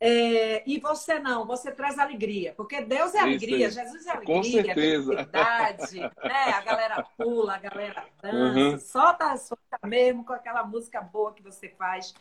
É, 0.00 0.62
e 0.64 0.78
você 0.78 1.18
não, 1.18 1.44
você 1.44 1.72
traz 1.72 1.98
alegria, 1.98 2.54
porque 2.56 2.80
Deus 2.80 3.16
é 3.16 3.18
alegria, 3.18 3.66
isso, 3.66 3.80
Jesus 3.80 4.06
é 4.06 4.10
alegria, 4.12 4.36
com 4.36 4.42
certeza. 4.44 5.14
né? 6.22 6.52
A 6.54 6.60
galera 6.60 7.02
pula, 7.16 7.54
a 7.56 7.58
galera 7.58 8.04
dança, 8.22 8.58
uhum. 8.60 8.78
solta, 8.78 9.36
solta 9.36 9.78
mesmo 9.84 10.24
com 10.24 10.32
aquela 10.32 10.62
música 10.62 11.00
boa 11.00 11.34
que 11.34 11.42
você 11.42 11.68
faz. 11.70 12.14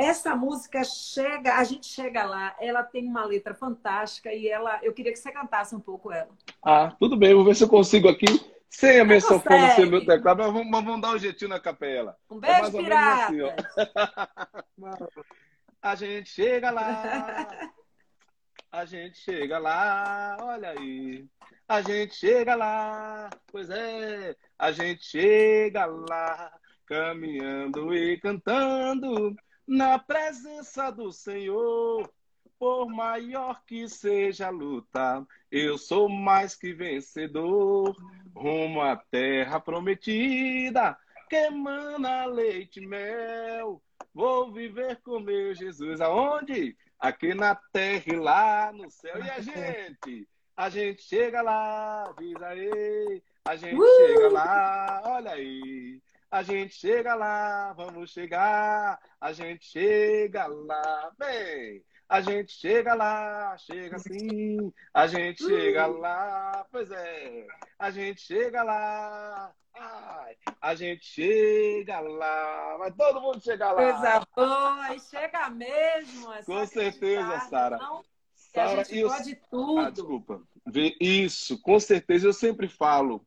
Essa 0.00 0.34
música 0.34 0.82
chega, 0.82 1.56
a 1.56 1.64
gente 1.64 1.86
chega 1.86 2.24
lá, 2.24 2.56
ela 2.58 2.82
tem 2.82 3.06
uma 3.06 3.22
letra 3.22 3.52
fantástica 3.52 4.32
e 4.32 4.48
ela, 4.48 4.80
eu 4.82 4.94
queria 4.94 5.12
que 5.12 5.18
você 5.18 5.30
cantasse 5.30 5.76
um 5.76 5.80
pouco 5.80 6.10
ela. 6.10 6.30
Ah, 6.64 6.96
tudo 6.98 7.18
bem, 7.18 7.34
vou 7.34 7.44
ver 7.44 7.54
se 7.54 7.64
eu 7.64 7.68
consigo 7.68 8.08
aqui, 8.08 8.24
sem 8.70 8.98
a 8.98 9.04
minha 9.04 9.20
sanfona, 9.20 9.72
sem 9.72 9.84
meu 9.84 10.02
teclado, 10.02 10.38
mas 10.38 10.52
vamos, 10.54 10.70
vamos, 10.70 11.02
dar 11.02 11.10
um 11.10 11.18
jeitinho 11.18 11.50
na 11.50 11.60
capela. 11.60 12.16
Um 12.30 12.40
beijo, 12.40 12.78
é 12.78 12.82
pirata! 12.82 13.26
Assim, 13.26 15.16
a 15.82 15.94
gente 15.94 16.30
chega 16.30 16.70
lá, 16.70 17.48
a 18.72 18.84
gente 18.86 19.18
chega 19.18 19.58
lá, 19.58 20.38
olha 20.40 20.70
aí. 20.70 21.26
A 21.68 21.82
gente 21.82 22.14
chega 22.14 22.54
lá, 22.54 23.28
pois 23.52 23.68
é, 23.68 24.34
a 24.58 24.72
gente 24.72 25.04
chega 25.04 25.84
lá, 25.84 26.50
caminhando 26.86 27.94
e 27.94 28.18
cantando 28.18 29.36
na 29.70 30.00
presença 30.00 30.90
do 30.90 31.12
Senhor. 31.12 32.10
Por 32.58 32.90
maior 32.90 33.64
que 33.64 33.88
seja 33.88 34.48
a 34.48 34.50
luta, 34.50 35.26
eu 35.50 35.78
sou 35.78 36.10
mais 36.10 36.54
que 36.54 36.74
vencedor. 36.74 37.96
Rumo 38.36 38.82
à 38.82 38.96
terra 38.96 39.58
prometida, 39.58 40.98
que 41.28 41.36
emana 41.36 42.26
leite 42.26 42.80
e 42.80 42.86
mel. 42.86 43.80
Vou 44.12 44.52
viver 44.52 45.00
com 45.02 45.20
meu 45.20 45.54
Jesus. 45.54 46.02
Aonde? 46.02 46.76
Aqui 46.98 47.32
na 47.32 47.54
terra 47.54 48.04
e 48.08 48.16
lá 48.16 48.72
no 48.72 48.90
céu. 48.90 49.24
E 49.24 49.30
a 49.30 49.40
gente? 49.40 50.28
A 50.54 50.68
gente 50.68 51.02
chega 51.02 51.40
lá, 51.40 52.12
diz 52.18 52.42
aí. 52.42 53.22
A 53.46 53.56
gente 53.56 53.80
uh! 53.80 53.96
chega 53.96 54.28
lá, 54.32 55.02
olha 55.06 55.30
aí. 55.30 56.02
A 56.30 56.44
gente 56.44 56.74
chega 56.74 57.14
lá, 57.14 57.72
vamos 57.72 58.10
chegar. 58.10 59.00
A 59.20 59.32
gente 59.32 59.64
chega 59.64 60.46
lá, 60.46 61.10
bem. 61.18 61.84
A 62.08 62.20
gente 62.20 62.52
chega 62.52 62.94
lá, 62.94 63.56
chega 63.58 63.98
sim. 63.98 64.72
A 64.94 65.08
gente 65.08 65.44
chega 65.44 65.86
lá, 65.86 66.64
pois 66.70 66.88
é. 66.90 67.46
A 67.78 67.90
gente 67.90 68.20
chega 68.20 68.62
lá. 68.62 69.52
Ai, 69.74 70.36
a 70.60 70.74
gente 70.74 71.04
chega 71.04 71.98
lá. 71.98 72.76
Vai 72.78 72.92
todo 72.92 73.20
mundo 73.20 73.42
chegar 73.42 73.72
lá. 73.72 73.82
Coisa 73.82 74.26
boa, 74.36 74.94
e 74.94 75.00
chega 75.00 75.50
mesmo. 75.50 76.32
É 76.32 76.42
com 76.44 76.66
certeza, 76.66 77.40
Sara. 77.48 77.78
Sara, 78.34 78.82
isso... 78.82 79.08
pode 79.08 79.34
tudo. 79.50 79.80
Ah, 79.80 79.90
desculpa. 79.90 80.42
Isso, 81.00 81.60
com 81.60 81.80
certeza. 81.80 82.28
Eu 82.28 82.32
sempre 82.32 82.68
falo 82.68 83.26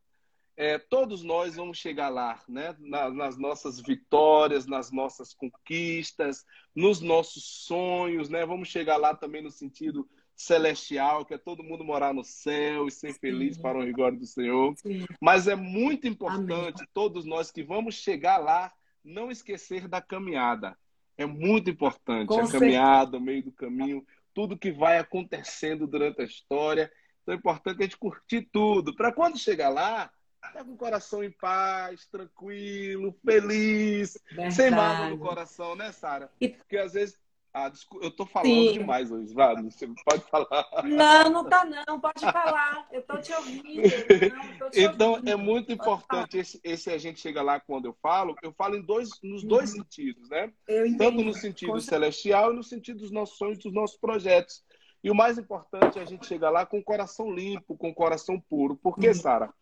é, 0.55 0.77
todos 0.77 1.23
nós 1.23 1.55
vamos 1.55 1.77
chegar 1.77 2.09
lá, 2.09 2.39
né? 2.47 2.75
nas 2.79 3.37
nossas 3.37 3.79
vitórias, 3.79 4.67
nas 4.67 4.91
nossas 4.91 5.33
conquistas, 5.33 6.45
nos 6.75 7.01
nossos 7.01 7.43
sonhos, 7.65 8.29
né? 8.29 8.45
Vamos 8.45 8.67
chegar 8.69 8.97
lá 8.97 9.15
também 9.15 9.41
no 9.41 9.49
sentido 9.49 10.07
celestial, 10.35 11.25
que 11.25 11.33
é 11.33 11.37
todo 11.37 11.63
mundo 11.63 11.83
morar 11.83 12.13
no 12.13 12.23
céu 12.23 12.87
e 12.87 12.91
ser 12.91 13.13
Sim. 13.13 13.19
feliz 13.19 13.57
para 13.57 13.77
o 13.77 13.83
rigor 13.83 14.15
do 14.15 14.25
Senhor. 14.25 14.75
Sim. 14.77 15.05
Mas 15.21 15.47
é 15.47 15.55
muito 15.55 16.07
importante, 16.07 16.81
Amém. 16.81 16.89
todos 16.93 17.25
nós 17.25 17.51
que 17.51 17.63
vamos 17.63 17.95
chegar 17.95 18.37
lá, 18.37 18.71
não 19.03 19.31
esquecer 19.31 19.87
da 19.87 20.01
caminhada. 20.01 20.77
É 21.17 21.25
muito 21.25 21.69
importante 21.69 22.27
Com 22.27 22.35
a 22.39 22.45
certeza. 22.45 22.59
caminhada, 22.59 23.17
o 23.17 23.21
meio 23.21 23.43
do 23.43 23.51
caminho, 23.51 24.05
tudo 24.33 24.57
que 24.57 24.71
vai 24.71 24.97
acontecendo 24.97 25.85
durante 25.85 26.21
a 26.21 26.25
história. 26.25 26.91
Então 27.21 27.35
é 27.35 27.37
importante 27.37 27.79
a 27.79 27.83
gente 27.83 27.97
curtir 27.97 28.49
tudo. 28.51 28.95
Para 28.95 29.11
quando 29.11 29.37
chegar 29.37 29.69
lá, 29.69 30.11
Tá 30.51 30.63
com 30.63 30.73
o 30.73 30.77
coração 30.77 31.23
em 31.23 31.31
paz, 31.31 32.05
tranquilo, 32.07 33.15
feliz, 33.25 34.17
Verdade. 34.29 34.53
sem 34.53 34.71
mágoa 34.71 35.09
no 35.09 35.17
coração, 35.17 35.75
né, 35.75 35.91
Sara? 35.91 36.29
Porque 36.39 36.77
às 36.77 36.93
vezes. 36.93 37.21
Ah, 37.55 37.69
desculpa, 37.69 38.03
eu 38.03 38.09
tô 38.09 38.25
falando 38.25 38.49
Sim. 38.49 38.73
demais 38.73 39.11
hoje, 39.11 39.31
Vado. 39.31 39.61
Você 39.69 39.87
pode 40.03 40.23
falar. 40.23 40.65
Não, 40.83 41.29
não 41.29 41.47
tá 41.47 41.63
não, 41.87 41.99
pode 41.99 42.19
falar. 42.19 42.87
Eu 42.91 43.03
tô 43.03 43.15
te 43.17 43.31
ouvindo. 43.31 43.83
Não, 44.35 44.57
tô 44.57 44.69
te 44.71 44.81
então, 44.81 45.11
ouvindo. 45.11 45.29
é 45.29 45.35
muito 45.35 45.71
importante 45.71 46.39
esse, 46.39 46.59
esse, 46.63 46.89
a 46.89 46.97
gente 46.97 47.19
chega 47.19 47.43
lá 47.43 47.59
quando 47.59 47.85
eu 47.85 47.95
falo, 48.01 48.35
eu 48.41 48.51
falo 48.53 48.75
em 48.75 48.81
dois, 48.81 49.09
nos 49.21 49.43
dois 49.43 49.69
uhum. 49.69 49.83
sentidos, 49.83 50.27
né? 50.29 50.51
Tanto 50.97 51.23
no 51.23 51.33
sentido 51.33 51.79
celestial 51.79 52.51
e 52.51 52.55
no 52.55 52.63
sentido 52.63 53.01
dos 53.01 53.11
nossos 53.11 53.37
sonhos, 53.37 53.59
dos 53.59 53.71
nossos 53.71 53.97
projetos. 53.97 54.63
E 55.03 55.11
o 55.11 55.15
mais 55.15 55.37
importante 55.37 55.99
é 55.99 56.01
a 56.01 56.05
gente 56.05 56.25
chegar 56.25 56.49
lá 56.49 56.65
com 56.65 56.79
o 56.79 56.83
coração 56.83 57.31
limpo, 57.31 57.77
com 57.77 57.89
o 57.89 57.93
coração 57.93 58.39
puro. 58.39 58.75
Por 58.75 58.97
quê, 58.97 59.09
uhum. 59.09 59.13
Sara? 59.13 59.53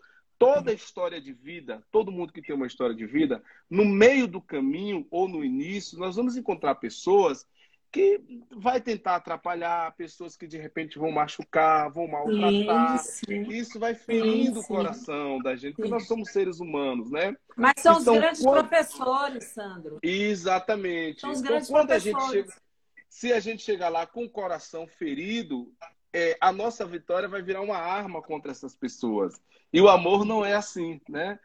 Toda 0.41 0.73
história 0.73 1.21
de 1.21 1.31
vida, 1.31 1.83
todo 1.91 2.11
mundo 2.11 2.33
que 2.33 2.41
tem 2.41 2.55
uma 2.55 2.65
história 2.65 2.95
de 2.95 3.05
vida, 3.05 3.43
no 3.69 3.85
meio 3.85 4.27
do 4.27 4.41
caminho 4.41 5.05
ou 5.11 5.27
no 5.27 5.45
início, 5.45 5.99
nós 5.99 6.15
vamos 6.15 6.35
encontrar 6.35 6.73
pessoas 6.75 7.45
que 7.91 8.19
vai 8.49 8.81
tentar 8.81 9.17
atrapalhar, 9.17 9.93
pessoas 9.95 10.35
que 10.35 10.47
de 10.47 10.57
repente 10.57 10.97
vão 10.97 11.11
machucar, 11.11 11.91
vão 11.91 12.07
maltratar. 12.07 12.95
Isso, 12.95 13.31
Isso 13.31 13.79
vai 13.79 13.93
ferindo 13.93 14.59
Isso. 14.59 14.61
o 14.61 14.67
coração 14.67 15.39
da 15.39 15.55
gente, 15.55 15.75
porque 15.75 15.83
Isso. 15.83 15.93
nós 15.93 16.07
somos 16.07 16.31
seres 16.31 16.59
humanos, 16.59 17.11
né? 17.11 17.35
Mas 17.55 17.73
são 17.77 17.99
então, 17.99 18.13
os 18.15 18.19
grandes 18.19 18.41
quando... 18.41 18.67
professores, 18.67 19.43
Sandro. 19.43 19.99
Exatamente. 20.01 21.21
São 21.21 21.31
os 21.31 21.39
então, 21.39 21.51
grandes 21.51 21.69
quando 21.69 21.87
professores. 21.87 22.25
A 22.25 22.29
gente 22.29 22.31
chega... 22.31 22.61
Se 23.09 23.33
a 23.33 23.39
gente 23.41 23.61
chegar 23.61 23.89
lá 23.89 24.07
com 24.07 24.23
o 24.23 24.29
coração 24.29 24.87
ferido, 24.87 25.71
é, 26.13 26.37
a 26.39 26.51
nossa 26.51 26.85
vitória 26.85 27.27
vai 27.27 27.41
virar 27.41 27.61
uma 27.61 27.77
arma 27.77 28.21
contra 28.21 28.51
essas 28.51 28.75
pessoas. 28.75 29.41
E 29.71 29.79
o 29.81 29.89
amor 29.89 30.25
não 30.25 30.43
é 30.43 30.53
assim, 30.53 30.99
né? 31.07 31.39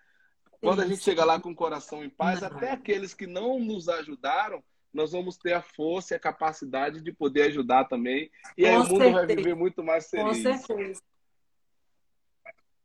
Quando 0.60 0.82
a 0.82 0.86
gente 0.86 1.02
chega 1.02 1.24
lá 1.24 1.40
com 1.40 1.50
o 1.50 1.54
coração 1.54 2.02
em 2.02 2.10
paz, 2.10 2.40
não. 2.40 2.48
até 2.48 2.72
aqueles 2.72 3.14
que 3.14 3.26
não 3.26 3.58
nos 3.60 3.88
ajudaram, 3.88 4.62
nós 4.92 5.12
vamos 5.12 5.36
ter 5.36 5.52
a 5.52 5.62
força 5.62 6.14
e 6.14 6.16
a 6.16 6.20
capacidade 6.20 7.00
de 7.00 7.12
poder 7.12 7.42
ajudar 7.42 7.84
também. 7.84 8.30
E 8.56 8.62
com 8.62 8.68
aí 8.68 8.76
o 8.76 8.78
mundo 8.80 8.98
certeza. 8.98 9.12
vai 9.12 9.26
viver 9.26 9.54
muito 9.54 9.84
mais 9.84 10.08
feliz. 10.08 10.42
Com 10.42 10.56
certeza. 10.56 11.02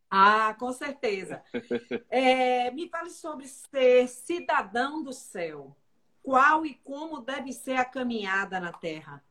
Ah, 0.09 0.53
com 0.59 0.71
certeza. 0.73 1.41
É, 2.09 2.69
me 2.71 2.89
fale 2.89 3.09
sobre 3.09 3.47
ser 3.47 4.07
cidadão 4.07 5.01
do 5.01 5.13
céu. 5.13 5.75
Qual 6.21 6.65
e 6.65 6.75
como 6.83 7.21
deve 7.21 7.53
ser 7.53 7.77
a 7.77 7.85
caminhada 7.85 8.59
na 8.59 8.73
Terra? 8.73 9.23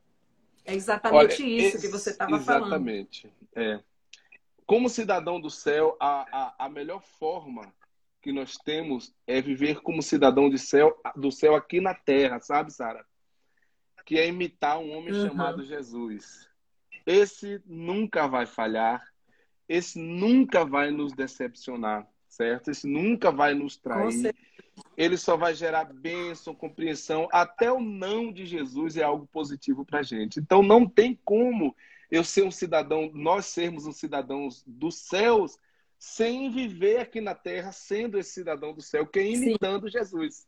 É 0.65 0.75
exatamente 0.75 1.43
Olha, 1.43 1.51
isso 1.51 1.81
que 1.81 1.89
você 1.89 2.11
estava 2.11 2.39
falando. 2.39 2.67
Exatamente. 2.67 3.33
É. 3.55 3.81
Como 4.67 4.89
cidadão 4.89 5.41
do 5.41 5.51
céu, 5.51 5.97
a, 5.99 6.55
a, 6.59 6.67
a 6.67 6.69
melhor 6.69 7.03
forma 7.03 7.73
que 8.23 8.33
nós 8.33 8.57
temos 8.57 9.13
é 9.27 9.41
viver 9.41 9.81
como 9.81 10.03
cidadão 10.03 10.49
de 10.49 10.59
céu, 10.59 11.01
do 11.17 11.33
céu 11.33 11.55
aqui 11.55 11.81
na 11.81 11.95
terra, 11.95 12.39
sabe, 12.41 12.73
Sara? 12.73 13.05
Que 14.05 14.19
é 14.19 14.27
imitar 14.27 14.79
um 14.79 14.93
homem 14.97 15.13
uhum. 15.13 15.29
chamado 15.29 15.65
Jesus. 15.65 16.49
Esse 17.07 17.63
nunca 17.67 18.27
vai 18.27 18.47
falhar, 18.47 19.03
esse 19.69 19.99
nunca 19.99 20.65
vai 20.65 20.91
nos 20.91 21.13
decepcionar, 21.13 22.07
certo? 22.31 22.71
Esse 22.71 22.87
nunca 22.87 23.31
vai 23.31 23.53
nos 23.53 23.77
trair 23.77 24.35
ele 24.97 25.17
só 25.17 25.37
vai 25.37 25.55
gerar 25.55 25.85
bênção, 25.85 26.55
compreensão. 26.55 27.29
Até 27.33 27.73
o 27.73 27.81
não 27.81 28.33
de 28.33 28.47
Jesus 28.47 28.97
é 28.97 29.03
algo 29.03 29.27
positivo 29.27 29.85
para 29.85 30.01
a 30.01 30.03
gente. 30.03 30.39
Então 30.41 30.63
não 30.63 30.87
tem 30.87 31.19
como 31.25 31.75
eu 32.11 32.25
ser 32.25 32.43
um 32.43 32.51
cidadão, 32.51 33.11
nós 33.15 33.47
sermos 33.47 33.87
um 33.87 33.93
cidadãos 33.93 34.65
dos 34.67 34.97
céus, 34.97 35.57
sem 35.97 36.51
viver 36.51 36.99
aqui 36.99 37.21
na 37.21 37.35
terra 37.35 37.73
sendo 37.73 38.19
esse 38.19 38.33
cidadão 38.33 38.73
do 38.73 38.83
céu, 38.83 39.07
que 39.07 39.21
é 39.21 39.31
imitando 39.31 39.87
Sim. 39.87 39.99
Jesus. 39.99 40.47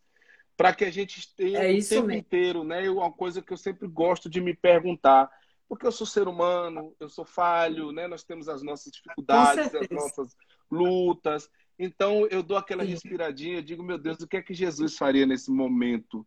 Para 0.56 0.74
que 0.74 0.84
a 0.84 0.90
gente 0.90 1.34
tenha 1.34 1.60
é 1.60 1.72
o 1.72 1.88
tempo 1.88 2.06
mesmo. 2.06 2.12
inteiro, 2.12 2.64
né? 2.64 2.88
Uma 2.90 3.12
coisa 3.12 3.40
que 3.40 3.52
eu 3.52 3.56
sempre 3.56 3.88
gosto 3.88 4.28
de 4.28 4.40
me 4.40 4.54
perguntar. 4.54 5.30
Porque 5.68 5.86
eu 5.86 5.92
sou 5.92 6.06
ser 6.06 6.28
humano, 6.28 6.94
eu 7.00 7.08
sou 7.08 7.24
falho, 7.24 7.92
né? 7.92 8.06
Nós 8.06 8.22
temos 8.22 8.48
as 8.48 8.62
nossas 8.62 8.92
dificuldades, 8.92 9.74
as 9.74 9.88
nossas 9.88 10.36
lutas. 10.70 11.48
Então 11.78 12.26
eu 12.28 12.42
dou 12.42 12.56
aquela 12.56 12.84
respiradinha, 12.84 13.62
digo, 13.62 13.82
meu 13.82 13.98
Deus, 13.98 14.20
o 14.20 14.28
que 14.28 14.36
é 14.36 14.42
que 14.42 14.54
Jesus 14.54 14.96
faria 14.96 15.26
nesse 15.26 15.50
momento? 15.50 16.26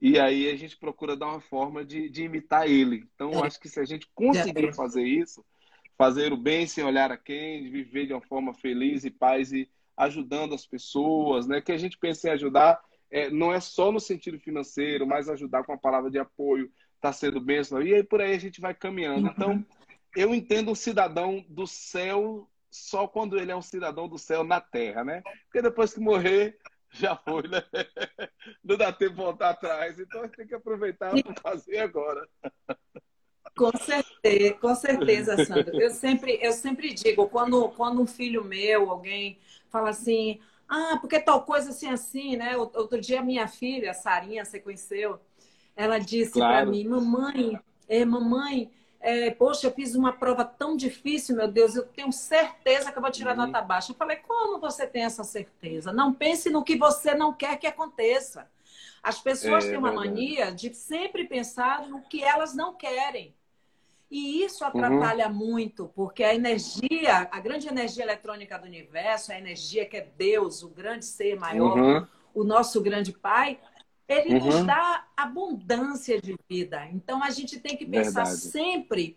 E 0.00 0.18
aí 0.18 0.48
a 0.48 0.56
gente 0.56 0.76
procura 0.76 1.16
dar 1.16 1.26
uma 1.26 1.40
forma 1.40 1.84
de, 1.84 2.08
de 2.08 2.24
imitar 2.24 2.68
ele. 2.68 3.04
Então 3.14 3.32
é. 3.32 3.46
acho 3.46 3.60
que 3.60 3.68
se 3.68 3.80
a 3.80 3.84
gente 3.84 4.08
conseguir 4.14 4.72
fazer 4.74 5.04
isso, 5.04 5.44
fazer 5.96 6.32
o 6.32 6.36
bem 6.36 6.66
sem 6.66 6.84
olhar 6.84 7.10
a 7.10 7.16
quem, 7.16 7.70
viver 7.70 8.06
de 8.06 8.12
uma 8.12 8.22
forma 8.22 8.54
feliz 8.54 9.04
e 9.04 9.10
paz 9.10 9.52
e 9.52 9.68
ajudando 9.96 10.54
as 10.54 10.64
pessoas, 10.64 11.46
né? 11.48 11.60
Que 11.60 11.72
a 11.72 11.76
gente 11.76 11.98
pense 11.98 12.28
em 12.28 12.30
ajudar 12.30 12.80
é, 13.10 13.30
não 13.30 13.52
é 13.52 13.60
só 13.60 13.90
no 13.90 14.00
sentido 14.00 14.38
financeiro, 14.38 15.06
mas 15.06 15.28
ajudar 15.28 15.64
com 15.64 15.72
a 15.72 15.78
palavra 15.78 16.10
de 16.10 16.18
apoio, 16.18 16.70
está 16.96 17.12
sendo 17.12 17.40
bênção. 17.40 17.82
E 17.82 17.94
aí 17.94 18.02
por 18.02 18.20
aí 18.20 18.34
a 18.34 18.38
gente 18.38 18.60
vai 18.60 18.74
caminhando. 18.74 19.26
Uhum. 19.26 19.32
Então, 19.32 19.66
eu 20.16 20.34
entendo 20.34 20.70
um 20.70 20.74
cidadão 20.74 21.44
do 21.48 21.66
céu 21.66 22.48
só 22.70 23.06
quando 23.06 23.38
ele 23.38 23.50
é 23.50 23.56
um 23.56 23.62
cidadão 23.62 24.08
do 24.08 24.18
céu 24.18 24.44
na 24.44 24.60
terra, 24.60 25.04
né? 25.04 25.22
Porque 25.44 25.62
depois 25.62 25.94
que 25.94 26.00
morrer, 26.00 26.58
já 26.90 27.16
foi, 27.16 27.42
né? 27.48 27.62
Não 28.64 28.76
dá 28.76 28.92
tempo 28.92 29.12
de 29.12 29.16
voltar 29.22 29.50
atrás. 29.50 29.98
Então 29.98 30.28
tem 30.28 30.46
que 30.46 30.54
aproveitar 30.54 31.10
para 31.22 31.34
fazer 31.40 31.78
agora. 31.78 32.26
Com 33.56 33.72
certeza, 33.76 34.54
com 34.54 34.74
certeza, 34.74 35.44
Sandro. 35.44 35.80
Eu 35.80 35.90
sempre, 35.90 36.38
eu 36.40 36.52
sempre 36.52 36.94
digo, 36.94 37.28
quando, 37.28 37.68
quando 37.70 38.00
um 38.00 38.06
filho 38.06 38.44
meu, 38.44 38.90
alguém 38.90 39.38
fala 39.68 39.90
assim, 39.90 40.40
ah, 40.68 40.98
porque 41.00 41.18
tal 41.18 41.44
coisa 41.44 41.70
assim, 41.70 41.88
assim, 41.88 42.36
né? 42.36 42.56
Outro 42.56 43.00
dia 43.00 43.22
minha 43.22 43.48
filha, 43.48 43.92
Sarinha, 43.94 44.44
você 44.44 44.60
conheceu, 44.60 45.18
ela 45.74 45.98
disse 45.98 46.32
claro. 46.34 46.54
para 46.54 46.66
mim, 46.66 46.86
mamãe, 46.86 47.58
é, 47.88 48.04
mamãe, 48.04 48.70
é, 49.00 49.30
poxa, 49.30 49.66
eu 49.66 49.72
fiz 49.72 49.94
uma 49.94 50.12
prova 50.12 50.44
tão 50.44 50.76
difícil, 50.76 51.36
meu 51.36 51.48
Deus, 51.48 51.76
eu 51.76 51.84
tenho 51.84 52.12
certeza 52.12 52.90
que 52.90 52.98
eu 52.98 53.02
vou 53.02 53.10
tirar 53.10 53.38
uhum. 53.38 53.46
nota 53.46 53.62
baixa. 53.62 53.92
Eu 53.92 53.96
falei, 53.96 54.16
como 54.16 54.58
você 54.58 54.86
tem 54.86 55.04
essa 55.04 55.22
certeza? 55.22 55.92
Não 55.92 56.12
pense 56.12 56.50
no 56.50 56.64
que 56.64 56.76
você 56.76 57.14
não 57.14 57.32
quer 57.32 57.56
que 57.58 57.66
aconteça. 57.66 58.50
As 59.02 59.20
pessoas 59.20 59.64
é, 59.64 59.70
têm 59.70 59.78
uma 59.78 59.90
verdade. 59.90 60.08
mania 60.08 60.52
de 60.52 60.74
sempre 60.74 61.24
pensar 61.24 61.88
no 61.88 62.02
que 62.02 62.22
elas 62.22 62.54
não 62.54 62.74
querem. 62.74 63.34
E 64.10 64.42
isso 64.42 64.64
atrapalha 64.64 65.28
uhum. 65.28 65.34
muito, 65.34 65.90
porque 65.94 66.24
a 66.24 66.34
energia, 66.34 67.28
a 67.30 67.40
grande 67.40 67.68
energia 67.68 68.02
eletrônica 68.02 68.58
do 68.58 68.66
universo, 68.66 69.30
a 69.30 69.38
energia 69.38 69.84
que 69.84 69.98
é 69.98 70.08
Deus, 70.16 70.62
o 70.62 70.68
grande 70.68 71.04
ser 71.04 71.38
maior, 71.38 71.78
uhum. 71.78 72.06
o 72.34 72.42
nosso 72.42 72.80
grande 72.80 73.12
Pai, 73.12 73.60
ele 74.08 74.38
uhum. 74.38 74.46
nos 74.46 74.64
dá 74.64 75.06
abundância 75.16 76.20
de 76.20 76.34
vida. 76.48 76.86
Então 76.86 77.22
a 77.22 77.30
gente 77.30 77.60
tem 77.60 77.76
que 77.76 77.84
pensar 77.84 78.24
Verdade. 78.24 78.40
sempre 78.40 79.16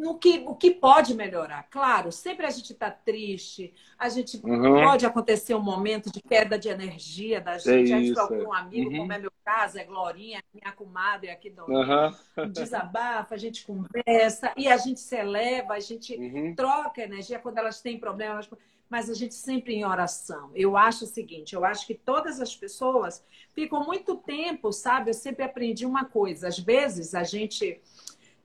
no 0.00 0.18
que, 0.18 0.42
o 0.46 0.54
que 0.54 0.70
pode 0.70 1.14
melhorar. 1.14 1.64
Claro, 1.70 2.10
sempre 2.10 2.46
a 2.46 2.50
gente 2.50 2.72
está 2.72 2.90
triste, 2.90 3.74
a 3.98 4.08
gente 4.08 4.40
uhum. 4.42 4.82
pode 4.82 5.04
acontecer 5.04 5.54
um 5.54 5.60
momento 5.60 6.10
de 6.10 6.22
queda 6.22 6.58
de 6.58 6.70
energia 6.70 7.40
da 7.40 7.58
gente, 7.58 7.92
é 7.92 7.96
a 7.96 8.00
gente 8.00 8.18
algum 8.18 8.52
amigo, 8.52 8.90
uhum. 8.90 8.96
como 8.98 9.12
é 9.12 9.18
meu 9.18 9.32
caso, 9.44 9.78
é 9.78 9.84
Glorinha, 9.84 10.42
minha 10.54 10.72
comadre 10.72 11.30
aqui 11.30 11.50
do 11.50 11.64
uhum. 11.66 12.10
desabafa, 12.50 13.34
a 13.34 13.38
gente 13.38 13.66
conversa 13.66 14.52
e 14.56 14.66
a 14.68 14.76
gente 14.78 15.00
se 15.00 15.16
eleva, 15.16 15.74
a 15.74 15.80
gente 15.80 16.16
uhum. 16.16 16.54
troca 16.54 17.02
energia 17.02 17.38
quando 17.38 17.58
elas 17.58 17.82
têm 17.82 18.00
problemas 18.00 18.48
mas 18.90 19.08
a 19.08 19.14
gente 19.14 19.34
sempre 19.34 19.74
em 19.74 19.84
oração. 19.84 20.50
Eu 20.54 20.76
acho 20.76 21.04
o 21.04 21.08
seguinte, 21.08 21.54
eu 21.54 21.64
acho 21.64 21.86
que 21.86 21.94
todas 21.94 22.40
as 22.40 22.54
pessoas 22.54 23.24
ficam 23.54 23.84
muito 23.84 24.16
tempo, 24.16 24.72
sabe? 24.72 25.10
Eu 25.10 25.14
sempre 25.14 25.44
aprendi 25.44 25.86
uma 25.86 26.04
coisa, 26.04 26.48
às 26.48 26.58
vezes 26.58 27.14
a 27.14 27.22
gente 27.22 27.80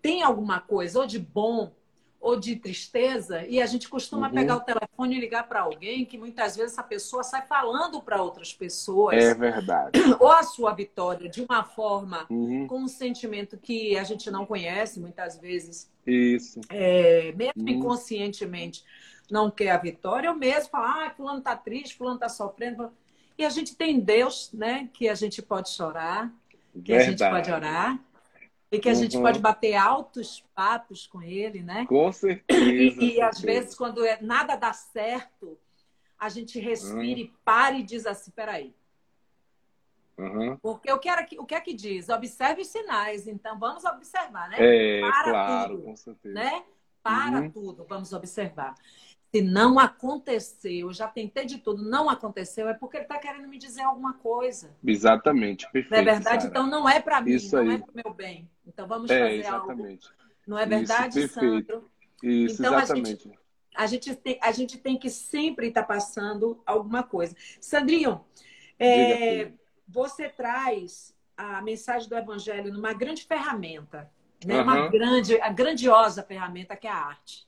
tem 0.01 0.21
alguma 0.21 0.59
coisa 0.59 0.99
ou 0.99 1.07
de 1.07 1.17
bom 1.17 1.73
ou 2.25 2.39
de 2.39 2.55
tristeza 2.55 3.45
e 3.45 3.61
a 3.61 3.67
gente 3.67 3.87
costuma 3.87 4.27
uhum. 4.27 4.33
pegar 4.33 4.55
o 4.55 4.59
telefone 4.61 5.15
e 5.15 5.19
ligar 5.19 5.47
para 5.47 5.61
alguém 5.61 6.03
que 6.03 6.17
muitas 6.17 6.55
vezes 6.55 6.73
essa 6.73 6.81
pessoa 6.81 7.23
sai 7.23 7.45
falando 7.45 8.01
para 8.01 8.19
outras 8.19 8.51
pessoas. 8.51 9.23
É 9.23 9.33
verdade. 9.35 9.99
Ou 10.19 10.31
a 10.31 10.41
sua 10.41 10.73
vitória 10.73 11.29
de 11.29 11.43
uma 11.43 11.63
forma 11.63 12.25
uhum. 12.27 12.65
com 12.65 12.79
um 12.79 12.87
sentimento 12.87 13.59
que 13.59 13.95
a 13.95 14.03
gente 14.03 14.31
não 14.31 14.43
conhece 14.43 14.99
muitas 14.99 15.37
vezes. 15.37 15.91
Isso. 16.05 16.59
É, 16.69 17.31
mesmo 17.35 17.61
uhum. 17.61 17.69
inconscientemente 17.69 18.83
não 19.29 19.49
quer 19.49 19.71
a 19.71 19.77
vitória, 19.77 20.29
ou 20.29 20.37
mesmo 20.37 20.69
falar, 20.69 21.07
ah, 21.07 21.09
fulano 21.11 21.39
está 21.39 21.55
triste, 21.55 21.97
fulano 21.97 22.15
está 22.15 22.29
sofrendo. 22.29 22.91
E 23.37 23.43
a 23.43 23.49
gente 23.49 23.75
tem 23.75 23.99
Deus, 23.99 24.51
né? 24.53 24.89
Que 24.93 25.09
a 25.09 25.15
gente 25.15 25.41
pode 25.41 25.69
chorar, 25.69 26.31
que 26.73 26.93
Verdade. 26.93 27.03
a 27.03 27.09
gente 27.09 27.29
pode 27.29 27.51
orar. 27.51 27.99
E 28.71 28.79
que 28.79 28.89
a 28.89 28.93
uhum. 28.93 28.99
gente 28.99 29.17
pode 29.17 29.39
bater 29.39 29.75
altos 29.75 30.43
papos 30.53 31.07
com 31.07 31.21
ele, 31.21 31.61
né? 31.61 31.85
Com 31.85 32.11
certeza. 32.11 32.63
E, 32.63 33.15
e 33.15 33.21
às 33.21 33.39
vezes, 33.39 33.75
quando 33.75 34.03
é, 34.03 34.19
nada 34.21 34.55
dá 34.55 34.73
certo, 34.73 35.57
a 36.19 36.29
gente 36.29 36.59
respira 36.59 36.97
uhum. 36.97 37.03
e 37.03 37.33
para 37.43 37.77
e 37.77 37.83
diz 37.83 38.05
assim: 38.05 38.31
peraí. 38.31 38.73
Uhum. 40.17 40.57
Porque 40.57 40.91
o 40.91 40.97
que, 40.97 41.09
era, 41.09 41.27
o 41.37 41.45
que 41.45 41.55
é 41.55 41.61
que 41.61 41.73
diz? 41.73 42.09
Observe 42.09 42.61
os 42.61 42.67
sinais. 42.67 43.27
Então, 43.27 43.59
vamos 43.59 43.83
observar, 43.83 44.49
né? 44.49 44.57
É, 44.59 45.01
para 45.01 45.31
claro, 45.31 45.75
tudo, 45.75 45.83
com 45.83 45.95
certeza. 45.95 46.35
Né? 46.35 46.63
Para 47.03 47.41
uhum. 47.41 47.51
tudo, 47.51 47.85
vamos 47.87 48.13
observar. 48.13 48.75
Se 49.35 49.41
não 49.41 49.77
aconteceu, 49.77 50.93
já 50.93 51.09
tentei 51.09 51.45
de 51.45 51.57
tudo, 51.57 51.83
não 51.83 52.09
aconteceu, 52.09 52.69
é 52.69 52.73
porque 52.73 52.95
ele 52.95 53.03
está 53.03 53.19
querendo 53.19 53.49
me 53.49 53.57
dizer 53.57 53.81
alguma 53.81 54.13
coisa. 54.13 54.73
Exatamente, 54.81 55.69
perfeito. 55.73 55.91
Não 55.91 56.09
é 56.09 56.15
verdade? 56.15 56.47
Então 56.47 56.65
não 56.65 56.87
é 56.87 57.01
para 57.01 57.19
mim, 57.19 57.31
Isso 57.31 57.53
não 57.53 57.63
é 57.63 57.67
aí. 57.67 57.75
é 57.75 57.77
para 57.79 57.91
o 57.91 57.95
meu 57.95 58.13
bem. 58.13 58.49
Então 58.65 58.87
vamos 58.87 59.11
é, 59.11 59.19
fazer 59.19 59.39
exatamente. 59.39 60.07
algo. 60.07 60.19
Não 60.47 60.57
é 60.57 60.65
verdade, 60.65 61.19
Isso, 61.19 61.33
Sandro? 61.33 61.91
Isso, 62.23 62.61
então, 62.61 62.79
exatamente. 62.79 63.27
A 63.75 63.85
gente, 63.87 64.07
a 64.07 64.11
gente, 64.11 64.15
tem, 64.15 64.39
a 64.41 64.51
gente 64.53 64.77
tem 64.77 64.97
que 64.97 65.09
sempre 65.09 65.67
estar 65.67 65.81
tá 65.81 65.87
passando 65.87 66.63
alguma 66.65 67.03
coisa. 67.03 67.35
Sandrinho, 67.59 68.23
é, 68.79 69.51
você 69.85 70.29
traz 70.29 71.13
a 71.35 71.61
mensagem 71.61 72.07
do 72.07 72.15
Evangelho 72.15 72.71
numa 72.71 72.93
grande 72.93 73.25
ferramenta, 73.25 74.09
né? 74.45 74.61
Uhum. 74.61 74.63
uma 74.63 74.87
grande, 74.87 75.41
a 75.41 75.49
grandiosa 75.49 76.23
ferramenta 76.23 76.73
que 76.77 76.87
é 76.87 76.91
a 76.91 76.95
arte. 76.95 77.45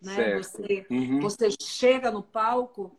Né? 0.00 0.36
Você, 0.38 0.86
uhum. 0.90 1.20
você 1.20 1.48
chega 1.60 2.10
no 2.10 2.22
palco 2.22 2.96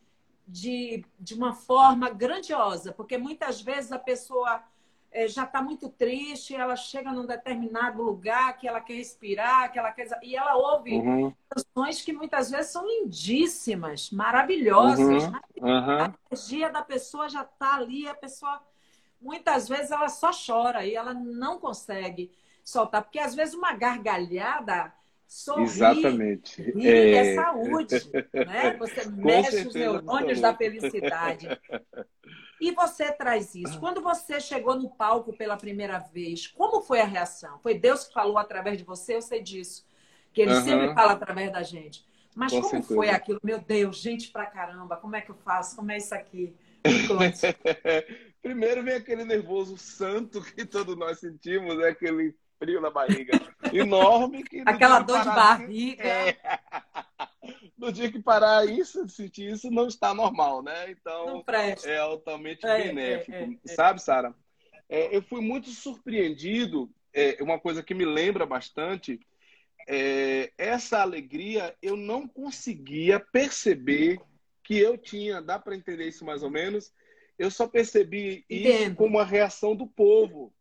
de, 0.47 1.05
de 1.19 1.33
uma 1.33 1.53
forma 1.53 2.09
grandiosa, 2.09 2.91
porque 2.91 3.17
muitas 3.17 3.61
vezes 3.61 3.91
a 3.91 3.99
pessoa 3.99 4.63
é, 5.11 5.27
já 5.27 5.43
está 5.43 5.61
muito 5.61 5.89
triste, 5.89 6.55
ela 6.55 6.75
chega 6.75 7.11
num 7.11 7.25
determinado 7.25 8.01
lugar 8.01 8.57
que 8.57 8.67
ela 8.67 8.81
quer 8.81 8.95
respirar, 8.95 9.71
que 9.71 9.79
ela 9.79 9.91
quer 9.91 10.07
e 10.23 10.35
ela 10.35 10.55
ouve 10.55 10.95
uhum. 10.95 11.33
canções 11.49 12.01
que 12.01 12.13
muitas 12.13 12.51
vezes 12.51 12.71
são 12.71 12.85
lindíssimas, 12.85 14.11
maravilhosas. 14.11 15.23
Uhum. 15.23 15.31
Né? 15.31 15.41
A 15.61 16.13
energia 16.31 16.69
da 16.69 16.81
pessoa 16.81 17.29
já 17.29 17.41
está 17.41 17.75
ali, 17.75 18.07
a 18.07 18.15
pessoa 18.15 18.61
muitas 19.21 19.67
vezes 19.67 19.91
ela 19.91 20.09
só 20.09 20.31
chora 20.31 20.85
e 20.85 20.95
ela 20.95 21.13
não 21.13 21.59
consegue 21.59 22.31
soltar, 22.63 23.01
porque 23.03 23.19
às 23.19 23.33
vezes 23.33 23.55
uma 23.55 23.73
gargalhada 23.73 24.93
Sorrir, 25.29 25.63
Exatamente. 25.63 26.59
Rir 26.59 26.87
é... 26.87 27.11
é 27.11 27.35
saúde, 27.35 27.95
né? 28.33 28.75
Você 28.79 29.07
mexe 29.13 29.67
os 29.67 29.75
neurônios 29.75 30.41
da 30.41 30.55
felicidade. 30.55 31.47
E 32.61 32.73
você 32.73 33.09
traz 33.13 33.55
isso. 33.55 33.79
Quando 33.79 34.01
você 34.01 34.37
chegou 34.41 34.75
no 34.75 34.89
palco 34.89 35.31
pela 35.31 35.55
primeira 35.55 35.97
vez, 35.97 36.45
como 36.45 36.81
foi 36.81 36.99
a 36.99 37.05
reação? 37.05 37.57
Foi 37.59 37.79
Deus 37.79 38.05
que 38.05 38.13
falou 38.13 38.37
através 38.37 38.77
de 38.77 38.83
você? 38.83 39.15
Eu 39.15 39.21
sei 39.21 39.41
disso. 39.41 39.87
Que 40.33 40.41
ele 40.41 40.53
uhum. 40.53 40.63
sempre 40.65 40.93
fala 40.93 41.13
através 41.13 41.49
da 41.53 41.63
gente. 41.63 42.05
Mas 42.35 42.51
Com 42.51 42.57
como 42.59 42.71
certeza. 42.71 42.95
foi 42.95 43.09
aquilo? 43.09 43.39
Meu 43.41 43.61
Deus, 43.61 44.01
gente 44.01 44.29
pra 44.29 44.45
caramba, 44.45 44.97
como 44.97 45.15
é 45.15 45.21
que 45.21 45.31
eu 45.31 45.35
faço? 45.35 45.77
Como 45.77 45.89
é 45.89 45.97
isso 45.97 46.13
aqui? 46.13 46.53
Primeiro 48.43 48.83
vem 48.83 48.95
aquele 48.95 49.23
nervoso 49.23 49.77
santo 49.77 50.41
que 50.41 50.65
todos 50.65 50.97
nós 50.97 51.17
sentimos, 51.17 51.77
né? 51.77 51.87
aquele 51.87 52.35
frio 52.59 52.79
na 52.81 52.91
barriga 52.91 53.39
enorme. 53.73 54.43
Que 54.43 54.61
Aquela 54.65 54.99
dor 54.99 55.21
de 55.21 55.29
barriga. 55.29 56.03
É... 56.03 56.37
No 57.75 57.93
dia 57.93 58.11
que 58.11 58.21
parar 58.21 58.65
isso, 58.65 59.07
sentir 59.07 59.51
isso, 59.51 59.71
não 59.71 59.87
está 59.87 60.13
normal, 60.13 60.61
né? 60.61 60.91
Então, 60.91 61.41
é 61.85 61.97
altamente 61.97 62.65
é, 62.65 62.83
benéfico. 62.83 63.31
É, 63.31 63.43
é, 63.43 63.57
é. 63.65 63.73
Sabe, 63.73 64.01
Sara? 64.01 64.35
É, 64.89 65.15
eu 65.15 65.21
fui 65.21 65.39
muito 65.39 65.69
surpreendido. 65.69 66.91
uma 67.39 67.57
coisa 67.57 67.81
que 67.81 67.93
me 67.93 68.03
lembra 68.03 68.45
bastante 68.45 69.19
essa 70.57 71.01
alegria 71.01 71.75
eu 71.81 71.95
não 71.95 72.27
conseguia 72.27 73.19
perceber 73.19 74.19
que 74.63 74.77
eu 74.77 74.97
tinha. 74.97 75.41
Dá 75.41 75.57
para 75.57 75.75
entender 75.75 76.07
isso 76.07 76.23
mais 76.23 76.43
ou 76.43 76.49
menos? 76.49 76.93
Eu 77.39 77.49
só 77.49 77.67
percebi 77.67 78.45
Entendo. 78.49 78.81
isso 78.81 78.95
como 78.95 79.17
a 79.17 79.25
reação 79.25 79.75
do 79.75 79.87
povo 79.87 80.53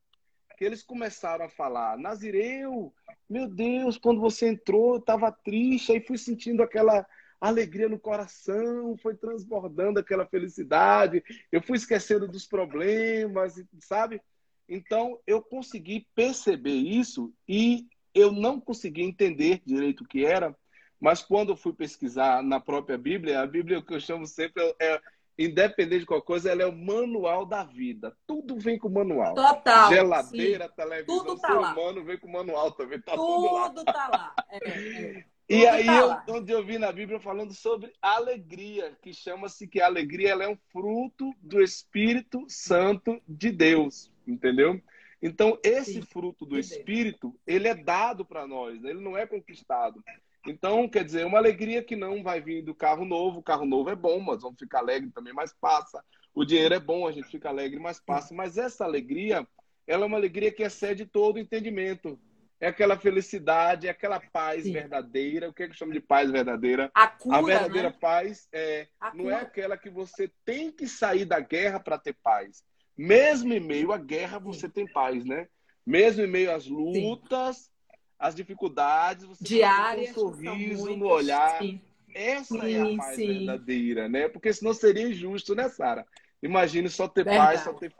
que 0.58 0.64
eles 0.64 0.82
começaram 0.82 1.44
a 1.44 1.48
falar, 1.48 1.96
Nazireu, 1.96 2.92
meu 3.30 3.46
Deus, 3.46 3.96
quando 3.96 4.20
você 4.20 4.48
entrou, 4.48 4.94
eu 4.94 4.98
estava 4.98 5.30
triste, 5.30 5.92
aí 5.92 6.00
fui 6.00 6.18
sentindo 6.18 6.64
aquela 6.64 7.06
alegria 7.40 7.88
no 7.88 7.98
coração, 7.98 8.96
foi 8.96 9.14
transbordando 9.14 10.00
aquela 10.00 10.26
felicidade, 10.26 11.22
eu 11.52 11.62
fui 11.62 11.76
esquecendo 11.76 12.26
dos 12.26 12.44
problemas, 12.44 13.54
sabe? 13.78 14.20
Então, 14.68 15.20
eu 15.28 15.40
consegui 15.40 16.08
perceber 16.12 16.74
isso 16.74 17.32
e 17.48 17.86
eu 18.12 18.32
não 18.32 18.60
consegui 18.60 19.02
entender 19.02 19.62
direito 19.64 20.02
o 20.02 20.08
que 20.08 20.24
era, 20.24 20.52
mas 21.00 21.22
quando 21.22 21.50
eu 21.50 21.56
fui 21.56 21.72
pesquisar 21.72 22.42
na 22.42 22.58
própria 22.58 22.98
Bíblia, 22.98 23.40
a 23.40 23.46
Bíblia 23.46 23.80
que 23.80 23.94
eu 23.94 24.00
chamo 24.00 24.26
sempre 24.26 24.74
é 24.80 25.00
independente 25.38 26.00
de 26.00 26.06
qualquer 26.06 26.26
coisa, 26.26 26.50
ela 26.50 26.62
é 26.62 26.66
o 26.66 26.76
manual 26.76 27.46
da 27.46 27.62
vida. 27.62 28.16
Tudo 28.26 28.58
vem 28.58 28.78
com 28.78 28.88
manual. 28.88 29.34
Total. 29.34 29.88
Geladeira, 29.88 30.66
sim. 30.66 30.74
televisão, 30.74 31.18
tudo 31.18 31.40
tá 31.40 31.48
ser 31.48 31.54
lá. 31.54 31.72
humano 31.72 32.04
vem 32.04 32.18
com 32.18 32.28
manual 32.28 32.72
também. 32.72 33.00
Tá 33.00 33.12
tudo, 33.12 33.48
tudo 33.68 33.84
lá. 33.84 33.92
tá 33.92 34.08
lá. 34.08 34.34
É, 34.50 34.68
é. 34.68 35.24
E 35.50 35.66
aí, 35.66 35.86
tá 35.86 36.24
eu, 36.28 36.34
onde 36.34 36.52
eu 36.52 36.62
vi 36.62 36.76
na 36.76 36.92
Bíblia 36.92 37.18
falando 37.18 37.54
sobre 37.54 37.90
alegria, 38.02 38.94
que 39.00 39.14
chama-se 39.14 39.66
que 39.66 39.80
a 39.80 39.86
alegria 39.86 40.32
ela 40.32 40.44
é 40.44 40.48
um 40.48 40.58
fruto 40.70 41.32
do 41.40 41.62
Espírito 41.62 42.44
Santo 42.48 43.18
de 43.26 43.50
Deus, 43.50 44.12
entendeu? 44.26 44.78
Então, 45.22 45.58
esse 45.64 45.94
Sim. 45.94 46.02
fruto 46.02 46.44
do 46.44 46.58
Espírito, 46.58 47.34
ele 47.46 47.66
é 47.66 47.74
dado 47.74 48.26
para 48.26 48.46
nós, 48.46 48.78
né? 48.82 48.90
ele 48.90 49.00
não 49.00 49.16
é 49.16 49.26
conquistado. 49.26 50.04
Então, 50.50 50.88
quer 50.88 51.04
dizer, 51.04 51.26
uma 51.26 51.38
alegria 51.38 51.82
que 51.82 51.96
não 51.96 52.22
vai 52.22 52.40
vir 52.40 52.62
do 52.62 52.74
carro 52.74 53.04
novo. 53.04 53.40
O 53.40 53.42
carro 53.42 53.64
novo 53.64 53.90
é 53.90 53.96
bom, 53.96 54.20
mas 54.20 54.42
vamos 54.42 54.58
ficar 54.58 54.78
alegre 54.78 55.10
também, 55.10 55.32
mas 55.32 55.52
passa. 55.52 56.02
O 56.34 56.44
dinheiro 56.44 56.74
é 56.74 56.80
bom, 56.80 57.06
a 57.06 57.12
gente 57.12 57.28
fica 57.28 57.48
alegre, 57.48 57.78
mas 57.78 58.00
passa. 58.00 58.34
Mas 58.34 58.56
essa 58.56 58.84
alegria, 58.84 59.46
ela 59.86 60.04
é 60.04 60.06
uma 60.06 60.16
alegria 60.16 60.52
que 60.52 60.62
excede 60.62 61.06
todo 61.06 61.38
entendimento. 61.38 62.18
É 62.60 62.68
aquela 62.68 62.98
felicidade, 62.98 63.86
é 63.86 63.90
aquela 63.90 64.18
paz 64.18 64.64
Sim. 64.64 64.72
verdadeira. 64.72 65.48
O 65.48 65.52
que 65.52 65.62
é 65.62 65.68
que 65.68 65.76
chama 65.76 65.92
de 65.92 66.00
paz 66.00 66.30
verdadeira? 66.30 66.90
A, 66.92 67.06
cura, 67.06 67.36
a 67.36 67.42
verdadeira 67.42 67.90
né? 67.90 67.96
paz 68.00 68.48
é, 68.52 68.88
não 69.14 69.30
é 69.30 69.36
aquela 69.36 69.76
que 69.76 69.88
você 69.88 70.30
tem 70.44 70.72
que 70.72 70.88
sair 70.88 71.24
da 71.24 71.38
guerra 71.38 71.78
para 71.78 71.98
ter 71.98 72.16
paz. 72.22 72.64
Mesmo 72.96 73.52
em 73.52 73.60
meio 73.60 73.92
à 73.92 73.98
guerra, 73.98 74.40
você 74.40 74.66
Sim. 74.66 74.72
tem 74.72 74.92
paz, 74.92 75.24
né? 75.24 75.46
Mesmo 75.86 76.24
em 76.24 76.26
meio 76.26 76.52
às 76.52 76.66
lutas, 76.66 77.56
Sim. 77.56 77.70
Às 78.18 78.34
dificuldades, 78.34 79.24
você 79.24 79.44
Diárias, 79.44 80.14
tem 80.14 80.24
um 80.24 80.32
sorriso 80.34 80.96
no 80.96 81.06
olhar. 81.06 81.58
Sim. 81.58 81.80
Essa 82.14 82.60
sim, 82.60 82.74
é 82.74 82.80
a 82.80 82.96
paz 82.96 83.16
sim. 83.16 83.26
verdadeira, 83.26 84.08
né? 84.08 84.28
Porque 84.28 84.52
senão 84.52 84.74
seria 84.74 85.08
injusto, 85.08 85.54
né, 85.54 85.68
Sara? 85.68 86.06
Imagine 86.42 86.88
só 86.88 87.06
ter 87.06 87.24
Verdade. 87.24 87.46
paz, 87.46 87.60
só 87.64 87.72
ter 87.72 87.94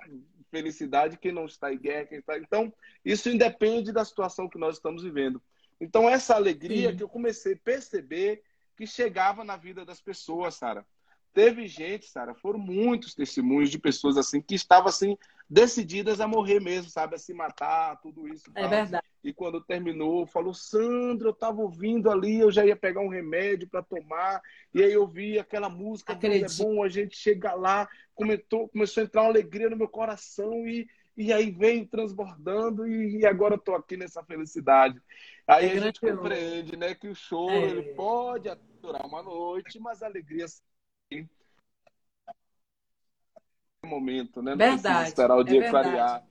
felicidade 0.51 1.19
quem 1.19 1.31
não 1.31 1.45
está 1.45 1.73
em 1.73 1.79
guerra, 1.79 2.07
quem 2.07 2.19
está. 2.19 2.39
Então, 2.39 2.73
isso 3.05 3.29
independe 3.29 3.93
da 3.93 4.05
situação 4.05 4.49
que 4.49 4.59
nós 4.59 4.77
estamos 4.77 5.03
vivendo. 5.03 5.41
Então, 5.81 6.09
essa 6.09 6.35
alegria 6.35 6.95
que 6.95 7.03
eu 7.03 7.09
comecei 7.09 7.55
a 7.55 7.59
perceber 7.63 8.43
que 8.77 8.87
chegava 8.87 9.45
na 9.45 9.57
vida 9.57 9.85
das 9.85 10.01
pessoas, 10.01 10.55
Sara. 10.55 10.87
Teve 11.39 11.69
gente, 11.69 12.07
Sara, 12.07 12.35
foram 12.35 12.59
muitos 12.59 13.15
testemunhos 13.15 13.71
de 13.71 13.79
pessoas 13.79 14.17
assim 14.17 14.43
que 14.43 14.57
estavam 14.57 14.89
assim 14.89 15.17
decididas 15.49 16.21
a 16.21 16.27
morrer 16.27 16.59
mesmo, 16.59 16.91
sabe, 16.91 17.15
a 17.15 17.19
se 17.19 17.33
matar, 17.33 17.97
tudo 18.01 18.27
isso. 18.27 18.51
É 18.57 18.63
tal. 18.63 18.71
verdade. 18.71 19.07
E 19.23 19.33
quando 19.33 19.61
terminou, 19.61 20.27
falou: 20.27 20.53
"Sandra, 20.53 21.29
eu 21.29 21.33
estava 21.33 21.61
ouvindo 21.61 22.11
ali, 22.11 22.41
eu 22.41 22.51
já 22.51 22.67
ia 22.67 22.75
pegar 22.75 23.03
um 23.03 23.09
remédio 23.09 23.69
para 23.69 23.85
tomar, 23.85 24.43
e 24.75 24.83
aí 24.83 24.93
eu 24.93 25.07
vi 25.07 25.39
aquela 25.39 25.69
música, 25.69 26.13
é 26.13 26.47
bom, 26.59 26.83
a 26.83 26.89
gente 26.89 27.17
chega 27.17 27.55
lá, 27.55 27.89
começou, 28.17 28.69
começou 28.71 29.01
a 29.01 29.05
entrar 29.05 29.23
uma 29.23 29.31
alegria 29.31 29.71
no 29.71 29.77
meu 29.77 29.89
coração 29.89 30.67
e 30.67 30.89
e 31.17 31.33
aí 31.33 31.53
vem 31.53 31.85
transbordando 31.85 32.87
e, 32.87 33.27
agora 33.27 33.55
eu 33.55 33.59
tô 33.59 33.75
aqui 33.75 33.97
nessa 33.97 34.25
felicidade. 34.25 35.01
Aí 35.47 35.67
é 35.67 35.73
a 35.73 35.81
gente 35.81 36.01
compreende, 36.01 36.77
né, 36.77 36.95
que 36.95 37.09
o 37.09 37.15
show 37.15 37.51
é. 37.51 37.63
ele 37.63 37.95
pode 37.95 38.49
durar 38.81 39.05
uma 39.05 39.21
noite, 39.21 39.81
mas 39.81 40.01
a 40.01 40.07
alegria 40.07 40.47
momento, 43.89 44.43
né? 44.43 44.55
Não 44.55 44.59
verdade, 44.59 45.09
esperar 45.09 45.37
o 45.37 45.41
é 45.41 45.45
dia 45.45 45.65
é 45.65 45.71
clarear. 45.71 46.27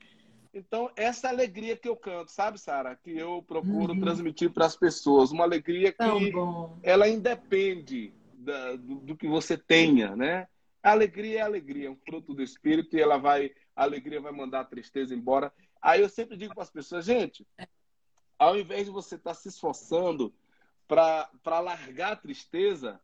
Então, 0.54 0.90
essa 0.96 1.28
alegria 1.30 1.76
que 1.76 1.88
eu 1.88 1.96
canto, 1.96 2.32
sabe, 2.32 2.60
Sara? 2.60 2.96
Que 2.96 3.16
eu 3.16 3.44
procuro 3.44 3.94
uhum. 3.94 4.00
transmitir 4.00 4.50
para 4.52 4.66
as 4.66 4.76
pessoas. 4.76 5.32
Uma 5.32 5.44
alegria 5.44 5.92
que 5.92 6.34
ela 6.82 7.08
independe 7.08 8.14
da, 8.34 8.76
do, 8.76 8.96
do, 8.96 9.16
que 9.16 9.28
você 9.28 9.58
tenha, 9.58 10.16
né? 10.16 10.48
A 10.82 10.92
alegria 10.92 11.40
é 11.40 11.42
alegria, 11.42 11.88
é 11.88 11.92
um 11.92 11.98
fruto 11.98 12.34
do 12.34 12.42
Espírito 12.42 12.96
e 12.96 13.02
ela 13.02 13.18
vai, 13.18 13.52
a 13.76 13.84
alegria 13.84 14.22
vai 14.22 14.32
mandar 14.32 14.62
a 14.62 14.66
tristeza 14.66 15.14
embora. 15.14 15.52
Aí 15.82 16.02
eu 16.02 16.10
sempre 16.10 16.38
digo 16.38 16.54
para 16.54 16.64
as 16.64 16.72
pessoas, 16.72 17.06
gente, 17.06 17.46
ao 18.40 18.58
invés 18.58 18.86
de 18.86 18.92
você 18.92 19.16
estar 19.16 19.32
tá 19.32 19.36
se 19.36 19.50
esforçando 19.50 20.34
para 20.88 21.60
largar 21.60 22.14
a 22.14 22.16
tristeza, 22.16 23.00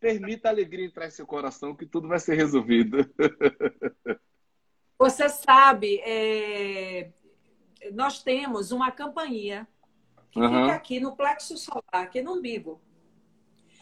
Permita 0.00 0.48
a 0.48 0.52
alegria 0.52 0.86
entrar 0.86 1.06
em 1.06 1.10
seu 1.10 1.26
coração, 1.26 1.74
que 1.74 1.86
tudo 1.86 2.08
vai 2.08 2.18
ser 2.18 2.34
resolvido. 2.34 2.98
Você 4.98 5.28
sabe, 5.28 6.00
é... 6.04 7.10
nós 7.92 8.22
temos 8.22 8.70
uma 8.70 8.90
campainha 8.90 9.66
que 10.30 10.40
uhum. 10.40 10.62
fica 10.62 10.74
aqui 10.74 11.00
no 11.00 11.16
plexo 11.16 11.56
solar, 11.56 11.82
aqui 11.92 12.22
no 12.22 12.34
umbigo. 12.34 12.80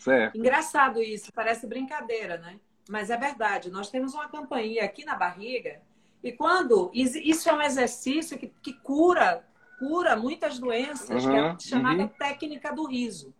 Certo. 0.01 0.37
Engraçado 0.37 1.01
isso, 1.01 1.33
parece 1.33 1.67
brincadeira, 1.67 2.39
né? 2.39 2.59
Mas 2.89 3.11
é 3.11 3.17
verdade. 3.17 3.71
Nós 3.71 3.91
temos 3.91 4.15
uma 4.15 4.29
campainha 4.29 4.85
aqui 4.85 5.05
na 5.05 5.15
barriga 5.15 5.81
e 6.23 6.33
quando 6.33 6.91
isso 6.93 7.49
é 7.49 7.53
um 7.53 7.63
exercício 7.63 8.39
que, 8.39 8.53
que 8.63 8.73
cura 8.73 9.45
cura 9.83 10.15
muitas 10.15 10.61
doenças, 10.61 11.25
uhum. 11.25 11.31
que 11.31 11.37
é 11.37 11.69
chamada 11.69 12.03
uhum. 12.03 12.09
técnica 12.09 12.73
do 12.73 12.87
riso. 12.87 13.35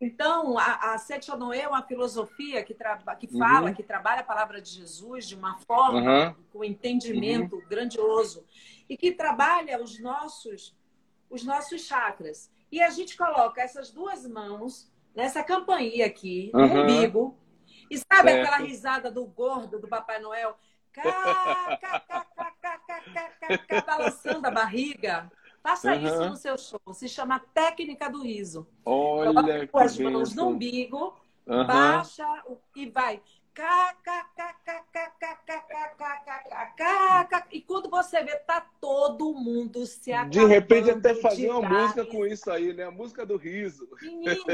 Então, 0.00 0.58
a, 0.58 0.94
a 0.94 0.98
Setionoe 0.98 1.60
é 1.60 1.68
uma 1.68 1.82
filosofia 1.82 2.64
que, 2.64 2.72
traba, 2.72 3.14
que 3.16 3.28
fala, 3.28 3.68
uhum. 3.68 3.74
que 3.74 3.82
trabalha 3.82 4.20
a 4.20 4.24
palavra 4.24 4.60
de 4.60 4.70
Jesus 4.70 5.28
de 5.28 5.34
uma 5.34 5.58
forma, 5.58 6.28
uhum. 6.28 6.34
com 6.50 6.64
entendimento 6.64 7.56
uhum. 7.56 7.68
grandioso, 7.68 8.46
e 8.88 8.96
que 8.96 9.12
trabalha 9.12 9.80
os 9.82 10.00
nossos, 10.00 10.74
os 11.28 11.44
nossos 11.44 11.82
chakras. 11.82 12.50
E 12.72 12.80
a 12.80 12.88
gente 12.88 13.14
coloca 13.14 13.60
essas 13.60 13.90
duas 13.90 14.26
mãos 14.26 14.90
nessa 15.14 15.44
campainha 15.44 16.06
aqui, 16.06 16.50
no 16.54 16.62
umbigo, 16.62 17.36
e 17.90 17.98
sabe 17.98 18.30
certo. 18.30 18.46
aquela 18.46 18.66
risada 18.66 19.10
do 19.10 19.26
gordo 19.26 19.78
do 19.78 19.88
Papai 19.88 20.18
Noel? 20.18 20.56
Cá, 20.92 21.78
cá, 21.80 22.00
cá, 23.68 23.84
balançando 23.86 24.46
a 24.46 24.50
barriga. 24.50 25.30
Faça 25.62 25.92
uhum. 25.94 26.04
isso 26.04 26.30
no 26.30 26.36
seu 26.36 26.56
show. 26.56 26.80
Se 26.92 27.08
chama 27.08 27.40
técnica 27.52 28.08
do 28.08 28.22
riso. 28.22 28.66
Olha 28.84 29.66
Coloca 29.66 29.84
as 29.84 29.98
mãos 29.98 30.34
no 30.34 30.48
umbigo, 30.48 31.14
uhum. 31.46 31.66
baixa 31.66 32.26
e 32.74 32.88
vai. 32.88 33.20
E 37.50 37.60
quando 37.60 37.90
você 37.90 38.22
vê, 38.22 38.36
tá 38.36 38.64
todo 38.80 39.34
mundo 39.34 39.84
se 39.84 40.12
acabando. 40.12 40.30
De 40.30 40.44
repente, 40.46 40.90
até 40.90 41.14
fazer 41.14 41.50
uma 41.50 41.68
música 41.68 42.06
com 42.06 42.24
isso 42.24 42.50
aí, 42.50 42.72
né? 42.72 42.84
A 42.84 42.90
música 42.90 43.26
do 43.26 43.36
riso. 43.36 43.88
Menino, 44.00 44.44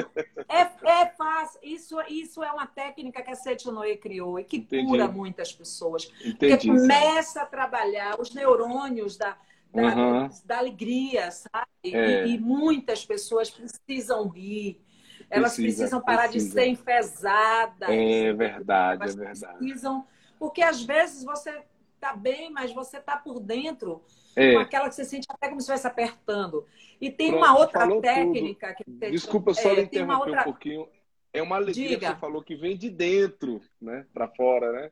é, 0.49 0.63
é 1.03 1.07
fácil. 1.11 1.61
Isso, 1.63 1.97
isso 2.09 2.43
é 2.43 2.51
uma 2.51 2.67
técnica 2.67 3.23
que 3.23 3.31
a 3.31 3.37
Setinoe 3.37 3.97
criou 3.99 4.41
e 4.41 4.45
que 4.45 4.57
Entendi. 4.57 4.87
cura 4.87 5.07
muitas 5.07 5.53
pessoas. 5.53 6.11
Entendi, 6.25 6.35
porque 6.35 6.67
começa 6.67 7.43
a 7.43 7.47
trabalhar 7.47 8.21
os 8.21 8.35
neurônios 8.35 9.17
da, 9.17 9.37
da, 9.73 9.83
uhum. 9.83 10.29
da 10.45 10.59
alegria, 10.59 11.31
sabe? 11.31 11.67
É. 11.85 12.27
E, 12.27 12.35
e, 12.35 12.39
muitas 12.39 13.05
pessoas 13.05 13.51
precisam 13.51 14.29
rir. 14.29 14.81
Elas 15.29 15.55
precisa, 15.55 15.79
precisam 15.79 16.01
parar 16.01 16.29
precisa. 16.29 16.47
de 16.47 16.53
ser 16.53 16.67
enfesadas. 16.69 17.89
É 17.89 18.33
verdade, 18.33 19.11
é 19.11 19.15
verdade. 19.15 19.59
Precisam, 19.59 20.07
porque 20.39 20.63
às 20.63 20.83
vezes 20.83 21.25
você 21.25 21.63
tá 22.01 22.15
bem, 22.15 22.51
mas 22.51 22.73
você 22.73 23.01
tá 23.01 23.17
por 23.17 23.41
dentro 23.41 24.03
é. 24.37 24.53
com 24.55 24.61
aquela 24.61 24.89
que 24.89 24.95
você 24.95 25.05
sente 25.05 25.27
até 25.29 25.49
como 25.49 25.61
se 25.61 25.65
estivesse 25.65 25.87
apertando. 25.87 26.67
E 27.01 27.11
tem 27.11 27.31
Pronto, 27.31 27.45
uma 27.45 27.59
outra 27.59 28.01
técnica 28.01 28.75
que 28.75 28.85
Desculpa 29.11 29.53
só 29.55 29.71
é, 29.71 29.81
interromper 29.81 30.29
outra... 30.29 30.41
um 30.41 30.45
pouquinho. 30.45 30.89
É 31.33 31.43
uma 31.43 31.57
alegria 31.57 31.89
Diga. 31.89 32.01
que 32.01 32.15
você 32.15 32.21
falou 32.21 32.43
que 32.43 32.55
vem 32.55 32.77
de 32.77 32.89
dentro, 32.89 33.61
né, 33.81 34.07
para 34.15 34.29
fora, 34.29 34.73
né? 34.73 34.91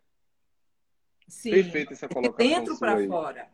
Sim. 1.27 1.53
Perfeito 1.53 1.93
essa 1.93 2.09
colocação. 2.09 2.37
De 2.37 2.55
dentro 2.55 2.79
para 2.79 3.07
fora. 3.07 3.49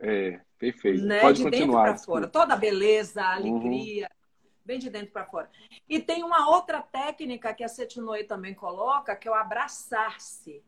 É, 0.00 0.40
perfeito. 0.58 1.04
Né? 1.04 1.20
Pode 1.20 1.38
de 1.38 1.44
continuar. 1.44 1.84
dentro 1.84 1.94
para 1.94 1.98
fora. 1.98 2.28
Toda 2.28 2.54
a 2.54 2.56
beleza, 2.56 3.22
a 3.22 3.30
uhum. 3.30 3.56
alegria, 3.56 4.06
uhum. 4.06 4.50
vem 4.64 4.78
de 4.78 4.90
dentro 4.90 5.12
para 5.12 5.26
fora. 5.26 5.50
E 5.88 5.98
tem 5.98 6.22
uma 6.22 6.50
outra 6.50 6.80
técnica 6.80 7.52
que 7.52 7.64
a 7.64 7.68
Setinoe 7.68 8.24
também 8.24 8.54
coloca, 8.54 9.16
que 9.16 9.28
é 9.28 9.30
o 9.30 9.34
abraçar-se. 9.34 10.62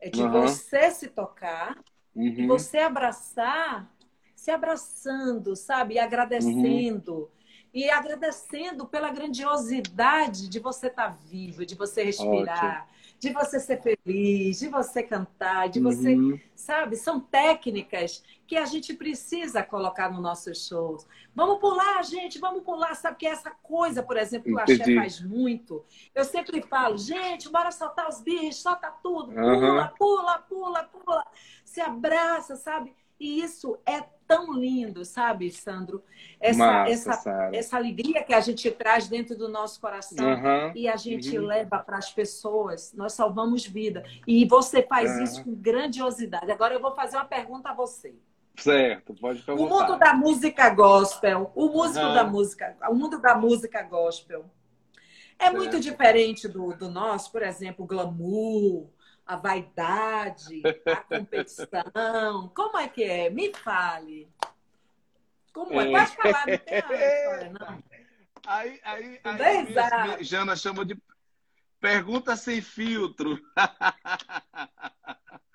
É 0.00 0.08
de 0.08 0.22
uhum. 0.22 0.30
você 0.30 0.90
se 0.90 1.08
tocar 1.08 1.78
uhum. 2.14 2.24
e 2.24 2.46
você 2.46 2.78
abraçar, 2.78 3.90
se 4.34 4.50
abraçando, 4.50 5.56
sabe? 5.56 5.94
E 5.94 5.98
agradecendo. 5.98 7.14
Uhum. 7.14 7.28
E 7.74 7.90
agradecendo 7.90 8.86
pela 8.86 9.10
grandiosidade 9.10 10.48
de 10.48 10.58
você 10.58 10.86
estar 10.86 11.10
tá 11.10 11.18
vivo, 11.26 11.66
de 11.66 11.74
você 11.74 12.04
respirar. 12.04 12.84
Ótimo 12.84 12.95
de 13.18 13.32
você 13.32 13.58
ser 13.58 13.80
feliz, 13.82 14.58
de 14.58 14.68
você 14.68 15.02
cantar, 15.02 15.68
de 15.68 15.80
você, 15.80 16.14
uhum. 16.14 16.38
sabe? 16.54 16.96
São 16.96 17.18
técnicas 17.18 18.22
que 18.46 18.56
a 18.56 18.64
gente 18.64 18.94
precisa 18.94 19.62
colocar 19.62 20.10
no 20.10 20.20
nossos 20.20 20.66
shows. 20.66 21.06
Vamos 21.34 21.58
pular, 21.58 22.02
gente, 22.04 22.38
vamos 22.38 22.62
pular. 22.62 22.94
Sabe 22.94 23.16
que 23.16 23.26
essa 23.26 23.50
coisa, 23.50 24.02
por 24.02 24.16
exemplo, 24.16 24.44
que 24.44 24.54
o 24.54 24.58
Axé 24.58 24.94
faz 24.94 25.20
muito. 25.20 25.84
Eu 26.14 26.24
sempre 26.24 26.62
falo, 26.62 26.96
gente, 26.96 27.48
bora 27.48 27.72
soltar 27.72 28.08
os 28.08 28.20
bichos, 28.20 28.62
solta 28.62 28.90
tudo, 29.02 29.32
pula, 29.32 29.82
uhum. 29.82 29.88
pula, 29.98 30.38
pula, 30.38 30.84
pula. 30.84 31.26
Se 31.64 31.80
abraça, 31.80 32.56
sabe? 32.56 32.94
E 33.18 33.40
isso 33.40 33.78
é 33.86 34.02
tão 34.26 34.52
lindo, 34.52 35.04
sabe, 35.04 35.50
Sandro? 35.50 36.02
Essa, 36.40 36.58
Massa, 36.58 36.90
essa, 36.92 37.50
essa 37.52 37.76
alegria 37.76 38.22
que 38.22 38.34
a 38.34 38.40
gente 38.40 38.70
traz 38.70 39.08
dentro 39.08 39.36
do 39.36 39.48
nosso 39.48 39.80
coração 39.80 40.34
uhum, 40.34 40.72
e 40.74 40.88
a 40.88 40.96
gente 40.96 41.38
uhum. 41.38 41.46
leva 41.46 41.78
para 41.78 41.96
as 41.96 42.12
pessoas, 42.12 42.92
nós 42.92 43.12
salvamos 43.12 43.64
vida. 43.64 44.04
E 44.26 44.44
você 44.44 44.82
faz 44.82 45.10
uhum. 45.12 45.22
isso 45.22 45.44
com 45.44 45.54
grandiosidade. 45.54 46.50
Agora 46.50 46.74
eu 46.74 46.80
vou 46.80 46.94
fazer 46.94 47.16
uma 47.16 47.24
pergunta 47.24 47.70
a 47.70 47.74
você. 47.74 48.14
Certo, 48.56 49.14
pode 49.14 49.42
perguntar. 49.42 49.74
O 49.74 49.78
mundo 49.78 49.98
da 49.98 50.14
música 50.14 50.70
gospel, 50.70 51.52
o 51.54 51.68
músico 51.68 52.06
da 52.14 52.24
música, 52.24 52.76
o 52.88 52.94
mundo 52.94 53.20
da 53.20 53.36
música 53.36 53.82
gospel 53.82 54.46
é 55.38 55.44
certo. 55.44 55.56
muito 55.56 55.78
diferente 55.78 56.48
do, 56.48 56.74
do 56.74 56.88
nosso, 56.88 57.30
por 57.30 57.42
exemplo, 57.42 57.86
glamour, 57.86 58.86
a 59.26 59.36
vaidade, 59.36 60.62
a 60.86 60.96
competição. 60.96 62.48
Como 62.54 62.78
é 62.78 62.86
que 62.88 63.02
é? 63.02 63.28
Me 63.28 63.52
fale. 63.52 64.28
Como 65.52 65.80
é? 65.80 65.90
Pode 65.90 66.16
falar, 66.16 66.46
não 66.46 66.58
tem 66.58 66.78
história, 66.78 67.52
não. 67.58 67.82
Aí, 68.46 68.80
aí, 68.84 69.20
aí, 69.24 69.78
aí 70.14 70.22
Jana 70.24 70.54
chama 70.54 70.84
de 70.84 70.96
pergunta 71.80 72.36
sem 72.36 72.60
filtro. 72.60 73.40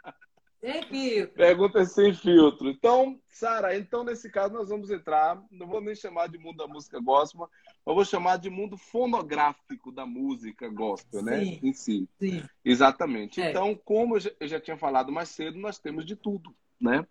Sem 0.61 0.83
filtro. 0.83 1.35
Pergunta 1.35 1.85
sem 1.85 2.13
filtro. 2.13 2.69
Então, 2.69 3.19
Sara, 3.27 3.75
então 3.75 4.03
nesse 4.03 4.29
caso 4.29 4.53
nós 4.53 4.69
vamos 4.69 4.91
entrar, 4.91 5.43
não 5.49 5.65
vou 5.65 5.81
nem 5.81 5.95
chamar 5.95 6.27
de 6.27 6.37
mundo 6.37 6.57
da 6.57 6.67
música 6.67 6.99
gospel, 6.99 7.49
mas 7.83 7.95
vou 7.95 8.05
chamar 8.05 8.37
de 8.37 8.47
mundo 8.47 8.77
fonográfico 8.77 9.91
da 9.91 10.05
música 10.05 10.69
gospel, 10.69 11.23
né? 11.23 11.43
Sim. 11.43 11.59
Em 11.63 11.73
si. 11.73 12.09
Sim. 12.19 12.43
Exatamente. 12.63 13.41
É. 13.41 13.49
Então, 13.49 13.73
como 13.83 14.17
eu 14.17 14.47
já 14.47 14.59
tinha 14.59 14.77
falado 14.77 15.11
mais 15.11 15.29
cedo, 15.29 15.57
nós 15.57 15.79
temos 15.79 16.05
de 16.05 16.15
tudo, 16.15 16.55
né? 16.79 17.07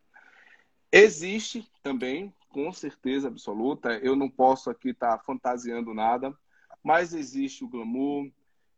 Existe 0.92 1.68
também, 1.82 2.32
com 2.51 2.72
certeza 2.72 3.26
absoluta, 3.26 3.94
eu 3.98 4.14
não 4.14 4.30
posso 4.30 4.70
aqui 4.70 4.90
estar 4.90 5.18
tá 5.18 5.24
fantasiando 5.24 5.92
nada, 5.92 6.32
mas 6.84 7.12
existe 7.12 7.64
o 7.64 7.68
glamour, 7.68 8.30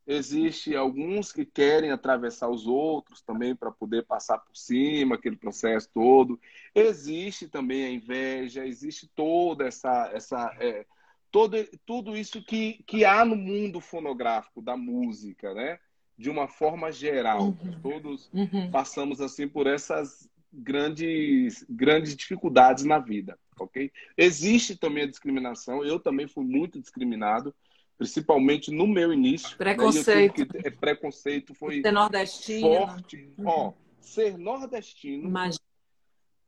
Existe 0.07 0.75
alguns 0.75 1.33
que 1.33 1.45
querem 1.45 1.93
atravessar 1.93 2.49
os 2.49 2.67
outros 2.67 3.23
também 3.23 3.55
para 3.55 3.71
poder 3.71 4.05
passar 4.05 4.39
por 4.39 4.57
cima, 4.57 5.15
aquele 5.15 5.37
processo 5.37 5.89
todo. 5.95 6.41
Existe 6.75 7.47
também 7.47 7.85
a 7.85 7.91
inveja, 7.91 8.67
existe 8.67 9.09
toda 9.15 9.67
essa. 9.67 10.11
essa 10.13 10.57
é, 10.59 10.85
todo, 11.31 11.57
tudo 11.87 12.17
isso 12.17 12.43
que, 12.43 12.83
que 12.87 13.05
há 13.05 13.25
no 13.25 13.37
mundo 13.37 13.81
fonográfico 13.81 14.61
da 14.61 14.77
música, 14.77 15.55
né? 15.55 15.79
De 16.19 16.29
uma 16.29 16.49
forma 16.49 16.91
geral. 16.91 17.57
Uhum. 17.63 17.81
Todos 17.81 18.29
uhum. 18.33 18.71
passamos 18.73 19.21
assim 19.21 19.47
por 19.47 19.69
essas 19.69 20.29
grandes, 20.53 21.65
grandes 21.69 22.15
dificuldades 22.17 22.85
na 22.85 22.99
vida, 22.99 23.39
ok? 23.59 23.91
Existe 24.17 24.77
também 24.77 25.05
a 25.05 25.09
discriminação, 25.09 25.85
eu 25.85 25.99
também 25.99 26.27
fui 26.27 26.45
muito 26.45 26.81
discriminado 26.81 27.55
principalmente 28.03 28.71
no 28.71 28.87
meu 28.87 29.13
início. 29.13 29.57
Preconceito. 29.57 30.41
Né, 30.41 30.47
que, 30.47 30.69
é, 30.69 30.71
preconceito 30.71 31.55
foi 31.55 31.81
ser 31.81 31.93
nordestino. 31.93 32.87
forte. 32.87 33.33
Uhum. 33.39 33.47
Ó, 33.47 33.73
ser 34.01 34.37
nordestino. 34.37 35.29
Imagina. 35.29 35.63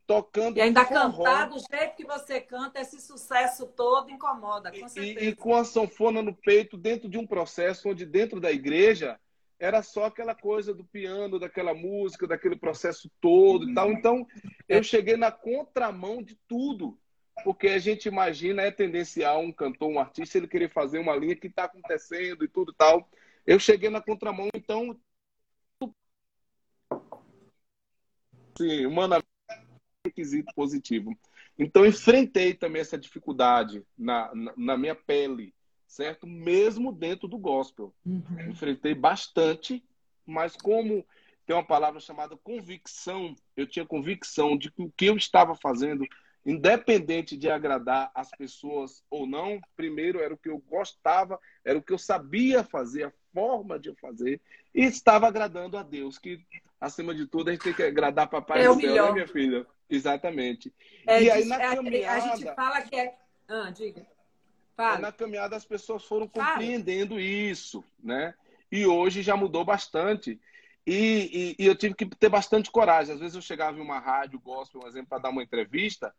Tocando 0.06 0.58
e 0.58 0.60
ainda 0.60 0.84
forró, 0.84 1.24
cantar 1.24 1.48
do 1.48 1.56
jeito 1.58 1.96
que 1.96 2.04
você 2.04 2.38
canta, 2.38 2.78
esse 2.78 3.00
sucesso 3.00 3.66
todo 3.66 4.10
incomoda, 4.10 4.70
com 4.70 4.86
certeza. 4.86 5.24
E, 5.24 5.28
e 5.28 5.34
com 5.34 5.54
a 5.54 5.64
sanfona 5.64 6.20
no 6.20 6.34
peito, 6.34 6.76
dentro 6.76 7.08
de 7.08 7.16
um 7.16 7.26
processo 7.26 7.88
onde 7.88 8.04
dentro 8.04 8.38
da 8.38 8.52
igreja 8.52 9.18
era 9.58 9.82
só 9.82 10.04
aquela 10.04 10.34
coisa 10.34 10.74
do 10.74 10.84
piano, 10.84 11.38
daquela 11.38 11.72
música, 11.72 12.26
daquele 12.26 12.54
processo 12.54 13.10
todo 13.18 13.70
e 13.70 13.72
tal. 13.72 13.90
Então, 13.92 14.26
eu 14.68 14.82
cheguei 14.82 15.16
na 15.16 15.32
contramão 15.32 16.22
de 16.22 16.38
tudo 16.46 16.98
porque 17.44 17.68
a 17.68 17.78
gente 17.78 18.08
imagina 18.08 18.62
é 18.62 18.70
tendencial 18.70 19.40
um 19.40 19.52
cantor, 19.52 19.90
um 19.90 20.00
artista, 20.00 20.38
ele 20.38 20.48
querer 20.48 20.70
fazer 20.70 20.98
uma 20.98 21.14
linha 21.14 21.36
que 21.36 21.46
está 21.46 21.64
acontecendo 21.64 22.42
e 22.42 22.48
tudo 22.48 22.72
e 22.72 22.74
tal. 22.74 23.08
Eu 23.46 23.60
cheguei 23.60 23.90
na 23.90 24.00
contramão, 24.00 24.48
então. 24.54 24.98
Sim, 28.56 28.86
humanamente, 28.86 29.28
requisito 30.06 30.52
positivo. 30.54 31.14
Então, 31.58 31.84
enfrentei 31.84 32.54
também 32.54 32.80
essa 32.80 32.96
dificuldade 32.96 33.84
na, 33.96 34.34
na, 34.34 34.54
na 34.56 34.76
minha 34.78 34.94
pele, 34.94 35.54
certo? 35.86 36.26
Mesmo 36.26 36.90
dentro 36.90 37.28
do 37.28 37.36
gospel. 37.36 37.94
Uhum. 38.06 38.50
Enfrentei 38.50 38.94
bastante, 38.94 39.84
mas 40.24 40.56
como 40.56 41.06
tem 41.44 41.54
uma 41.54 41.64
palavra 41.64 42.00
chamada 42.00 42.36
convicção, 42.38 43.36
eu 43.54 43.66
tinha 43.66 43.84
convicção 43.84 44.56
de 44.56 44.70
que 44.70 44.82
o 44.82 44.90
que 44.96 45.06
eu 45.06 45.16
estava 45.16 45.54
fazendo 45.54 46.06
independente 46.44 47.36
de 47.36 47.50
agradar 47.50 48.10
as 48.14 48.30
pessoas 48.30 49.02
ou 49.10 49.26
não, 49.26 49.60
primeiro 49.76 50.20
era 50.20 50.34
o 50.34 50.36
que 50.36 50.48
eu 50.48 50.58
gostava, 50.58 51.38
era 51.64 51.78
o 51.78 51.82
que 51.82 51.92
eu 51.92 51.98
sabia 51.98 52.62
fazer, 52.62 53.04
a 53.04 53.12
forma 53.32 53.78
de 53.78 53.94
fazer, 53.94 54.40
e 54.74 54.84
estava 54.84 55.26
agradando 55.26 55.76
a 55.76 55.82
Deus, 55.82 56.18
que 56.18 56.44
acima 56.80 57.14
de 57.14 57.26
tudo 57.26 57.48
a 57.48 57.52
gente 57.52 57.62
tem 57.62 57.72
que 57.72 57.82
agradar 57.82 58.28
papai 58.28 58.64
é 58.64 58.68
do 58.68 58.80
céu, 58.80 59.06
né, 59.06 59.12
minha 59.12 59.28
filha? 59.28 59.66
Exatamente. 59.88 60.72
É, 61.06 61.22
e 61.22 61.30
aí 61.30 61.44
na 61.46 61.62
é, 61.62 61.76
caminhada... 61.76 62.32
A 62.32 62.36
gente 62.36 62.54
fala 62.54 62.82
que 62.82 62.96
é... 62.96 63.14
Ah, 63.48 63.70
diga. 63.70 64.06
Fala. 64.76 64.98
Na 64.98 65.12
caminhada 65.12 65.56
as 65.56 65.64
pessoas 65.64 66.04
foram 66.04 66.26
compreendendo 66.26 67.18
isso, 67.20 67.84
né? 68.02 68.34
E 68.70 68.86
hoje 68.86 69.22
já 69.22 69.36
mudou 69.36 69.64
bastante. 69.64 70.40
E, 70.86 71.54
e, 71.58 71.62
e, 71.62 71.66
eu 71.66 71.76
tive 71.76 71.94
que 71.94 72.04
ter 72.06 72.28
bastante 72.28 72.70
coragem. 72.70 73.14
Às 73.14 73.20
vezes 73.20 73.34
eu 73.36 73.42
chegava 73.42 73.78
em 73.78 73.80
uma 73.80 73.98
rádio 73.98 74.40
gospel, 74.40 74.80
por 74.80 74.88
exemplo, 74.88 75.08
para 75.08 75.22
dar 75.22 75.30
uma 75.30 75.42
entrevista, 75.42 76.14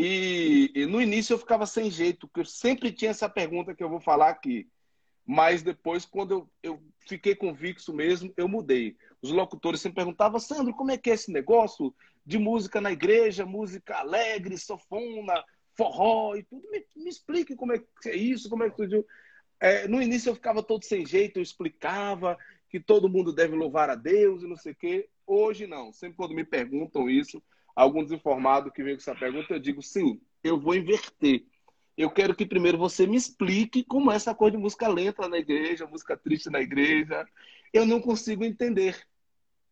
e, 0.00 0.70
e, 0.76 0.86
no 0.86 1.02
início 1.02 1.34
eu 1.34 1.38
ficava 1.38 1.66
sem 1.66 1.90
jeito, 1.90 2.28
porque 2.28 2.38
eu 2.38 2.44
sempre 2.44 2.92
tinha 2.92 3.10
essa 3.10 3.28
pergunta 3.28 3.74
que 3.74 3.82
eu 3.82 3.88
vou 3.88 3.98
falar 3.98 4.28
aqui. 4.28 4.68
Mas 5.26 5.60
depois, 5.60 6.04
quando 6.04 6.30
eu, 6.30 6.50
eu 6.62 6.82
fiquei 7.00 7.34
convicto 7.34 7.92
mesmo, 7.92 8.32
eu 8.36 8.46
mudei. 8.46 8.96
Os 9.20 9.32
locutores 9.32 9.80
sempre 9.80 9.96
perguntavam, 9.96 10.38
Sandro, 10.38 10.72
como 10.72 10.92
é 10.92 10.96
que 10.96 11.10
é 11.10 11.14
esse 11.14 11.32
negócio 11.32 11.92
de 12.24 12.38
música 12.38 12.80
na 12.80 12.92
igreja, 12.92 13.44
música 13.44 13.96
alegre, 13.96 14.56
sofona, 14.56 15.44
forró 15.76 16.36
e 16.36 16.44
tudo? 16.44 16.70
Me, 16.70 16.86
me 16.94 17.10
explique 17.10 17.56
como 17.56 17.72
é 17.72 17.82
que 18.00 18.08
é 18.08 18.16
isso, 18.16 18.48
como 18.48 18.62
é 18.62 18.70
que 18.70 18.76
tudo. 18.76 19.04
É, 19.58 19.88
no 19.88 20.00
início 20.00 20.30
eu 20.30 20.34
ficava 20.36 20.62
todo 20.62 20.84
sem 20.84 21.04
jeito, 21.04 21.40
eu 21.40 21.42
explicava 21.42 22.38
que 22.70 22.78
todo 22.78 23.08
mundo 23.08 23.32
deve 23.32 23.56
louvar 23.56 23.90
a 23.90 23.96
Deus 23.96 24.44
e 24.44 24.46
não 24.46 24.56
sei 24.56 24.74
o 24.74 24.76
quê. 24.76 25.08
Hoje 25.26 25.66
não. 25.66 25.92
Sempre 25.92 26.16
quando 26.16 26.36
me 26.36 26.44
perguntam 26.44 27.10
isso, 27.10 27.42
algum 27.78 28.02
desinformado 28.02 28.72
que 28.72 28.82
vem 28.82 28.96
com 28.96 29.00
essa 29.00 29.14
pergunta, 29.14 29.54
eu 29.54 29.60
digo 29.60 29.80
sim, 29.80 30.20
eu 30.42 30.58
vou 30.58 30.74
inverter. 30.74 31.44
Eu 31.96 32.10
quero 32.10 32.34
que 32.34 32.44
primeiro 32.44 32.76
você 32.76 33.06
me 33.06 33.16
explique 33.16 33.84
como 33.84 34.10
é 34.10 34.16
essa 34.16 34.34
coisa 34.34 34.56
de 34.56 34.62
música 34.62 34.88
lenta 34.88 35.28
na 35.28 35.38
igreja, 35.38 35.86
música 35.86 36.16
triste 36.16 36.50
na 36.50 36.60
igreja. 36.60 37.24
Eu 37.72 37.86
não 37.86 38.00
consigo 38.00 38.44
entender. 38.44 39.00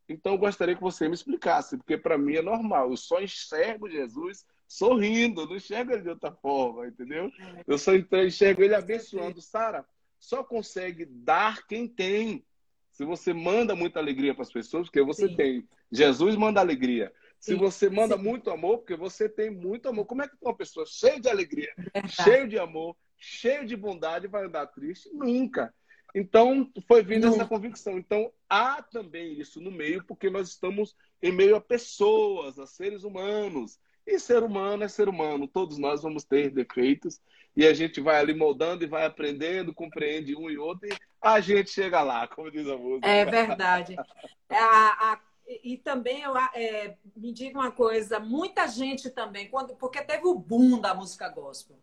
Então 0.09 0.35
eu 0.35 0.39
gostaria 0.39 0.77
que 0.77 0.81
você 0.81 1.09
me 1.09 1.15
explicasse, 1.15 1.77
porque 1.77 1.99
para 1.99 2.17
mim 2.17 2.37
é 2.37 2.43
normal. 2.43 2.91
Eu 2.91 2.97
só 2.97 3.21
enxergo 3.21 3.91
Jesus 3.91 4.47
sorrindo, 4.69 5.41
eu 5.41 5.47
não 5.49 5.57
enxergo 5.57 5.93
ele 5.93 6.03
de 6.03 6.09
outra 6.11 6.31
forma, 6.31 6.87
entendeu? 6.87 7.31
Eu 7.67 7.77
só 7.77 7.93
enxergo 7.95 8.63
ele 8.63 8.75
abençoando. 8.75 9.41
Sara, 9.41 9.85
só 10.19 10.45
consegue 10.45 11.07
dar 11.07 11.67
quem 11.67 11.89
tem. 11.89 12.45
Se 12.93 13.05
você 13.05 13.33
manda 13.33 13.75
muita 13.75 13.99
alegria 13.99 14.33
para 14.33 14.43
as 14.43 14.53
pessoas, 14.53 14.87
porque 14.87 15.03
você 15.03 15.29
Sim. 15.29 15.37
tem. 15.37 15.69
Jesus 15.91 16.37
manda 16.37 16.61
alegria. 16.61 17.13
Se 17.41 17.55
você 17.55 17.89
manda 17.89 18.17
sim. 18.17 18.23
muito 18.23 18.51
amor, 18.51 18.79
porque 18.79 18.97
você 18.97 19.29
tem 19.29 19.51
muito 19.51 19.89
amor. 19.89 20.07
Como 20.07 20.23
é 20.23 20.29
que 20.29 20.35
uma 20.43 20.57
pessoa 20.57 20.85
cheia 20.87 21.21
de 21.21 21.29
alegria, 21.29 21.73
Verdade. 21.77 22.13
cheio 22.13 22.49
de 22.49 22.59
amor, 22.59 22.97
cheio 23.19 23.67
de 23.67 23.77
bondade 23.77 24.27
vai 24.27 24.45
andar 24.45 24.67
triste? 24.67 25.09
Nunca. 25.13 25.73
Então, 26.15 26.71
foi 26.89 27.03
vindo 27.03 27.27
essa 27.27 27.45
convicção. 27.45 27.99
Então, 27.99 28.33
há 28.49 28.83
também 28.83 29.39
isso 29.39 29.61
no 29.61 29.71
meio, 29.71 30.03
porque 30.05 30.31
nós 30.31 30.49
estamos 30.49 30.97
em 31.23 31.31
meio 31.31 31.57
a 31.57 31.61
pessoas, 31.61 32.59
a 32.59 32.67
seres 32.67 33.05
humanos. 33.05 33.79
E 34.07 34.19
ser 34.19 34.43
humano 34.43 34.85
é 34.85 34.89
ser 34.89 35.09
humano. 35.09 35.47
Todos 35.47 35.77
nós 35.77 36.03
vamos 36.03 36.25
ter 36.25 36.51
defeitos. 36.51 37.21
E 37.55 37.67
a 37.67 37.75
gente 37.75 38.01
vai 38.01 38.17
ali 38.17 38.33
moldando 38.33 38.85
e 38.85 38.87
vai 38.87 39.05
aprendendo, 39.05 39.75
compreende 39.75 40.35
um 40.35 40.49
e 40.49 40.57
outro. 40.57 40.89
E 40.89 40.97
a 41.21 41.41
gente 41.41 41.71
chega 41.71 42.03
lá, 42.03 42.27
como 42.29 42.51
diz 42.51 42.67
a 42.69 42.77
música. 42.77 43.07
É 43.07 43.25
verdade. 43.25 43.95
A, 44.49 45.13
a 45.13 45.21
e, 45.47 45.77
também 45.79 46.23
eu 46.23 46.37
é, 46.37 46.97
me 47.17 47.33
diga 47.33 47.59
uma 47.59 47.71
coisa, 47.71 48.19
muita 48.19 48.67
gente 48.67 49.11
também, 49.11 49.49
quando, 49.49 49.77
porque 49.77 50.03
teve 50.03 50.27
o 50.27 50.35
boom 50.35 50.81
da 50.81 50.95
música 50.95 51.29
gospel. 51.29 51.77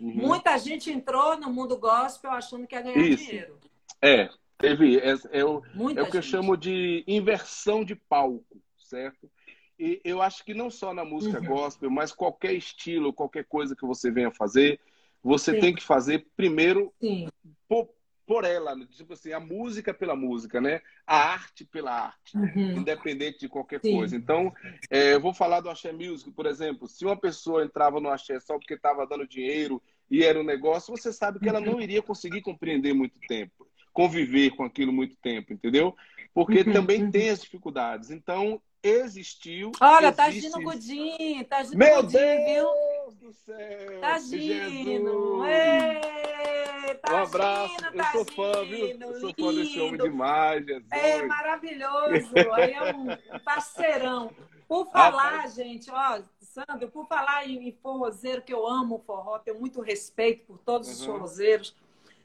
Uhum. 0.00 0.14
Muita 0.14 0.58
gente 0.58 0.90
entrou 0.90 1.36
no 1.38 1.52
mundo 1.52 1.76
gospel 1.78 2.30
achando 2.32 2.66
que 2.66 2.74
ia 2.74 2.82
ganhar 2.82 2.98
Isso. 2.98 3.24
dinheiro. 3.24 3.58
É, 4.02 4.28
teve. 4.58 4.98
É, 4.98 5.14
é, 5.30 5.44
o, 5.44 5.62
é 5.96 6.02
o 6.02 6.10
que 6.10 6.16
eu 6.16 6.22
chamo 6.22 6.56
de 6.56 7.04
inversão 7.06 7.84
de 7.84 7.94
palco, 7.94 8.60
certo? 8.76 9.30
E 9.78 10.00
eu 10.04 10.20
acho 10.20 10.44
que 10.44 10.54
não 10.54 10.70
só 10.70 10.92
na 10.92 11.04
música 11.04 11.40
uhum. 11.40 11.46
gospel, 11.46 11.90
mas 11.90 12.12
qualquer 12.12 12.52
estilo, 12.52 13.12
qualquer 13.12 13.44
coisa 13.44 13.74
que 13.74 13.86
você 13.86 14.10
venha 14.10 14.30
fazer, 14.30 14.80
você 15.22 15.54
Sim. 15.54 15.60
tem 15.60 15.74
que 15.74 15.82
fazer 15.82 16.26
primeiro 16.36 16.92
por, 18.26 18.44
ela, 18.44 18.74
né? 18.74 18.86
tipo 18.90 19.12
assim, 19.12 19.32
a 19.32 19.40
música 19.40 19.92
pela 19.92 20.16
música, 20.16 20.60
né? 20.60 20.80
A 21.06 21.16
arte 21.16 21.64
pela 21.64 22.06
arte, 22.06 22.36
uhum. 22.36 22.78
independente 22.78 23.40
de 23.40 23.48
qualquer 23.48 23.80
Sim. 23.80 23.96
coisa. 23.96 24.16
Então, 24.16 24.52
é, 24.90 25.14
eu 25.14 25.20
vou 25.20 25.34
falar 25.34 25.60
do 25.60 25.70
Axé 25.70 25.92
Music, 25.92 26.30
por 26.30 26.46
exemplo. 26.46 26.88
Se 26.88 27.04
uma 27.04 27.16
pessoa 27.16 27.64
entrava 27.64 28.00
no 28.00 28.08
Axé 28.08 28.40
só 28.40 28.58
porque 28.58 28.74
estava 28.74 29.06
dando 29.06 29.26
dinheiro 29.26 29.82
e 30.10 30.22
era 30.22 30.38
um 30.38 30.44
negócio, 30.44 30.96
você 30.96 31.12
sabe 31.12 31.38
que 31.38 31.48
ela 31.48 31.60
não 31.60 31.80
iria 31.80 32.02
conseguir 32.02 32.40
compreender 32.40 32.92
muito 32.94 33.18
tempo, 33.28 33.66
conviver 33.92 34.50
com 34.50 34.64
aquilo 34.64 34.92
muito 34.92 35.16
tempo, 35.16 35.52
entendeu? 35.52 35.94
Porque 36.32 36.60
uhum. 36.60 36.72
também 36.72 37.04
uhum. 37.04 37.10
tem 37.10 37.30
as 37.30 37.40
dificuldades. 37.40 38.10
Então, 38.10 38.60
existiu. 38.88 39.72
Olha, 39.80 40.12
tá 40.12 40.28
existe... 40.28 40.50
tá 40.50 40.58
agindo 40.58 40.70
Gudim, 40.70 41.44
tá 41.44 41.56
agindo 41.58 41.78
Meu 41.78 42.02
Gudim, 42.02 42.18
Deus 42.18 42.44
viu? 42.44 43.28
do 43.28 43.32
céu! 43.32 44.00
Tá 44.00 44.14
agindo! 44.14 45.44
Ei, 45.46 46.94
tá 46.96 47.14
um 47.14 47.22
abraço. 47.22 47.74
Indo, 47.74 47.84
eu 47.86 47.92
tá 47.94 48.12
sou 48.12 48.24
fã, 48.26 48.64
viu? 48.64 48.86
Eu 49.00 49.20
sou 49.20 49.34
fã 49.38 49.54
desse 49.54 49.80
homem 49.80 50.00
demais, 50.00 50.64
Jesus. 50.66 50.86
É 50.92 51.22
maravilhoso. 51.22 52.30
Aí 52.54 52.72
é 52.72 52.94
um 52.94 53.06
parceirão. 53.40 54.30
Por 54.68 54.90
falar, 54.90 55.30
Rapaz. 55.30 55.54
gente, 55.54 55.90
ó, 55.90 56.20
Sandro, 56.40 56.88
por 56.88 57.06
falar 57.06 57.48
em, 57.48 57.70
forrozeiro, 57.82 58.40
que 58.42 58.52
eu 58.52 58.66
amo 58.66 58.96
o 58.96 58.98
forró, 58.98 59.38
tenho 59.38 59.58
muito 59.60 59.80
respeito 59.80 60.46
por 60.46 60.58
todos 60.58 60.88
os 60.88 61.00
Uhum. 61.00 61.06
forrozeiros. 61.14 61.76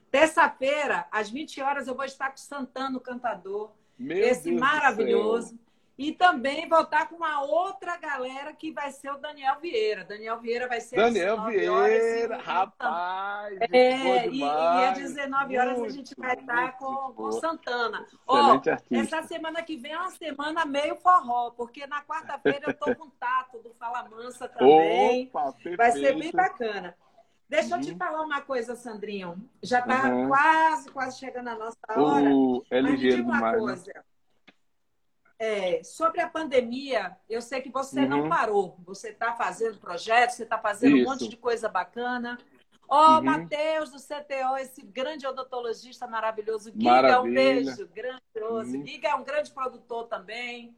Terça-feira, 0.09 1.05
às 1.11 1.29
20 1.29 1.61
horas, 1.61 1.87
eu 1.87 1.93
vou 1.95 2.05
estar 2.05 2.29
com 2.29 2.37
o 2.37 2.39
Santana, 2.39 2.97
o 2.97 3.01
cantador, 3.01 3.71
Meu 3.97 4.17
esse 4.17 4.49
Deus 4.49 4.59
maravilhoso. 4.59 5.59
E 6.01 6.13
também 6.13 6.65
vou 6.69 6.79
estar 6.79 7.09
com 7.09 7.17
uma 7.17 7.41
outra 7.41 7.97
galera 7.97 8.53
que 8.53 8.71
vai 8.71 8.89
ser 8.89 9.11
o 9.11 9.17
Daniel 9.17 9.59
Vieira. 9.59 10.05
Daniel 10.05 10.39
Vieira 10.39 10.65
vai 10.65 10.79
ser 10.79 10.95
Daniel 10.95 11.33
às 11.41 11.45
19 11.51 11.67
horas, 11.69 11.89
Vieira, 11.91 12.37
o- 12.37 12.41
rapaz. 12.41 13.57
É, 13.69 14.27
e, 14.29 14.37
e 14.39 14.43
às 14.45 14.93
demais. 14.97 14.97
19 15.13 15.57
horas 15.57 15.73
a 15.73 15.77
Muito, 15.79 15.93
gente 15.93 16.15
vai 16.17 16.35
estar 16.35 16.55
muito 16.61 16.73
com, 16.77 16.95
com 16.95 17.11
boa. 17.11 17.31
Santana. 17.33 18.05
Ó, 18.25 18.61
essa 18.91 19.23
semana 19.23 19.61
que 19.61 19.75
vem 19.75 19.91
é 19.91 19.97
uma 19.97 20.09
semana 20.11 20.65
meio 20.65 20.95
forró, 20.95 21.51
porque 21.51 21.85
na 21.85 22.01
quarta-feira 22.01 22.61
eu 22.67 22.73
tô 22.73 22.95
com 22.95 23.07
o 23.07 23.11
Tato 23.19 23.59
do 23.59 23.73
Fala 23.73 24.07
Mansa 24.07 24.47
também. 24.47 25.27
Opa. 25.27 25.53
Vai 25.75 25.91
ser 25.91 26.17
bem 26.17 26.31
bacana. 26.31 26.95
Deixa 27.49 27.75
eu 27.75 27.81
te 27.81 27.91
Uhum. 27.91 27.97
falar 27.97 28.21
uma 28.21 28.39
coisa, 28.41 28.73
Sandrinho. 28.75 29.35
Já 29.61 29.81
tá 29.81 30.07
Uhum. 30.07 30.27
quase, 30.29 30.89
quase 30.91 31.19
chegando 31.19 31.49
a 31.49 31.55
nossa 31.55 31.77
hora. 31.97 32.29
O 32.29 32.63
é 32.71 32.79
ligeiro 32.79 33.17
diga 33.17 33.27
uma 33.27 33.51
demais. 33.51 33.85
né? 33.87 33.93
É, 35.41 35.81
sobre 35.85 36.19
a 36.19 36.27
pandemia, 36.29 37.15
eu 37.29 37.41
sei 37.41 37.61
que 37.61 37.69
você 37.71 38.05
não 38.05 38.23
Uhum. 38.23 38.29
parou. 38.29 38.77
Você 38.85 39.11
está 39.11 39.33
fazendo 39.33 39.77
projetos, 39.79 40.35
você 40.35 40.43
está 40.43 40.57
fazendo 40.59 40.95
um 40.95 40.97
Isso. 40.97 41.09
monte 41.09 41.27
de 41.29 41.37
coisa 41.37 41.69
bacana. 41.69 42.37
Ó, 42.89 43.15
Uhum. 43.17 43.23
Matheus 43.23 43.89
do 43.89 43.99
CTO, 43.99 44.57
esse 44.57 44.81
grande 44.81 45.25
odontologista 45.25 46.05
maravilhoso. 46.07 46.71
Giga, 46.71 46.81
um 46.89 46.91
Maravilha. 46.93 47.33
beijo, 47.35 47.87
grandioso. 47.87 48.75
Uhum. 48.77 48.85
Giga 48.85 49.09
é 49.09 49.15
um 49.15 49.23
grande 49.23 49.51
produtor 49.53 50.07
também. 50.07 50.75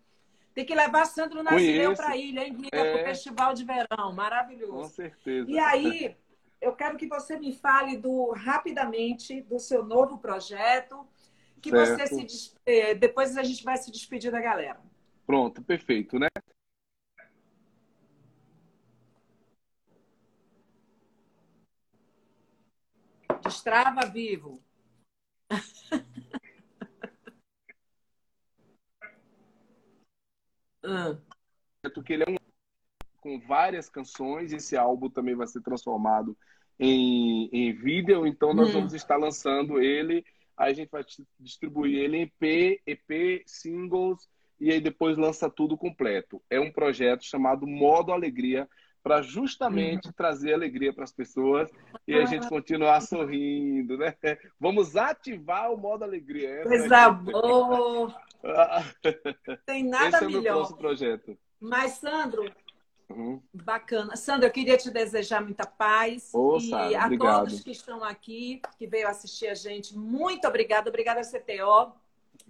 Tem 0.54 0.64
que 0.66 0.76
levar 0.76 1.06
Sandro 1.06 1.42
Nascimento 1.42 1.96
para 1.98 2.10
a 2.10 2.18
ilha, 2.18 2.46
hein, 2.46 2.54
Giga, 2.56 2.78
É. 2.78 2.92
para 2.94 3.02
o 3.02 3.06
Festival 3.06 3.54
de 3.56 3.64
Verão. 3.64 4.10
Com 4.10 4.12
Maravilhoso. 4.14 4.90
certeza. 4.94 5.50
E 5.50 5.58
aí, 5.58 6.16
eu 6.60 6.74
quero 6.76 6.98
que 6.98 7.08
você 7.08 7.40
me 7.40 7.52
fale 7.54 7.98
do 7.98 8.32
rapidamente 8.34 9.42
do 9.42 9.58
seu 9.58 9.84
novo 9.84 10.20
projeto, 10.20 11.08
que 11.62 11.70
você 11.72 11.96
Certo. 12.08 12.16
se 12.16 12.24
des- 12.24 12.56
eh, 12.66 12.96
depois 12.96 13.38
a 13.38 13.44
gente 13.44 13.64
vai 13.64 13.78
se 13.78 13.92
despedir 13.92 14.32
da 14.32 14.42
galera. 14.42 14.80
Pronto, 15.26 15.62
perfeito, 15.64 16.18
né? 16.18 16.28
Destrava 23.44 24.06
vivo. 24.08 24.62
Ah, 30.84 31.16
Porque 31.94 32.14
ele 32.14 32.24
é 32.24 32.30
um 32.32 32.36
com 33.20 33.40
várias 33.42 33.88
canções. 33.88 34.52
Esse 34.52 34.76
álbum 34.76 35.10
também 35.12 35.36
vai 35.36 35.46
ser 35.46 35.62
transformado 35.62 36.36
em, 36.80 37.48
em 37.54 37.72
vídeo, 37.74 38.26
então 38.26 38.52
nós 38.52 38.70
Hum. 38.70 38.74
vamos 38.74 38.94
estar 38.94 39.16
lançando 39.18 39.80
ele. 39.80 40.26
Aí 40.62 40.72
a 40.72 40.76
gente 40.76 40.90
vai 40.92 41.04
distribuir 41.40 41.98
ele 41.98 42.18
em 42.18 42.22
EP, 42.22 42.80
EP, 42.86 43.42
singles 43.48 44.30
e 44.60 44.72
aí 44.72 44.80
depois 44.80 45.18
lança 45.18 45.50
tudo 45.50 45.76
completo. 45.76 46.40
É 46.52 46.60
um 46.60 46.72
projeto 46.72 47.24
chamado 47.26 47.66
Modo 47.66 48.12
Alegria 48.12 48.70
para 49.02 49.24
justamente 49.24 50.06
Uhum. 50.10 50.14
trazer 50.16 50.54
alegria 50.54 50.94
para 50.94 51.04
as 51.04 51.12
pessoas 51.12 51.72
e 52.08 52.14
a 52.14 52.26
gente 52.26 52.48
continuar 52.48 53.02
sorrindo, 53.02 53.98
né? 53.98 54.16
Vamos 54.60 54.96
ativar 54.96 55.74
o 55.74 55.78
modo 55.78 56.04
alegria. 56.04 56.62
Coisa 56.62 56.96
é- 56.96 57.12
boa. 57.12 58.22
Tem 59.66 59.84
nada 59.84 60.10
Esse 60.18 60.24
é 60.24 60.28
o 60.28 60.32
meu 60.32 60.42
melhor. 60.42 60.54
próximo 60.58 60.78
projeto. 60.78 61.38
Mas, 61.60 61.94
Sandro, 61.94 62.46
Uhum. 63.12 63.42
bacana. 63.54 64.16
Sandro, 64.16 64.48
eu 64.48 64.52
queria 64.52 64.78
te 64.78 64.90
desejar 64.90 65.42
muita 65.42 65.66
paz. 65.66 66.32
Ô, 66.34 66.58
e 66.58 66.70
Sara, 66.70 67.02
a 67.02 67.06
obrigado. 67.06 67.40
todos 67.46 67.60
que 67.62 67.72
estão 67.72 68.04
aqui, 68.04 68.62
que 68.78 68.88
veio 68.88 69.08
assistir 69.08 69.48
a 69.48 69.56
gente, 69.56 69.98
muito 69.98 70.48
obrigada. 70.48 70.90
Obrigada 70.90 71.20
ao 71.20 71.26
CTO, 71.26 71.94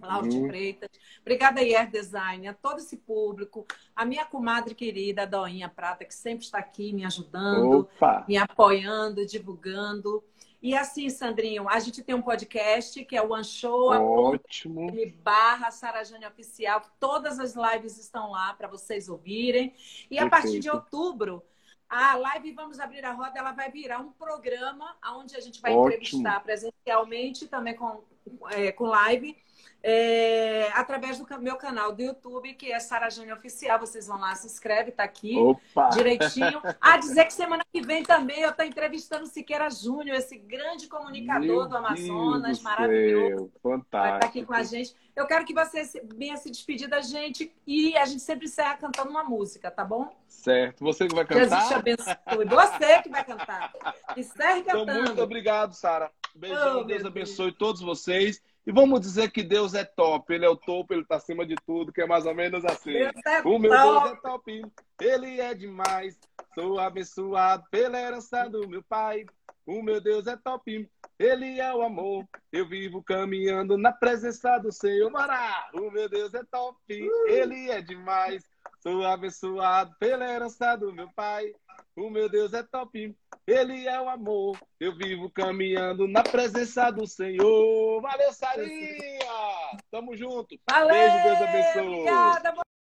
Laute 0.00 0.36
Uhum. 0.36 0.46
Freitas. 0.48 0.88
Obrigada 1.20 1.60
a 1.60 1.62
IR 1.62 1.90
Design, 1.90 2.48
a 2.48 2.54
todo 2.54 2.78
esse 2.78 2.96
público. 2.96 3.66
A 3.94 4.04
minha 4.04 4.24
comadre 4.24 4.74
querida, 4.74 5.22
a 5.22 5.26
Doinha 5.26 5.68
Prata, 5.68 6.04
que 6.04 6.14
sempre 6.14 6.44
está 6.44 6.58
aqui 6.58 6.92
me 6.92 7.04
ajudando, 7.04 7.80
Opa! 7.80 8.24
me 8.26 8.36
apoiando, 8.36 9.24
divulgando. 9.26 10.24
E 10.62 10.76
assim, 10.76 11.10
Sandrinho, 11.10 11.68
a 11.68 11.80
gente 11.80 12.04
tem 12.04 12.14
um 12.14 12.22
podcast 12.22 13.04
que 13.04 13.16
é 13.16 13.22
o 13.22 13.32
One 13.32 13.44
Show, 13.44 13.90
Ótimo. 13.90 14.92
Barra 15.20 15.72
Sarajane 15.72 16.24
Oficial. 16.24 16.80
Todas 17.00 17.40
as 17.40 17.56
lives 17.56 17.98
estão 17.98 18.30
lá 18.30 18.54
para 18.54 18.68
vocês 18.68 19.08
ouvirem. 19.08 19.74
E 20.08 20.18
a 20.18 20.22
Perfeito. 20.22 20.30
partir 20.30 20.60
de 20.60 20.70
outubro, 20.70 21.42
a 21.88 22.14
live 22.14 22.52
Vamos 22.52 22.78
Abrir 22.78 23.04
a 23.04 23.12
Roda, 23.12 23.36
ela 23.36 23.50
vai 23.50 23.72
virar 23.72 23.98
um 23.98 24.12
programa 24.12 24.96
onde 25.16 25.36
a 25.36 25.40
gente 25.40 25.60
vai 25.60 25.72
Ótimo. 25.72 25.88
entrevistar 25.88 26.40
presencialmente, 26.44 27.48
também 27.48 27.74
com, 27.74 28.04
é, 28.50 28.70
com 28.70 28.84
live, 28.84 29.36
é, 29.82 30.68
através 30.74 31.18
do 31.18 31.26
meu 31.40 31.56
canal 31.56 31.92
do 31.92 32.02
YouTube, 32.02 32.54
que 32.54 32.70
é 32.72 32.78
Sarajane 32.78 33.32
Oficial. 33.32 33.78
Vocês 33.80 34.06
vão 34.06 34.18
lá, 34.18 34.34
se 34.34 34.46
inscreve, 34.46 34.92
tá 34.92 35.02
aqui 35.04 35.36
Opa! 35.36 35.88
direitinho. 35.90 36.60
A 36.80 36.96
dizer 36.96 37.24
que 37.26 37.32
semana 37.32 37.64
que 37.72 37.80
vem 37.82 38.02
também 38.02 38.40
eu 38.40 38.50
estou 38.50 38.64
entrevistando 38.64 39.26
Siqueira 39.26 39.68
Júnior, 39.70 40.16
esse 40.16 40.36
grande 40.38 40.86
comunicador 40.88 41.46
Meu 41.46 41.68
do 41.68 41.76
Amazonas, 41.76 42.42
Deus 42.42 42.58
do 42.58 42.64
maravilhoso. 42.64 43.36
céu, 43.36 43.36
Vai 43.62 43.76
estar 43.78 44.00
Fantástico. 44.00 44.24
aqui 44.26 44.44
com 44.46 44.54
a 44.54 44.62
gente. 44.62 44.94
Eu 45.14 45.26
quero 45.26 45.44
que 45.44 45.52
você 45.52 45.82
venha 46.14 46.36
se 46.36 46.50
despedir 46.50 46.88
da 46.88 47.00
gente 47.00 47.52
e 47.66 47.96
a 47.98 48.04
gente 48.06 48.22
sempre 48.22 48.46
encerra 48.46 48.76
cantando 48.76 49.10
uma 49.10 49.22
música, 49.24 49.70
tá 49.70 49.84
bom? 49.84 50.08
Certo. 50.26 50.82
Você 50.84 51.06
que 51.06 51.14
vai 51.14 51.26
Jesus 51.28 51.48
te 51.64 51.68
cantar? 51.68 51.78
abençoe. 51.78 52.44
Você 52.48 53.02
que 53.02 53.08
vai 53.10 53.24
cantar. 53.24 53.72
Encerre 54.16 54.60
Então, 54.60 54.84
muito 54.86 54.98
cantando. 55.00 55.22
obrigado, 55.22 55.74
Sara. 55.74 56.10
Beijão, 56.34 56.80
Oh, 56.80 56.84
Deus 56.84 57.04
abençoe 57.04 57.52
todos 57.52 57.82
vocês. 57.82 58.40
E 58.64 58.70
vamos 58.70 59.00
dizer 59.00 59.30
que 59.30 59.42
Deus 59.42 59.74
é 59.74 59.84
top. 59.84 60.32
Ele 60.32 60.44
é 60.44 60.48
o 60.48 60.56
topo, 60.56 60.94
ele 60.94 61.04
tá 61.04 61.16
acima 61.16 61.44
de 61.44 61.56
tudo, 61.66 61.92
que 61.92 62.00
é 62.00 62.06
mais 62.06 62.26
ou 62.26 62.34
menos 62.34 62.64
assim. 62.64 62.96
É 62.96 63.10
O 63.44 63.58
meu 63.58 63.70
top. 63.70 64.04
Deus 64.04 64.12
é 64.12 64.20
top, 64.20 64.62
ele 65.00 65.40
é 65.40 65.54
demais. 65.54 66.18
Sou 66.54 66.78
abençoado 66.78 67.64
pela 67.70 68.00
herança 68.00 68.48
do 68.48 68.68
meu 68.68 68.82
pai. 68.82 69.24
O 69.66 69.82
meu 69.82 70.00
Deus 70.00 70.26
é 70.26 70.36
top, 70.36 70.88
ele 71.18 71.60
é 71.60 71.72
o 71.72 71.82
amor. 71.82 72.26
Eu 72.52 72.68
vivo 72.68 73.02
caminhando 73.02 73.78
na 73.78 73.92
presença 73.92 74.58
do 74.58 74.72
Senhor. 74.72 75.10
Mará! 75.10 75.70
O 75.74 75.90
meu 75.90 76.08
Deus 76.08 76.34
é 76.34 76.42
top, 76.50 76.76
ele 77.28 77.70
é 77.70 77.80
demais. 77.80 78.42
Sou 78.82 79.06
abençoado 79.06 79.94
pela 80.00 80.28
herança 80.28 80.74
do 80.74 80.92
meu 80.92 81.08
pai. 81.14 81.54
O 81.94 82.10
meu 82.10 82.28
Deus 82.28 82.52
é 82.52 82.64
top, 82.64 83.16
ele 83.46 83.86
é 83.86 84.00
o 84.00 84.08
amor. 84.08 84.58
Eu 84.80 84.96
vivo 84.96 85.30
caminhando 85.30 86.08
na 86.08 86.24
presença 86.24 86.90
do 86.90 87.06
Senhor. 87.06 88.02
Valeu, 88.02 88.32
Sarinha! 88.32 89.78
Tamo 89.88 90.16
junto. 90.16 90.58
Valeu, 90.68 90.94
Beijo, 90.94 91.22
Deus 91.22 91.42
abençoe. 91.42 91.86
Obrigada. 91.86 92.54